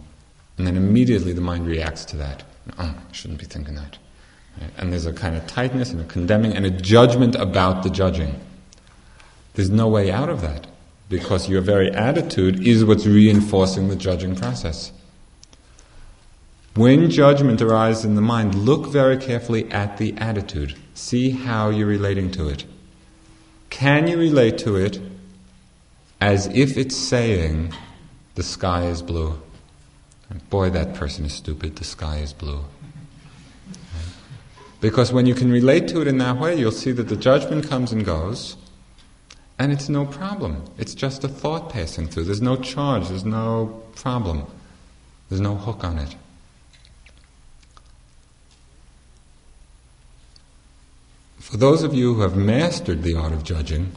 And 0.56 0.66
then 0.66 0.78
immediately 0.78 1.34
the 1.34 1.42
mind 1.42 1.66
reacts 1.66 2.06
to 2.06 2.16
that. 2.16 2.44
Oh, 2.78 2.96
I 2.96 3.12
shouldn't 3.12 3.40
be 3.40 3.44
thinking 3.44 3.74
that. 3.74 3.98
Right? 4.58 4.70
And 4.78 4.90
there's 4.90 5.04
a 5.04 5.12
kind 5.12 5.36
of 5.36 5.46
tightness 5.46 5.90
and 5.90 6.00
a 6.00 6.04
condemning 6.04 6.54
and 6.54 6.64
a 6.64 6.70
judgment 6.70 7.34
about 7.34 7.82
the 7.82 7.90
judging. 7.90 8.40
There's 9.52 9.68
no 9.68 9.86
way 9.86 10.10
out 10.10 10.30
of 10.30 10.40
that 10.40 10.66
because 11.10 11.46
your 11.46 11.60
very 11.60 11.90
attitude 11.92 12.66
is 12.66 12.86
what's 12.86 13.04
reinforcing 13.04 13.88
the 13.88 13.96
judging 13.96 14.34
process. 14.34 14.92
When 16.78 17.10
judgment 17.10 17.60
arises 17.60 18.04
in 18.04 18.14
the 18.14 18.20
mind, 18.20 18.54
look 18.54 18.86
very 18.86 19.16
carefully 19.16 19.68
at 19.72 19.96
the 19.96 20.16
attitude. 20.16 20.76
See 20.94 21.30
how 21.30 21.70
you're 21.70 21.88
relating 21.88 22.30
to 22.30 22.48
it. 22.48 22.66
Can 23.68 24.06
you 24.06 24.16
relate 24.16 24.58
to 24.58 24.76
it 24.76 25.00
as 26.20 26.46
if 26.46 26.78
it's 26.78 26.94
saying, 26.94 27.74
the 28.36 28.44
sky 28.44 28.84
is 28.86 29.02
blue? 29.02 29.42
Boy, 30.50 30.70
that 30.70 30.94
person 30.94 31.24
is 31.24 31.32
stupid, 31.32 31.74
the 31.74 31.84
sky 31.84 32.18
is 32.18 32.32
blue. 32.32 32.60
Because 34.80 35.12
when 35.12 35.26
you 35.26 35.34
can 35.34 35.50
relate 35.50 35.88
to 35.88 36.00
it 36.00 36.06
in 36.06 36.18
that 36.18 36.38
way, 36.38 36.54
you'll 36.54 36.70
see 36.70 36.92
that 36.92 37.08
the 37.08 37.16
judgment 37.16 37.68
comes 37.68 37.90
and 37.90 38.04
goes, 38.04 38.56
and 39.58 39.72
it's 39.72 39.88
no 39.88 40.06
problem. 40.06 40.62
It's 40.78 40.94
just 40.94 41.24
a 41.24 41.28
thought 41.28 41.70
passing 41.70 42.06
through. 42.06 42.26
There's 42.26 42.40
no 42.40 42.54
charge, 42.54 43.08
there's 43.08 43.24
no 43.24 43.82
problem, 43.96 44.46
there's 45.28 45.40
no 45.40 45.56
hook 45.56 45.82
on 45.82 45.98
it. 45.98 46.14
For 51.48 51.56
those 51.56 51.82
of 51.82 51.94
you 51.94 52.12
who 52.12 52.20
have 52.20 52.36
mastered 52.36 53.02
the 53.02 53.14
art 53.14 53.32
of 53.32 53.42
judging, 53.42 53.90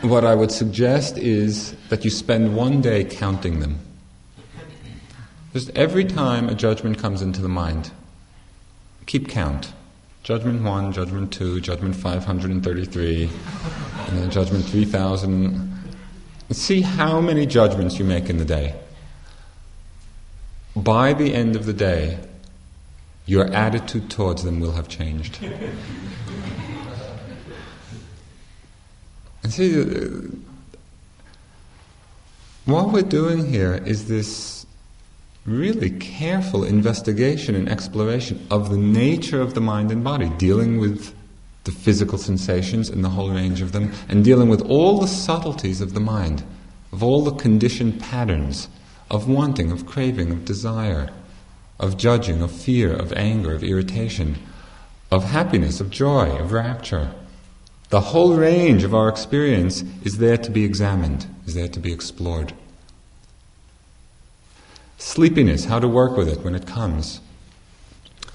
what 0.00 0.24
I 0.24 0.34
would 0.34 0.50
suggest 0.50 1.16
is 1.16 1.76
that 1.90 2.04
you 2.04 2.10
spend 2.10 2.56
one 2.56 2.80
day 2.80 3.04
counting 3.04 3.60
them. 3.60 3.78
Just 5.52 5.70
every 5.76 6.04
time 6.04 6.48
a 6.48 6.56
judgment 6.56 6.98
comes 6.98 7.22
into 7.22 7.40
the 7.40 7.48
mind, 7.48 7.92
keep 9.06 9.28
count. 9.28 9.72
Judgment 10.24 10.64
1, 10.64 10.92
Judgment 10.92 11.32
2, 11.32 11.60
Judgment 11.60 11.94
533, 11.94 13.30
and 14.08 14.18
then 14.18 14.28
Judgment 14.28 14.64
3000. 14.64 15.72
See 16.50 16.80
how 16.80 17.20
many 17.20 17.46
judgments 17.46 17.96
you 17.96 18.04
make 18.04 18.28
in 18.28 18.38
the 18.38 18.44
day. 18.44 18.74
By 20.74 21.12
the 21.12 21.32
end 21.32 21.54
of 21.54 21.64
the 21.64 21.72
day, 21.72 22.18
your 23.26 23.46
attitude 23.52 24.10
towards 24.10 24.42
them 24.42 24.60
will 24.60 24.72
have 24.72 24.88
changed. 24.88 25.38
and 29.42 29.52
see, 29.52 29.80
uh, 29.80 29.86
what 32.64 32.92
we're 32.92 33.02
doing 33.02 33.46
here 33.48 33.74
is 33.84 34.08
this 34.08 34.66
really 35.44 35.90
careful 35.90 36.62
investigation 36.64 37.54
and 37.54 37.68
exploration 37.68 38.46
of 38.50 38.70
the 38.70 38.76
nature 38.76 39.40
of 39.40 39.54
the 39.54 39.60
mind 39.60 39.90
and 39.90 40.04
body, 40.04 40.28
dealing 40.38 40.78
with 40.78 41.14
the 41.64 41.72
physical 41.72 42.18
sensations 42.18 42.88
and 42.88 43.04
the 43.04 43.08
whole 43.08 43.30
range 43.30 43.60
of 43.60 43.72
them, 43.72 43.92
and 44.08 44.24
dealing 44.24 44.48
with 44.48 44.62
all 44.62 44.98
the 44.98 45.08
subtleties 45.08 45.80
of 45.80 45.94
the 45.94 46.00
mind, 46.00 46.44
of 46.92 47.02
all 47.02 47.22
the 47.22 47.34
conditioned 47.34 48.00
patterns 48.00 48.68
of 49.10 49.28
wanting, 49.28 49.70
of 49.70 49.86
craving, 49.86 50.30
of 50.30 50.44
desire, 50.44 51.10
of 51.82 51.98
judging, 51.98 52.40
of 52.40 52.52
fear, 52.52 52.94
of 52.94 53.12
anger, 53.14 53.52
of 53.52 53.64
irritation, 53.64 54.38
of 55.10 55.24
happiness, 55.24 55.80
of 55.80 55.90
joy, 55.90 56.30
of 56.38 56.52
rapture. 56.52 57.12
The 57.90 58.00
whole 58.00 58.36
range 58.36 58.84
of 58.84 58.94
our 58.94 59.08
experience 59.08 59.82
is 60.02 60.16
there 60.16 60.38
to 60.38 60.50
be 60.50 60.64
examined, 60.64 61.26
is 61.44 61.54
there 61.54 61.68
to 61.68 61.80
be 61.80 61.92
explored. 61.92 62.54
Sleepiness, 64.96 65.64
how 65.64 65.80
to 65.80 65.88
work 65.88 66.16
with 66.16 66.28
it 66.28 66.40
when 66.42 66.54
it 66.54 66.66
comes. 66.66 67.20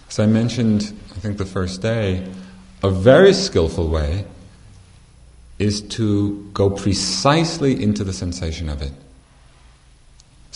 As 0.09 0.19
I 0.19 0.25
mentioned, 0.25 0.93
I 1.11 1.19
think 1.19 1.37
the 1.37 1.45
first 1.45 1.81
day, 1.81 2.27
a 2.83 2.89
very 2.89 3.33
skillful 3.33 3.87
way 3.87 4.25
is 5.57 5.81
to 5.81 6.49
go 6.53 6.69
precisely 6.69 7.81
into 7.81 8.03
the 8.03 8.13
sensation 8.13 8.69
of 8.69 8.81
it. 8.81 8.91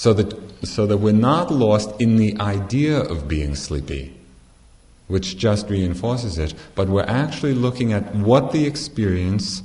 So 0.02 0.14
that, 0.14 0.66
so 0.66 0.88
that 0.88 0.98
we're 0.98 1.12
not 1.12 1.52
lost 1.52 2.02
in 2.02 2.16
the 2.16 2.36
idea 2.40 3.00
of 3.00 3.28
being 3.28 3.54
sleepy, 3.54 4.18
which 5.08 5.38
just 5.38 5.70
reinforces 5.70 6.40
it, 6.40 6.56
but 6.74 6.90
we're 6.90 7.04
actually 7.04 7.54
looking 7.54 7.94
at 7.94 8.16
what 8.16 8.52
the 8.52 8.66
experience, 8.66 9.62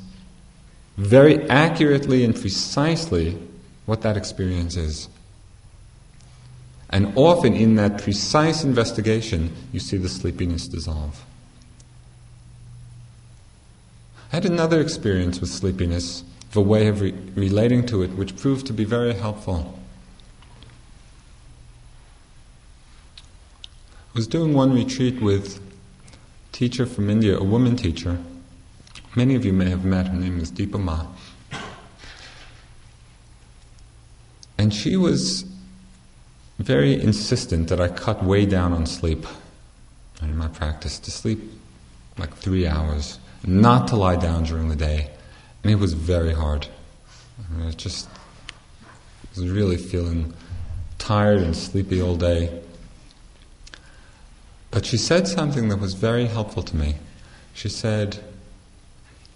very 0.99 1.49
accurately 1.49 2.23
and 2.23 2.39
precisely, 2.39 3.39
what 3.87 4.03
that 4.03 4.19
experience 4.19 4.77
is. 4.77 5.09
And 6.91 7.15
often 7.17 7.55
in 7.55 7.77
that 7.77 8.03
precise 8.03 8.63
investigation, 8.63 9.55
you 9.73 9.81
see 9.81 9.97
the 9.97 10.11
sleepiness 10.11 10.69
dissolve. 10.69 11.25
I 14.31 14.37
had 14.37 14.45
another 14.45 14.83
experience 14.83 15.41
with 15.41 15.49
sleepiness, 15.49 16.25
a 16.55 16.61
way 16.61 16.89
of 16.89 17.01
re- 17.01 17.15
relating 17.35 17.87
to 17.87 18.03
it, 18.03 18.11
which 18.11 18.37
proved 18.37 18.67
to 18.67 18.75
be 18.75 18.85
very 18.85 19.15
helpful. 19.15 19.81
Was 24.17 24.27
doing 24.27 24.55
one 24.55 24.73
retreat 24.73 25.21
with 25.21 25.59
a 25.59 26.57
teacher 26.57 26.87
from 26.87 27.11
India, 27.11 27.37
a 27.37 27.45
woman 27.45 27.77
teacher. 27.77 28.19
Many 29.15 29.35
of 29.35 29.45
you 29.45 29.53
may 29.53 29.69
have 29.69 29.85
met, 29.85 30.09
her 30.09 30.17
name 30.17 30.41
is 30.41 30.51
Dipa 30.51 30.81
Ma. 30.81 31.05
And 34.57 34.73
she 34.73 34.97
was 34.97 35.45
very 36.59 36.99
insistent 36.99 37.69
that 37.69 37.79
I 37.79 37.89
cut 37.89 38.25
way 38.25 38.47
down 38.47 38.73
on 38.73 38.87
sleep 38.87 39.27
in 40.23 40.35
my 40.35 40.49
practice, 40.49 40.99
to 41.01 41.11
sleep 41.11 41.39
like 42.17 42.35
three 42.35 42.67
hours 42.67 43.19
not 43.47 43.87
to 43.89 43.97
lie 43.97 44.17
down 44.17 44.45
during 44.45 44.71
the 44.71 44.77
day. 44.77 45.11
And 45.63 45.71
it 45.71 45.77
was 45.77 45.93
very 45.93 46.33
hard. 46.33 46.67
I 47.39 47.55
mean, 47.55 47.69
it 47.69 47.77
just 47.77 48.09
was 49.35 49.47
really 49.47 49.77
feeling 49.77 50.33
tired 50.97 51.43
and 51.43 51.55
sleepy 51.55 52.01
all 52.01 52.17
day. 52.17 52.63
But 54.77 54.85
she 54.85 54.99
said 54.99 55.27
something 55.27 55.71
that 55.71 55.79
was 55.79 55.95
very 55.95 56.27
helpful 56.27 56.63
to 56.63 56.77
me. 56.77 56.97
She 57.55 57.71
said, 57.71 58.23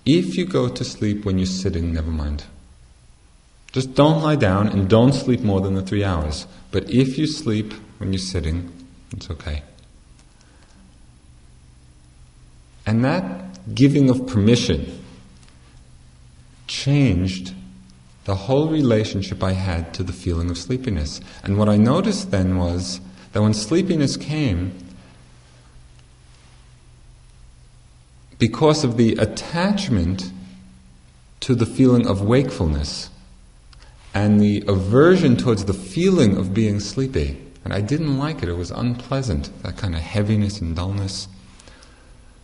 If 0.04 0.36
you 0.36 0.44
go 0.44 0.68
to 0.68 0.84
sleep 0.84 1.24
when 1.24 1.38
you're 1.38 1.46
sitting, 1.46 1.94
never 1.94 2.10
mind. 2.10 2.44
Just 3.72 3.94
don't 3.94 4.20
lie 4.20 4.36
down 4.36 4.68
and 4.68 4.86
don't 4.86 5.14
sleep 5.14 5.40
more 5.40 5.62
than 5.62 5.72
the 5.72 5.80
three 5.80 6.04
hours. 6.04 6.46
But 6.70 6.90
if 6.90 7.16
you 7.16 7.26
sleep 7.26 7.72
when 7.96 8.12
you're 8.12 8.18
sitting, 8.18 8.70
it's 9.12 9.30
okay. 9.30 9.62
And 12.84 13.02
that 13.02 13.74
giving 13.74 14.10
of 14.10 14.26
permission 14.26 15.02
changed 16.66 17.54
the 18.26 18.34
whole 18.34 18.68
relationship 18.68 19.42
I 19.42 19.52
had 19.52 19.94
to 19.94 20.02
the 20.02 20.12
feeling 20.12 20.50
of 20.50 20.58
sleepiness. 20.58 21.22
And 21.42 21.56
what 21.56 21.70
I 21.70 21.78
noticed 21.78 22.30
then 22.30 22.58
was 22.58 23.00
that 23.32 23.40
when 23.40 23.54
sleepiness 23.54 24.18
came, 24.18 24.89
because 28.40 28.82
of 28.82 28.96
the 28.96 29.12
attachment 29.16 30.32
to 31.40 31.54
the 31.54 31.66
feeling 31.66 32.08
of 32.08 32.22
wakefulness 32.22 33.10
and 34.14 34.40
the 34.40 34.64
aversion 34.66 35.36
towards 35.36 35.66
the 35.66 35.74
feeling 35.74 36.36
of 36.36 36.52
being 36.52 36.80
sleepy, 36.80 37.38
and 37.64 37.72
I 37.72 37.82
didn't 37.82 38.18
like 38.18 38.42
it, 38.42 38.48
it 38.48 38.54
was 38.54 38.70
unpleasant, 38.70 39.50
that 39.62 39.76
kind 39.76 39.94
of 39.94 40.00
heaviness 40.00 40.60
and 40.60 40.74
dullness. 40.74 41.28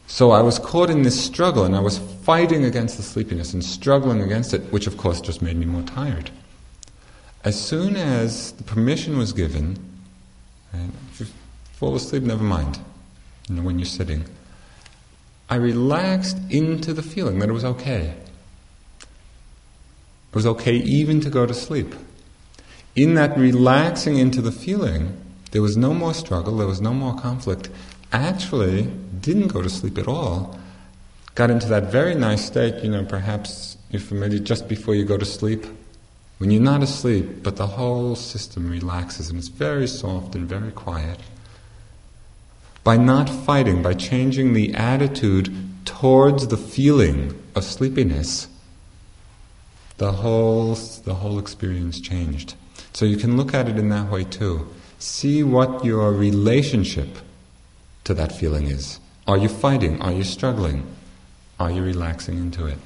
So 0.07 0.31
I 0.31 0.43
was 0.43 0.59
caught 0.59 0.91
in 0.91 1.03
this 1.03 1.21
struggle 1.21 1.65
and 1.65 1.75
I 1.75 1.81
was 1.81 1.99
fighting 1.99 2.65
against 2.65 2.99
the 2.99 3.03
sleepiness 3.03 3.55
and 3.55 3.65
struggling 3.65 4.21
against 4.21 4.55
it, 4.55 4.61
which 4.71 4.87
of 4.87 4.97
course 4.97 5.21
just 5.21 5.43
made 5.43 5.57
me 5.57 5.67
more 5.67 5.83
tired. 5.83 6.31
As 7.43 7.59
soon 7.59 7.97
as 7.97 8.53
the 8.53 8.65
permission 8.65 9.17
was 9.17 9.33
given, 9.33 9.79
and 10.73 10.93
if 11.11 11.21
you 11.21 11.27
fall 11.73 11.97
asleep, 11.97 12.23
never 12.23 12.45
mind, 12.45 12.79
you 13.49 13.57
know, 13.57 13.63
when 13.63 13.79
you're 13.79 13.87
sitting, 13.87 14.25
I 15.49 15.57
relaxed 15.57 16.39
into 16.51 16.93
the 16.93 17.03
feeling 17.03 17.39
that 17.39 17.49
it 17.49 17.53
was 17.53 17.65
okay. 17.65 18.15
It 19.01 20.35
was 20.35 20.47
okay 20.47 20.75
even 20.77 21.21
to 21.21 21.31
go 21.31 21.47
to 21.47 21.55
sleep. 21.55 21.95
In 22.95 23.15
that 23.15 23.37
relaxing 23.39 24.17
into 24.17 24.41
the 24.41 24.53
feeling, 24.53 25.17
there 25.53 25.63
was 25.63 25.77
no 25.77 25.95
more 25.95 26.15
struggle, 26.15 26.57
there 26.57 26.67
was 26.67 26.81
no 26.81 26.93
more 26.93 27.15
conflict, 27.15 27.71
actually 28.13 28.85
didn't 29.21 29.49
go 29.49 29.63
to 29.63 29.71
sleep 29.71 29.99
at 29.99 30.09
all, 30.09 30.59
got 31.35 31.51
into 31.51 31.69
that 31.69 31.93
very 31.93 32.15
nice 32.15 32.45
state, 32.45 32.83
you 32.83 32.91
know, 32.91 33.05
perhaps 33.05 33.77
you're 33.91 34.01
familiar 34.01 34.39
just 34.39 34.69
before 34.69 34.95
you 34.95 35.05
go 35.05 35.17
to 35.17 35.25
sleep. 35.25 35.65
When 36.39 36.51
you're 36.51 36.63
not 36.63 36.83
asleep, 36.83 37.43
but 37.43 37.57
the 37.57 37.67
whole 37.67 38.15
system 38.17 38.69
relaxes 38.71 39.31
and 39.31 39.39
it's 39.39 39.49
very 39.49 39.87
soft 39.87 40.35
and 40.35 40.47
very 40.49 40.73
quiet. 40.73 41.19
By 42.87 42.97
not 42.97 43.29
fighting, 43.29 43.83
by 43.83 43.95
changing 43.95 44.53
the 44.53 44.73
attitude 44.73 45.53
towards 45.85 46.47
the 46.47 46.57
feeling 46.57 47.35
of 47.57 47.65
sleepiness, 47.65 48.47
the 49.97 50.13
whole, 50.13 50.77
the 50.77 51.15
whole 51.15 51.41
experience 51.41 52.01
changed. 52.01 52.55
So 52.93 53.05
you 53.05 53.17
can 53.17 53.37
look 53.37 53.53
at 53.53 53.69
it 53.69 53.77
in 53.77 53.89
that 53.89 54.09
way 54.09 54.23
too. 54.23 54.69
See 55.01 55.43
what 55.43 55.85
your 55.85 56.13
relationship 56.13 57.09
to 58.05 58.15
that 58.15 58.31
feeling 58.31 58.69
is. 58.69 59.01
Are 59.27 59.37
you 59.37 59.49
fighting? 59.49 60.01
Are 60.01 60.13
you 60.13 60.23
struggling? 60.23 60.87
Are 61.59 61.73
you 61.73 61.83
relaxing 61.83 62.39
into 62.39 62.67
it? 62.67 62.79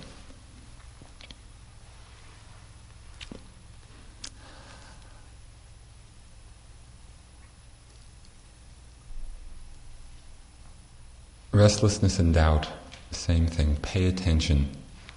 Restlessness 11.60 12.18
and 12.18 12.32
doubt, 12.32 12.70
the 13.10 13.16
same 13.16 13.46
thing. 13.46 13.76
Pay 13.82 14.06
attention. 14.06 14.66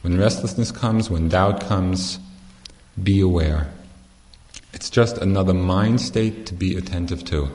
When 0.02 0.18
restlessness 0.18 0.74
comes, 0.74 1.10
when 1.10 1.30
doubt 1.30 1.62
comes, 1.62 2.20
be 3.02 3.22
aware. 3.22 3.72
It's 4.74 4.90
just 4.90 5.18
another 5.20 5.54
mind 5.54 6.02
state 6.02 6.46
to 6.48 6.54
be 6.54 6.76
attentive 6.76 7.24
to. 7.28 7.48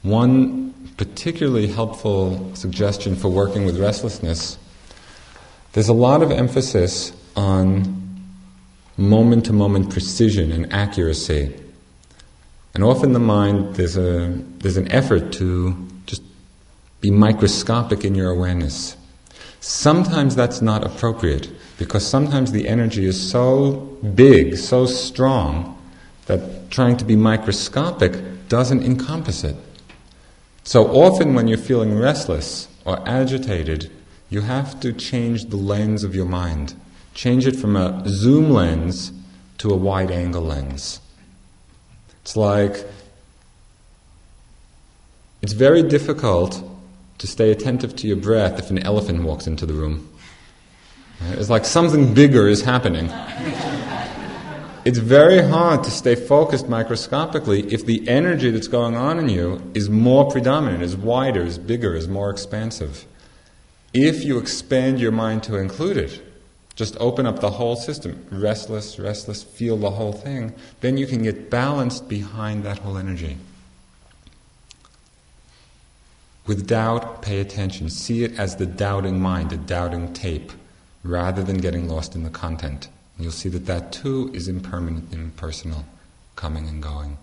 One 0.00 0.72
particularly 0.96 1.66
helpful 1.66 2.54
suggestion 2.54 3.16
for 3.16 3.28
working 3.28 3.66
with 3.66 3.78
restlessness. 3.78 4.56
There's 5.74 5.90
a 5.90 5.92
lot 5.92 6.22
of 6.22 6.30
emphasis 6.30 7.12
on 7.36 8.18
moment 8.96 9.44
to 9.44 9.52
moment 9.52 9.90
precision 9.90 10.52
and 10.52 10.72
accuracy. 10.72 11.54
And 12.72 12.82
often 12.82 13.12
the 13.12 13.18
mind, 13.18 13.74
there's, 13.74 13.98
a, 13.98 14.28
there's 14.60 14.78
an 14.78 14.90
effort 14.90 15.34
to 15.34 15.86
be 17.00 17.10
microscopic 17.10 18.04
in 18.04 18.14
your 18.14 18.30
awareness. 18.30 18.96
Sometimes 19.60 20.36
that's 20.36 20.62
not 20.62 20.84
appropriate 20.84 21.50
because 21.78 22.06
sometimes 22.06 22.52
the 22.52 22.68
energy 22.68 23.04
is 23.06 23.30
so 23.30 23.98
big, 24.14 24.56
so 24.56 24.86
strong, 24.86 25.76
that 26.26 26.70
trying 26.70 26.96
to 26.96 27.04
be 27.04 27.16
microscopic 27.16 28.48
doesn't 28.48 28.82
encompass 28.82 29.44
it. 29.44 29.56
So 30.64 30.86
often, 30.88 31.34
when 31.34 31.48
you're 31.48 31.58
feeling 31.58 31.96
restless 31.98 32.68
or 32.84 33.00
agitated, 33.08 33.90
you 34.30 34.40
have 34.40 34.80
to 34.80 34.92
change 34.92 35.46
the 35.46 35.56
lens 35.56 36.02
of 36.02 36.14
your 36.14 36.26
mind. 36.26 36.74
Change 37.14 37.46
it 37.46 37.56
from 37.56 37.76
a 37.76 38.02
zoom 38.08 38.50
lens 38.50 39.12
to 39.58 39.70
a 39.70 39.76
wide 39.76 40.10
angle 40.10 40.42
lens. 40.42 41.00
It's 42.22 42.36
like 42.36 42.84
it's 45.42 45.52
very 45.52 45.82
difficult 45.82 46.62
to 47.18 47.26
stay 47.26 47.50
attentive 47.50 47.96
to 47.96 48.06
your 48.06 48.16
breath 48.16 48.58
if 48.58 48.70
an 48.70 48.78
elephant 48.78 49.22
walks 49.22 49.46
into 49.46 49.66
the 49.66 49.72
room. 49.72 50.08
It's 51.30 51.48
like 51.48 51.64
something 51.64 52.12
bigger 52.14 52.46
is 52.46 52.62
happening. 52.62 53.10
It's 54.84 54.98
very 54.98 55.42
hard 55.42 55.82
to 55.84 55.90
stay 55.90 56.14
focused 56.14 56.68
microscopically 56.68 57.72
if 57.72 57.84
the 57.86 58.06
energy 58.08 58.50
that's 58.50 58.68
going 58.68 58.94
on 58.94 59.18
in 59.18 59.28
you 59.28 59.60
is 59.74 59.90
more 59.90 60.30
predominant, 60.30 60.82
is 60.82 60.96
wider, 60.96 61.42
is 61.42 61.58
bigger, 61.58 61.96
is 61.96 62.06
more 62.06 62.30
expansive. 62.30 63.04
If 63.92 64.24
you 64.24 64.38
expand 64.38 65.00
your 65.00 65.10
mind 65.10 65.42
to 65.44 65.56
include 65.56 65.96
it, 65.96 66.22
Just 66.76 66.94
open 67.00 67.26
up 67.26 67.40
the 67.40 67.50
whole 67.50 67.74
system. 67.74 68.26
Restless, 68.30 68.98
restless, 68.98 69.42
feel 69.42 69.78
the 69.78 69.90
whole 69.90 70.12
thing. 70.12 70.54
Then 70.82 70.98
you 70.98 71.06
can 71.06 71.22
get 71.22 71.48
balanced 71.48 72.06
behind 72.06 72.64
that 72.64 72.78
whole 72.78 72.98
energy. 72.98 73.38
With 76.46 76.68
doubt, 76.68 77.22
pay 77.22 77.40
attention. 77.40 77.90
See 77.90 78.22
it 78.22 78.38
as 78.38 78.56
the 78.56 78.66
doubting 78.66 79.20
mind, 79.20 79.52
a 79.52 79.56
doubting 79.56 80.12
tape, 80.12 80.52
rather 81.02 81.42
than 81.42 81.58
getting 81.58 81.88
lost 81.88 82.14
in 82.14 82.22
the 82.22 82.30
content. 82.30 82.88
You'll 83.18 83.32
see 83.32 83.48
that 83.48 83.66
that 83.66 83.92
too 83.92 84.30
is 84.32 84.46
impermanent, 84.46 85.12
impersonal, 85.12 85.84
coming 86.36 86.68
and 86.68 86.82
going. 86.82 87.18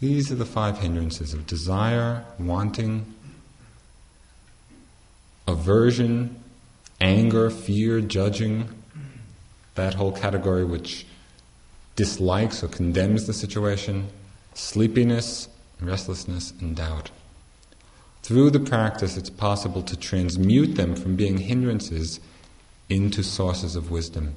These 0.00 0.30
are 0.30 0.36
the 0.36 0.44
five 0.44 0.78
hindrances 0.78 1.34
of 1.34 1.46
desire, 1.46 2.24
wanting, 2.38 3.12
aversion, 5.48 6.36
anger, 7.00 7.50
fear, 7.50 8.00
judging, 8.00 8.68
that 9.74 9.94
whole 9.94 10.12
category 10.12 10.64
which 10.64 11.04
dislikes 11.96 12.62
or 12.62 12.68
condemns 12.68 13.26
the 13.26 13.32
situation, 13.32 14.08
sleepiness, 14.54 15.48
restlessness, 15.80 16.52
and 16.60 16.76
doubt. 16.76 17.10
Through 18.22 18.50
the 18.50 18.60
practice, 18.60 19.16
it's 19.16 19.30
possible 19.30 19.82
to 19.82 19.96
transmute 19.96 20.76
them 20.76 20.94
from 20.94 21.16
being 21.16 21.38
hindrances 21.38 22.20
into 22.88 23.22
sources 23.22 23.76
of 23.76 23.90
wisdom 23.90 24.34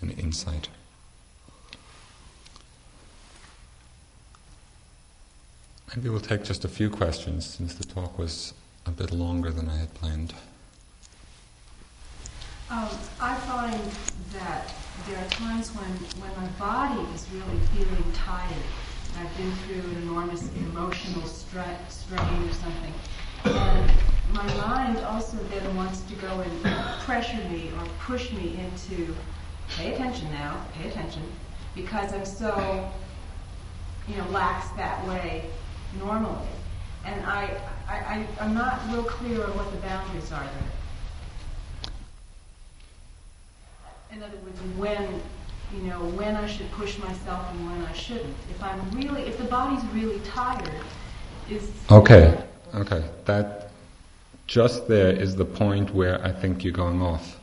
and 0.00 0.18
insight. 0.18 0.68
Maybe 5.94 6.08
we'll 6.08 6.20
take 6.20 6.42
just 6.42 6.64
a 6.64 6.68
few 6.68 6.88
questions 6.88 7.44
since 7.46 7.74
the 7.74 7.84
talk 7.84 8.18
was 8.18 8.54
a 8.86 8.90
bit 8.90 9.12
longer 9.12 9.50
than 9.50 9.68
I 9.68 9.76
had 9.76 9.92
planned. 9.94 10.34
Um, 12.70 12.88
I 13.20 13.34
find 13.34 13.82
that 14.32 14.72
there 15.06 15.18
are 15.18 15.28
times 15.28 15.68
when, 15.70 15.90
when 16.22 16.34
my 16.40 16.48
body 16.58 17.02
is 17.14 17.26
really 17.30 17.60
feeling 17.74 18.12
tired. 18.14 18.64
I've 19.18 19.36
been 19.36 19.52
through 19.52 19.90
an 19.90 20.02
enormous 20.02 20.48
emotional 20.56 21.26
strain 21.26 21.76
or 22.18 22.52
something. 22.52 22.94
And 23.44 23.90
my 24.32 24.54
mind 24.54 24.98
also 24.98 25.36
then 25.50 25.76
wants 25.76 26.00
to 26.02 26.14
go 26.16 26.40
and 26.40 26.62
pressure 27.00 27.42
me 27.48 27.70
or 27.78 27.86
push 28.00 28.32
me 28.32 28.58
into 28.58 29.14
pay 29.76 29.94
attention 29.94 30.30
now, 30.30 30.64
pay 30.74 30.88
attention, 30.88 31.22
because 31.74 32.12
I'm 32.12 32.24
so, 32.24 32.90
you 34.08 34.16
know, 34.16 34.28
lax 34.30 34.68
that 34.76 35.06
way 35.06 35.44
normally. 35.98 36.48
And 37.04 37.24
I, 37.26 37.50
I, 37.88 37.96
I, 37.96 38.26
I'm 38.40 38.54
not 38.54 38.80
real 38.90 39.02
clear 39.04 39.44
on 39.44 39.56
what 39.56 39.70
the 39.72 39.78
boundaries 39.78 40.30
are 40.32 40.44
there. 40.44 41.92
In 44.12 44.22
other 44.22 44.36
words, 44.38 44.60
when, 44.76 45.20
you 45.74 45.88
know, 45.88 46.00
when 46.16 46.36
I 46.36 46.46
should 46.46 46.70
push 46.72 46.98
myself 46.98 47.50
and 47.52 47.66
when 47.66 47.82
I 47.82 47.92
shouldn't. 47.92 48.34
If 48.50 48.62
I'm 48.62 48.90
really, 48.92 49.22
if 49.22 49.38
the 49.38 49.44
body's 49.44 49.84
really 49.92 50.20
tired, 50.20 50.70
is 51.50 51.70
okay, 51.90 52.42
okay, 52.74 53.04
that 53.24 53.70
just 54.46 54.86
there 54.88 55.10
is 55.10 55.36
the 55.36 55.44
point 55.44 55.94
where 55.94 56.22
I 56.24 56.32
think 56.32 56.62
you're 56.62 56.72
going 56.72 57.00
off, 57.00 57.38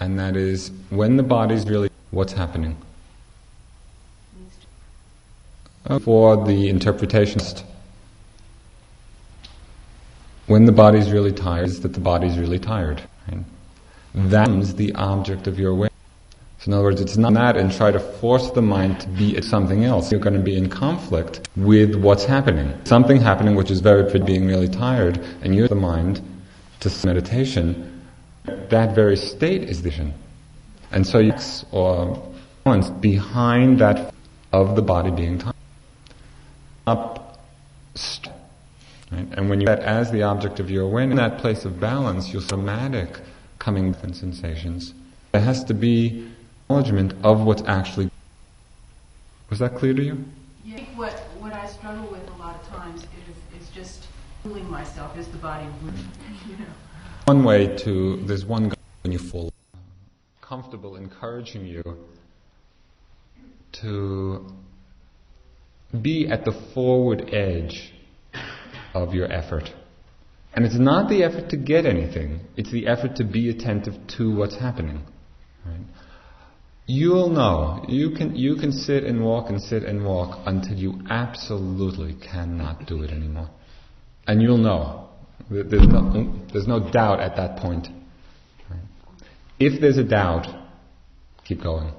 and 0.00 0.18
that 0.18 0.36
is 0.36 0.70
when 0.90 1.16
the 1.16 1.22
body's 1.22 1.68
really, 1.68 1.90
what's 2.10 2.32
happening? 2.32 2.76
Oh, 5.86 5.98
for 5.98 6.46
the 6.46 6.68
interpretation, 6.68 7.40
when 10.46 10.64
the 10.64 10.72
body's 10.72 11.10
really 11.10 11.32
tired, 11.32 11.66
is 11.66 11.80
that 11.80 11.92
the 11.92 12.00
body's 12.00 12.38
really 12.38 12.60
tired. 12.60 13.02
Right? 13.28 13.40
That's 14.14 14.74
the 14.74 14.94
object 14.94 15.48
of 15.48 15.58
your 15.58 15.70
awareness. 15.70 15.91
So 16.62 16.70
in 16.70 16.74
other 16.74 16.84
words, 16.84 17.00
it's 17.00 17.16
not 17.16 17.34
that 17.34 17.56
and 17.56 17.72
try 17.72 17.90
to 17.90 17.98
force 17.98 18.52
the 18.52 18.62
mind 18.62 19.00
to 19.00 19.08
be 19.08 19.42
something 19.42 19.84
else. 19.84 20.12
You're 20.12 20.20
going 20.20 20.36
to 20.36 20.40
be 20.40 20.56
in 20.56 20.68
conflict 20.68 21.48
with 21.56 21.96
what's 21.96 22.24
happening. 22.24 22.72
Something 22.84 23.20
happening 23.20 23.56
which 23.56 23.72
is 23.72 23.80
very 23.80 24.08
being 24.24 24.46
really 24.46 24.68
tired, 24.68 25.18
and 25.42 25.56
you're 25.56 25.66
the 25.66 25.74
mind 25.74 26.20
to 26.78 26.92
meditation. 27.04 28.06
That 28.44 28.94
very 28.94 29.16
state 29.16 29.64
is 29.64 29.80
vision. 29.80 30.14
And 30.92 31.04
so 31.04 31.18
you 31.18 31.32
or 31.72 32.32
balance 32.62 32.90
behind 32.90 33.80
that 33.80 34.14
of 34.52 34.76
the 34.76 34.82
body 34.82 35.10
being 35.10 35.38
tired. 35.38 35.56
Up, 36.86 37.40
right? 39.10 39.26
And 39.32 39.50
when 39.50 39.60
you 39.60 39.66
that 39.66 39.80
as 39.80 40.12
the 40.12 40.22
object 40.22 40.60
of 40.60 40.70
your 40.70 40.84
awareness, 40.84 41.14
in 41.14 41.16
that 41.16 41.38
place 41.38 41.64
of 41.64 41.80
balance, 41.80 42.32
your 42.32 42.42
somatic 42.42 43.18
coming 43.58 43.88
within 43.88 44.14
sensations, 44.14 44.94
there 45.32 45.40
has 45.40 45.64
to 45.64 45.74
be 45.74 46.28
acknowledgement 46.72 47.14
of 47.24 47.44
what's 47.44 47.62
actually. 47.66 48.10
Was 49.50 49.58
that 49.58 49.76
clear 49.76 49.92
to 49.92 50.02
you? 50.02 50.24
Yeah. 50.64 50.74
I 50.74 50.76
think 50.78 50.98
what, 50.98 51.12
what 51.38 51.52
I 51.52 51.66
struggle 51.66 52.10
with 52.10 52.26
a 52.28 52.36
lot 52.36 52.56
of 52.56 52.66
times 52.68 53.02
is, 53.02 53.60
is 53.60 53.68
just 53.74 54.06
fooling 54.42 54.70
myself. 54.70 55.16
Is 55.18 55.28
the 55.28 55.38
body 55.38 55.66
you 56.48 56.56
know? 56.56 56.64
One 57.26 57.44
way 57.44 57.76
to, 57.84 58.24
there's 58.26 58.46
one 58.46 58.70
guy 58.70 58.76
when 59.02 59.12
you 59.12 59.18
fall 59.18 59.52
comfortable 60.40 60.96
encouraging 60.96 61.64
you 61.64 61.82
to 63.72 64.46
be 66.00 66.28
at 66.28 66.44
the 66.44 66.52
forward 66.74 67.30
edge 67.32 67.92
of 68.94 69.14
your 69.14 69.30
effort. 69.32 69.70
And 70.54 70.66
it's 70.66 70.78
not 70.78 71.08
the 71.08 71.22
effort 71.22 71.48
to 71.50 71.56
get 71.56 71.86
anything, 71.86 72.40
it's 72.56 72.70
the 72.70 72.86
effort 72.86 73.16
to 73.16 73.24
be 73.24 73.48
attentive 73.48 73.94
to 74.18 74.34
what's 74.34 74.56
happening. 74.56 75.02
Right? 75.64 75.80
You'll 76.86 77.30
know. 77.30 77.84
You 77.88 78.10
can, 78.10 78.34
you 78.34 78.56
can 78.56 78.72
sit 78.72 79.04
and 79.04 79.24
walk 79.24 79.50
and 79.50 79.60
sit 79.60 79.84
and 79.84 80.04
walk 80.04 80.40
until 80.46 80.76
you 80.76 81.00
absolutely 81.08 82.14
cannot 82.14 82.86
do 82.86 83.02
it 83.02 83.10
anymore. 83.10 83.50
And 84.26 84.42
you'll 84.42 84.58
know. 84.58 85.08
There's 85.50 85.88
no, 85.88 86.32
there's 86.52 86.66
no 86.66 86.90
doubt 86.90 87.20
at 87.20 87.36
that 87.36 87.58
point. 87.58 87.88
If 89.58 89.80
there's 89.80 89.98
a 89.98 90.04
doubt, 90.04 90.46
keep 91.44 91.62
going. 91.62 91.92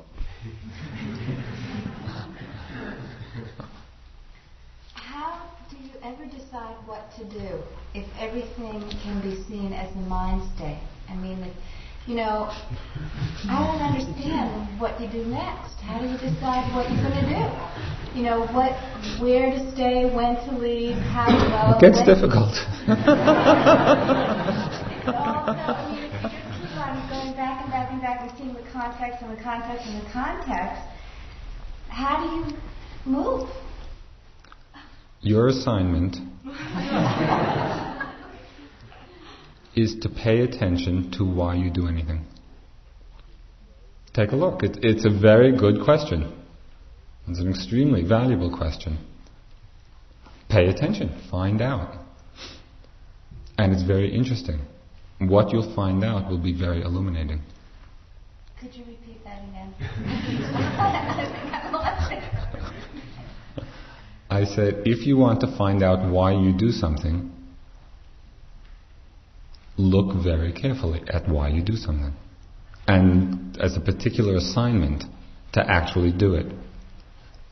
How 4.93 5.49
do 5.69 5.77
you 5.77 5.91
ever 6.03 6.25
decide 6.25 6.75
what 6.85 7.09
to 7.17 7.23
do 7.23 7.61
if 7.93 8.05
everything 8.19 8.81
can 9.01 9.21
be 9.21 9.43
seen 9.47 9.71
as 9.71 9.93
a 9.95 9.99
mind 9.99 10.41
state? 10.55 10.81
I 11.09 11.15
mean, 11.15 11.53
you 12.07 12.15
know, 12.15 12.51
I 13.47 13.63
don't 13.63 13.81
understand 13.81 14.79
what 14.79 14.99
you 14.99 15.07
do 15.07 15.25
next. 15.25 15.75
How 15.79 15.99
do 15.99 16.07
you 16.07 16.17
decide 16.17 16.73
what 16.75 16.89
you're 16.91 17.01
going 17.01 17.15
to 17.15 17.29
do? 17.31 17.43
You 18.17 18.23
know, 18.23 18.45
what, 18.47 18.73
where 19.21 19.51
to 19.51 19.71
stay, 19.71 20.05
when 20.13 20.35
to 20.47 20.51
leave, 20.57 20.95
how 20.95 21.27
to 21.27 21.33
go. 21.47 21.77
It 21.77 21.81
gets 21.81 22.03
difficult. 22.03 22.53
well, 25.07 25.45
no, 25.47 25.71
I 25.71 25.91
mean, 25.91 26.03
if 26.03 26.11
you 26.13 26.29
just 26.29 26.59
keep 26.59 26.75
on 26.77 27.09
going 27.09 27.33
back 27.35 27.63
and 27.63 27.71
back 27.71 27.91
and 27.91 28.01
back 28.01 28.21
and 28.21 28.31
seeing 28.37 28.53
the 28.53 28.69
context 28.71 29.21
and 29.21 29.37
the 29.37 29.41
context 29.41 29.87
and 29.87 30.05
the 30.05 30.09
context, 30.11 30.81
how 31.87 32.19
do 32.19 32.27
you 32.35 32.57
move? 33.05 33.49
Your 35.21 35.47
assignment 35.47 36.17
is 39.75 39.95
to 40.01 40.09
pay 40.09 40.41
attention 40.41 41.11
to 41.11 41.25
why 41.25 41.55
you 41.55 41.69
do 41.69 41.87
anything. 41.87 42.25
Take 44.13 44.31
a 44.31 44.35
look. 44.35 44.61
It, 44.61 44.79
it's 44.83 45.05
a 45.05 45.09
very 45.09 45.57
good 45.57 45.83
question. 45.83 46.31
It's 47.27 47.39
an 47.39 47.49
extremely 47.49 48.03
valuable 48.03 48.55
question. 48.55 48.99
Pay 50.49 50.67
attention. 50.67 51.21
Find 51.31 51.61
out. 51.61 51.95
And 53.57 53.73
it's 53.73 53.83
very 53.83 54.13
interesting. 54.13 54.59
What 55.19 55.51
you'll 55.51 55.73
find 55.75 56.03
out 56.03 56.29
will 56.29 56.41
be 56.41 56.57
very 56.57 56.81
illuminating. 56.81 57.41
Could 58.59 58.75
you 58.75 58.83
repeat 58.85 59.23
that 59.23 59.43
again? 59.43 59.73
I 64.29 64.45
said, 64.45 64.83
if 64.85 65.05
you 65.05 65.17
want 65.17 65.41
to 65.41 65.57
find 65.57 65.83
out 65.83 66.09
why 66.11 66.33
you 66.33 66.57
do 66.57 66.71
something, 66.71 67.32
look 69.77 70.23
very 70.23 70.51
carefully 70.51 71.01
at 71.07 71.27
why 71.27 71.49
you 71.49 71.63
do 71.63 71.75
something. 71.75 72.13
And 72.87 73.57
as 73.59 73.75
a 73.77 73.79
particular 73.79 74.35
assignment 74.35 75.03
to 75.53 75.61
actually 75.65 76.11
do 76.11 76.33
it. 76.35 76.47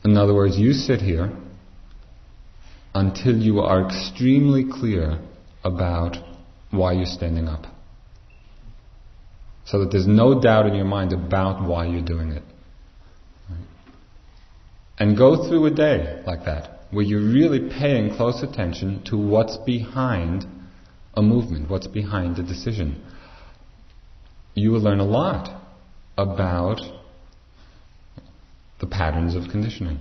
In 0.04 0.16
other 0.16 0.34
words, 0.34 0.58
you 0.58 0.72
sit 0.72 1.00
here 1.00 1.32
until 2.94 3.36
you 3.36 3.60
are 3.60 3.86
extremely 3.86 4.64
clear 4.70 5.18
about 5.64 6.16
why 6.70 6.92
you're 6.92 7.06
standing 7.06 7.48
up. 7.48 7.66
So 9.64 9.80
that 9.80 9.92
there's 9.92 10.06
no 10.06 10.40
doubt 10.40 10.66
in 10.66 10.74
your 10.74 10.84
mind 10.84 11.12
about 11.12 11.66
why 11.66 11.86
you're 11.86 12.04
doing 12.04 12.32
it. 12.32 12.42
And 14.98 15.16
go 15.16 15.48
through 15.48 15.66
a 15.66 15.70
day 15.70 16.22
like 16.26 16.44
that, 16.44 16.86
where 16.90 17.04
you're 17.04 17.20
really 17.20 17.70
paying 17.70 18.14
close 18.14 18.42
attention 18.42 19.02
to 19.04 19.16
what's 19.16 19.56
behind 19.58 20.46
a 21.14 21.22
movement, 21.22 21.68
what's 21.70 21.86
behind 21.86 22.36
the 22.36 22.42
decision. 22.42 23.02
you 24.54 24.70
will 24.70 24.80
learn 24.80 25.00
a 25.00 25.04
lot 25.04 25.62
about 26.18 26.80
the 28.80 28.86
patterns 28.86 29.34
of 29.34 29.44
conditioning. 29.50 29.98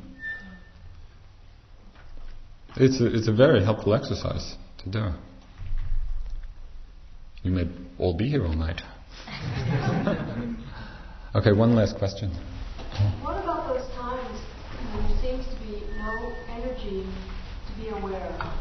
It's 2.76 3.00
a, 3.00 3.16
it's 3.16 3.28
a 3.28 3.34
very 3.34 3.64
helpful 3.64 3.94
exercise 3.94 4.56
to 4.84 4.90
do. 4.90 5.12
You 7.44 7.52
may 7.52 7.68
all 7.98 8.16
be 8.18 8.30
here 8.30 8.46
all 8.46 8.54
night. 8.54 8.82
okay, 11.36 11.52
one 11.52 11.76
last 11.76 11.98
question. 11.98 12.32
What 13.22 13.38
about 13.44 13.68
those 13.68 13.88
times 13.96 14.40
when 14.94 15.08
there 15.08 15.22
seems 15.22 15.46
to 15.48 15.56
be 15.66 15.84
no 15.98 16.34
energy 16.50 17.06
to 17.68 17.82
be 17.82 17.90
aware 17.90 18.36
of? 18.40 18.54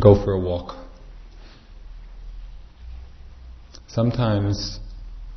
Go 0.00 0.14
for 0.24 0.32
a 0.32 0.40
walk. 0.40 0.76
Sometimes, 3.88 4.78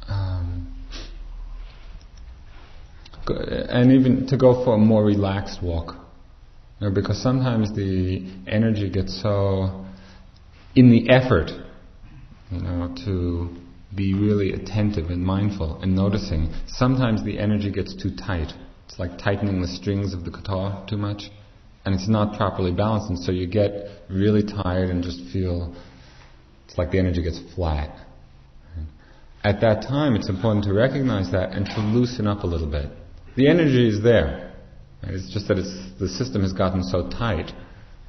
um, 0.07 0.75
and 3.27 3.91
even 3.91 4.27
to 4.27 4.37
go 4.37 4.63
for 4.63 4.75
a 4.75 4.77
more 4.77 5.03
relaxed 5.03 5.63
walk. 5.63 5.95
You 6.79 6.89
know, 6.89 6.93
because 6.93 7.21
sometimes 7.21 7.73
the 7.75 8.27
energy 8.47 8.89
gets 8.89 9.21
so 9.21 9.85
in 10.75 10.89
the 10.89 11.09
effort, 11.09 11.51
you 12.49 12.61
know, 12.61 12.93
to 13.05 13.55
be 13.95 14.13
really 14.13 14.53
attentive 14.53 15.09
and 15.09 15.23
mindful 15.23 15.81
and 15.81 15.95
noticing. 15.95 16.53
Sometimes 16.67 17.23
the 17.23 17.39
energy 17.39 17.71
gets 17.71 17.95
too 17.95 18.15
tight. 18.15 18.53
It's 18.87 18.99
like 18.99 19.17
tightening 19.17 19.61
the 19.61 19.67
strings 19.67 20.13
of 20.13 20.25
the 20.25 20.31
guitar 20.31 20.85
too 20.89 20.97
much, 20.97 21.29
and 21.85 21.95
it's 21.95 22.07
not 22.07 22.37
properly 22.37 22.71
balanced, 22.71 23.09
and 23.09 23.19
so 23.19 23.31
you 23.31 23.47
get 23.47 23.71
really 24.09 24.43
tired 24.43 24.89
and 24.89 25.03
just 25.03 25.21
feel 25.33 25.75
it's 26.67 26.77
like 26.77 26.91
the 26.91 26.99
energy 26.99 27.23
gets 27.23 27.39
flat. 27.55 27.97
At 29.43 29.61
that 29.61 29.81
time, 29.81 30.15
it's 30.15 30.29
important 30.29 30.65
to 30.65 30.73
recognize 30.73 31.31
that 31.31 31.51
and 31.53 31.65
to 31.65 31.79
loosen 31.81 32.27
up 32.27 32.43
a 32.43 32.47
little 32.47 32.69
bit. 32.69 32.89
The 33.35 33.49
energy 33.49 33.89
is 33.89 34.03
there. 34.03 34.53
It's 35.03 35.33
just 35.33 35.47
that 35.47 35.57
it's, 35.57 35.73
the 35.99 36.07
system 36.07 36.43
has 36.43 36.53
gotten 36.53 36.83
so 36.83 37.09
tight, 37.09 37.51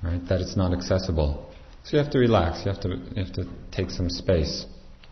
right, 0.03 0.20
that 0.29 0.41
it's 0.41 0.57
not 0.57 0.75
accessible. 0.75 1.51
So 1.85 1.97
you 1.97 2.03
have 2.03 2.12
to 2.12 2.18
relax. 2.18 2.64
You 2.64 2.73
have 2.73 2.83
to 2.83 2.89
you 2.89 3.25
have 3.25 3.33
to 3.35 3.49
take 3.73 3.91
some 3.91 4.09
space. 4.09 4.66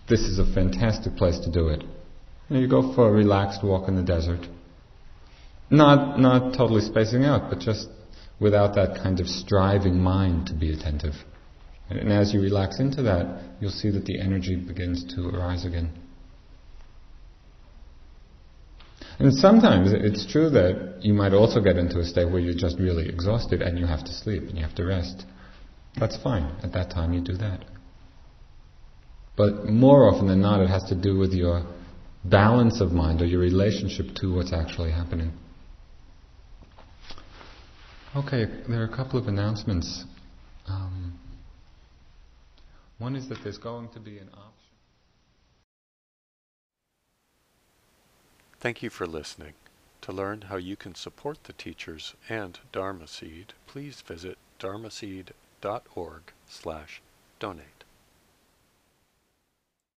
This 0.09 0.21
is 0.21 0.39
a 0.39 0.45
fantastic 0.53 1.17
place 1.17 1.39
to 1.41 1.51
do 1.51 1.69
it. 1.69 1.83
You, 1.83 2.57
know, 2.57 2.61
you 2.61 2.69
go 2.69 2.95
for 2.95 3.09
a 3.09 3.13
relaxed 3.13 3.65
walk 3.65 3.89
in 3.89 3.97
the 3.97 4.03
desert. 4.03 4.47
Not 5.71 6.21
not 6.21 6.55
totally 6.57 6.83
spacing 6.83 7.25
out, 7.25 7.49
but 7.49 7.61
just 7.61 7.89
without 8.41 8.75
that 8.75 9.01
kind 9.03 9.21
of 9.21 9.27
striving 9.27 10.01
mind 10.01 10.47
to 10.47 10.55
be 10.55 10.73
attentive. 10.73 11.15
And 11.91 12.13
as 12.13 12.33
you 12.33 12.41
relax 12.41 12.79
into 12.79 13.03
that, 13.03 13.43
you'll 13.61 13.71
see 13.71 13.91
that 13.91 14.05
the 14.05 14.21
energy 14.21 14.57
begins 14.57 15.05
to 15.15 15.29
arise 15.29 15.65
again. 15.65 15.93
And 19.19 19.35
sometimes 19.35 19.91
it's 19.93 20.25
true 20.25 20.49
that 20.51 21.01
you 21.03 21.13
might 21.13 21.35
also 21.35 21.61
get 21.61 21.77
into 21.77 21.99
a 21.99 22.05
state 22.05 22.31
where 22.31 22.41
you're 22.41 22.55
just 22.55 22.79
really 22.79 23.07
exhausted 23.07 23.61
and 23.61 23.79
you 23.79 23.87
have 23.87 24.05
to 24.05 24.13
sleep 24.15 24.45
and 24.45 24.57
you 24.57 24.65
have 24.65 24.75
to 24.77 24.85
rest. 24.85 25.27
That's 25.99 26.17
fine. 26.23 26.55
At 26.63 26.73
that 26.73 26.91
time, 26.91 27.13
you 27.13 27.21
do 27.21 27.37
that. 27.37 27.65
But 29.37 29.67
more 29.67 30.09
often 30.09 30.27
than 30.27 30.41
not, 30.41 30.61
it 30.63 30.71
has 30.71 30.85
to 30.85 30.95
do 30.95 31.19
with 31.19 31.33
your 31.33 31.65
balance 32.25 32.81
of 32.81 32.93
mind 32.93 33.21
or 33.21 33.27
your 33.27 33.41
relationship 33.41 34.15
to 34.17 34.35
what's 34.35 34.53
actually 34.53 34.93
happening. 34.93 35.33
Okay, 38.17 38.47
there 38.69 38.81
are 38.81 38.87
a 38.93 38.97
couple 38.97 39.21
of 39.21 39.29
announcements. 39.29 40.05
Um, 40.67 41.17
one 42.99 43.15
is 43.15 43.29
that 43.29 43.39
there's 43.45 43.57
going 43.57 43.89
to 43.91 44.01
be 44.01 44.19
an 44.19 44.29
option. 44.33 44.75
Thank 48.59 48.83
you 48.83 48.91
for 48.91 49.07
listening. 49.07 49.53
To 50.03 50.13
learn 50.13 50.43
how 50.43 50.57
you 50.57 50.75
can 50.75 50.97
support 50.97 51.45
the 51.45 51.53
teachers 51.53 52.15
and 52.29 52.59
Dharma 52.73 53.07
Seed, 53.07 53.53
please 53.69 54.01
visit 54.01 54.39
dharma 54.59 54.89
dharmaseed.org 54.89 56.23
slash 56.49 57.01
donate. 57.39 57.80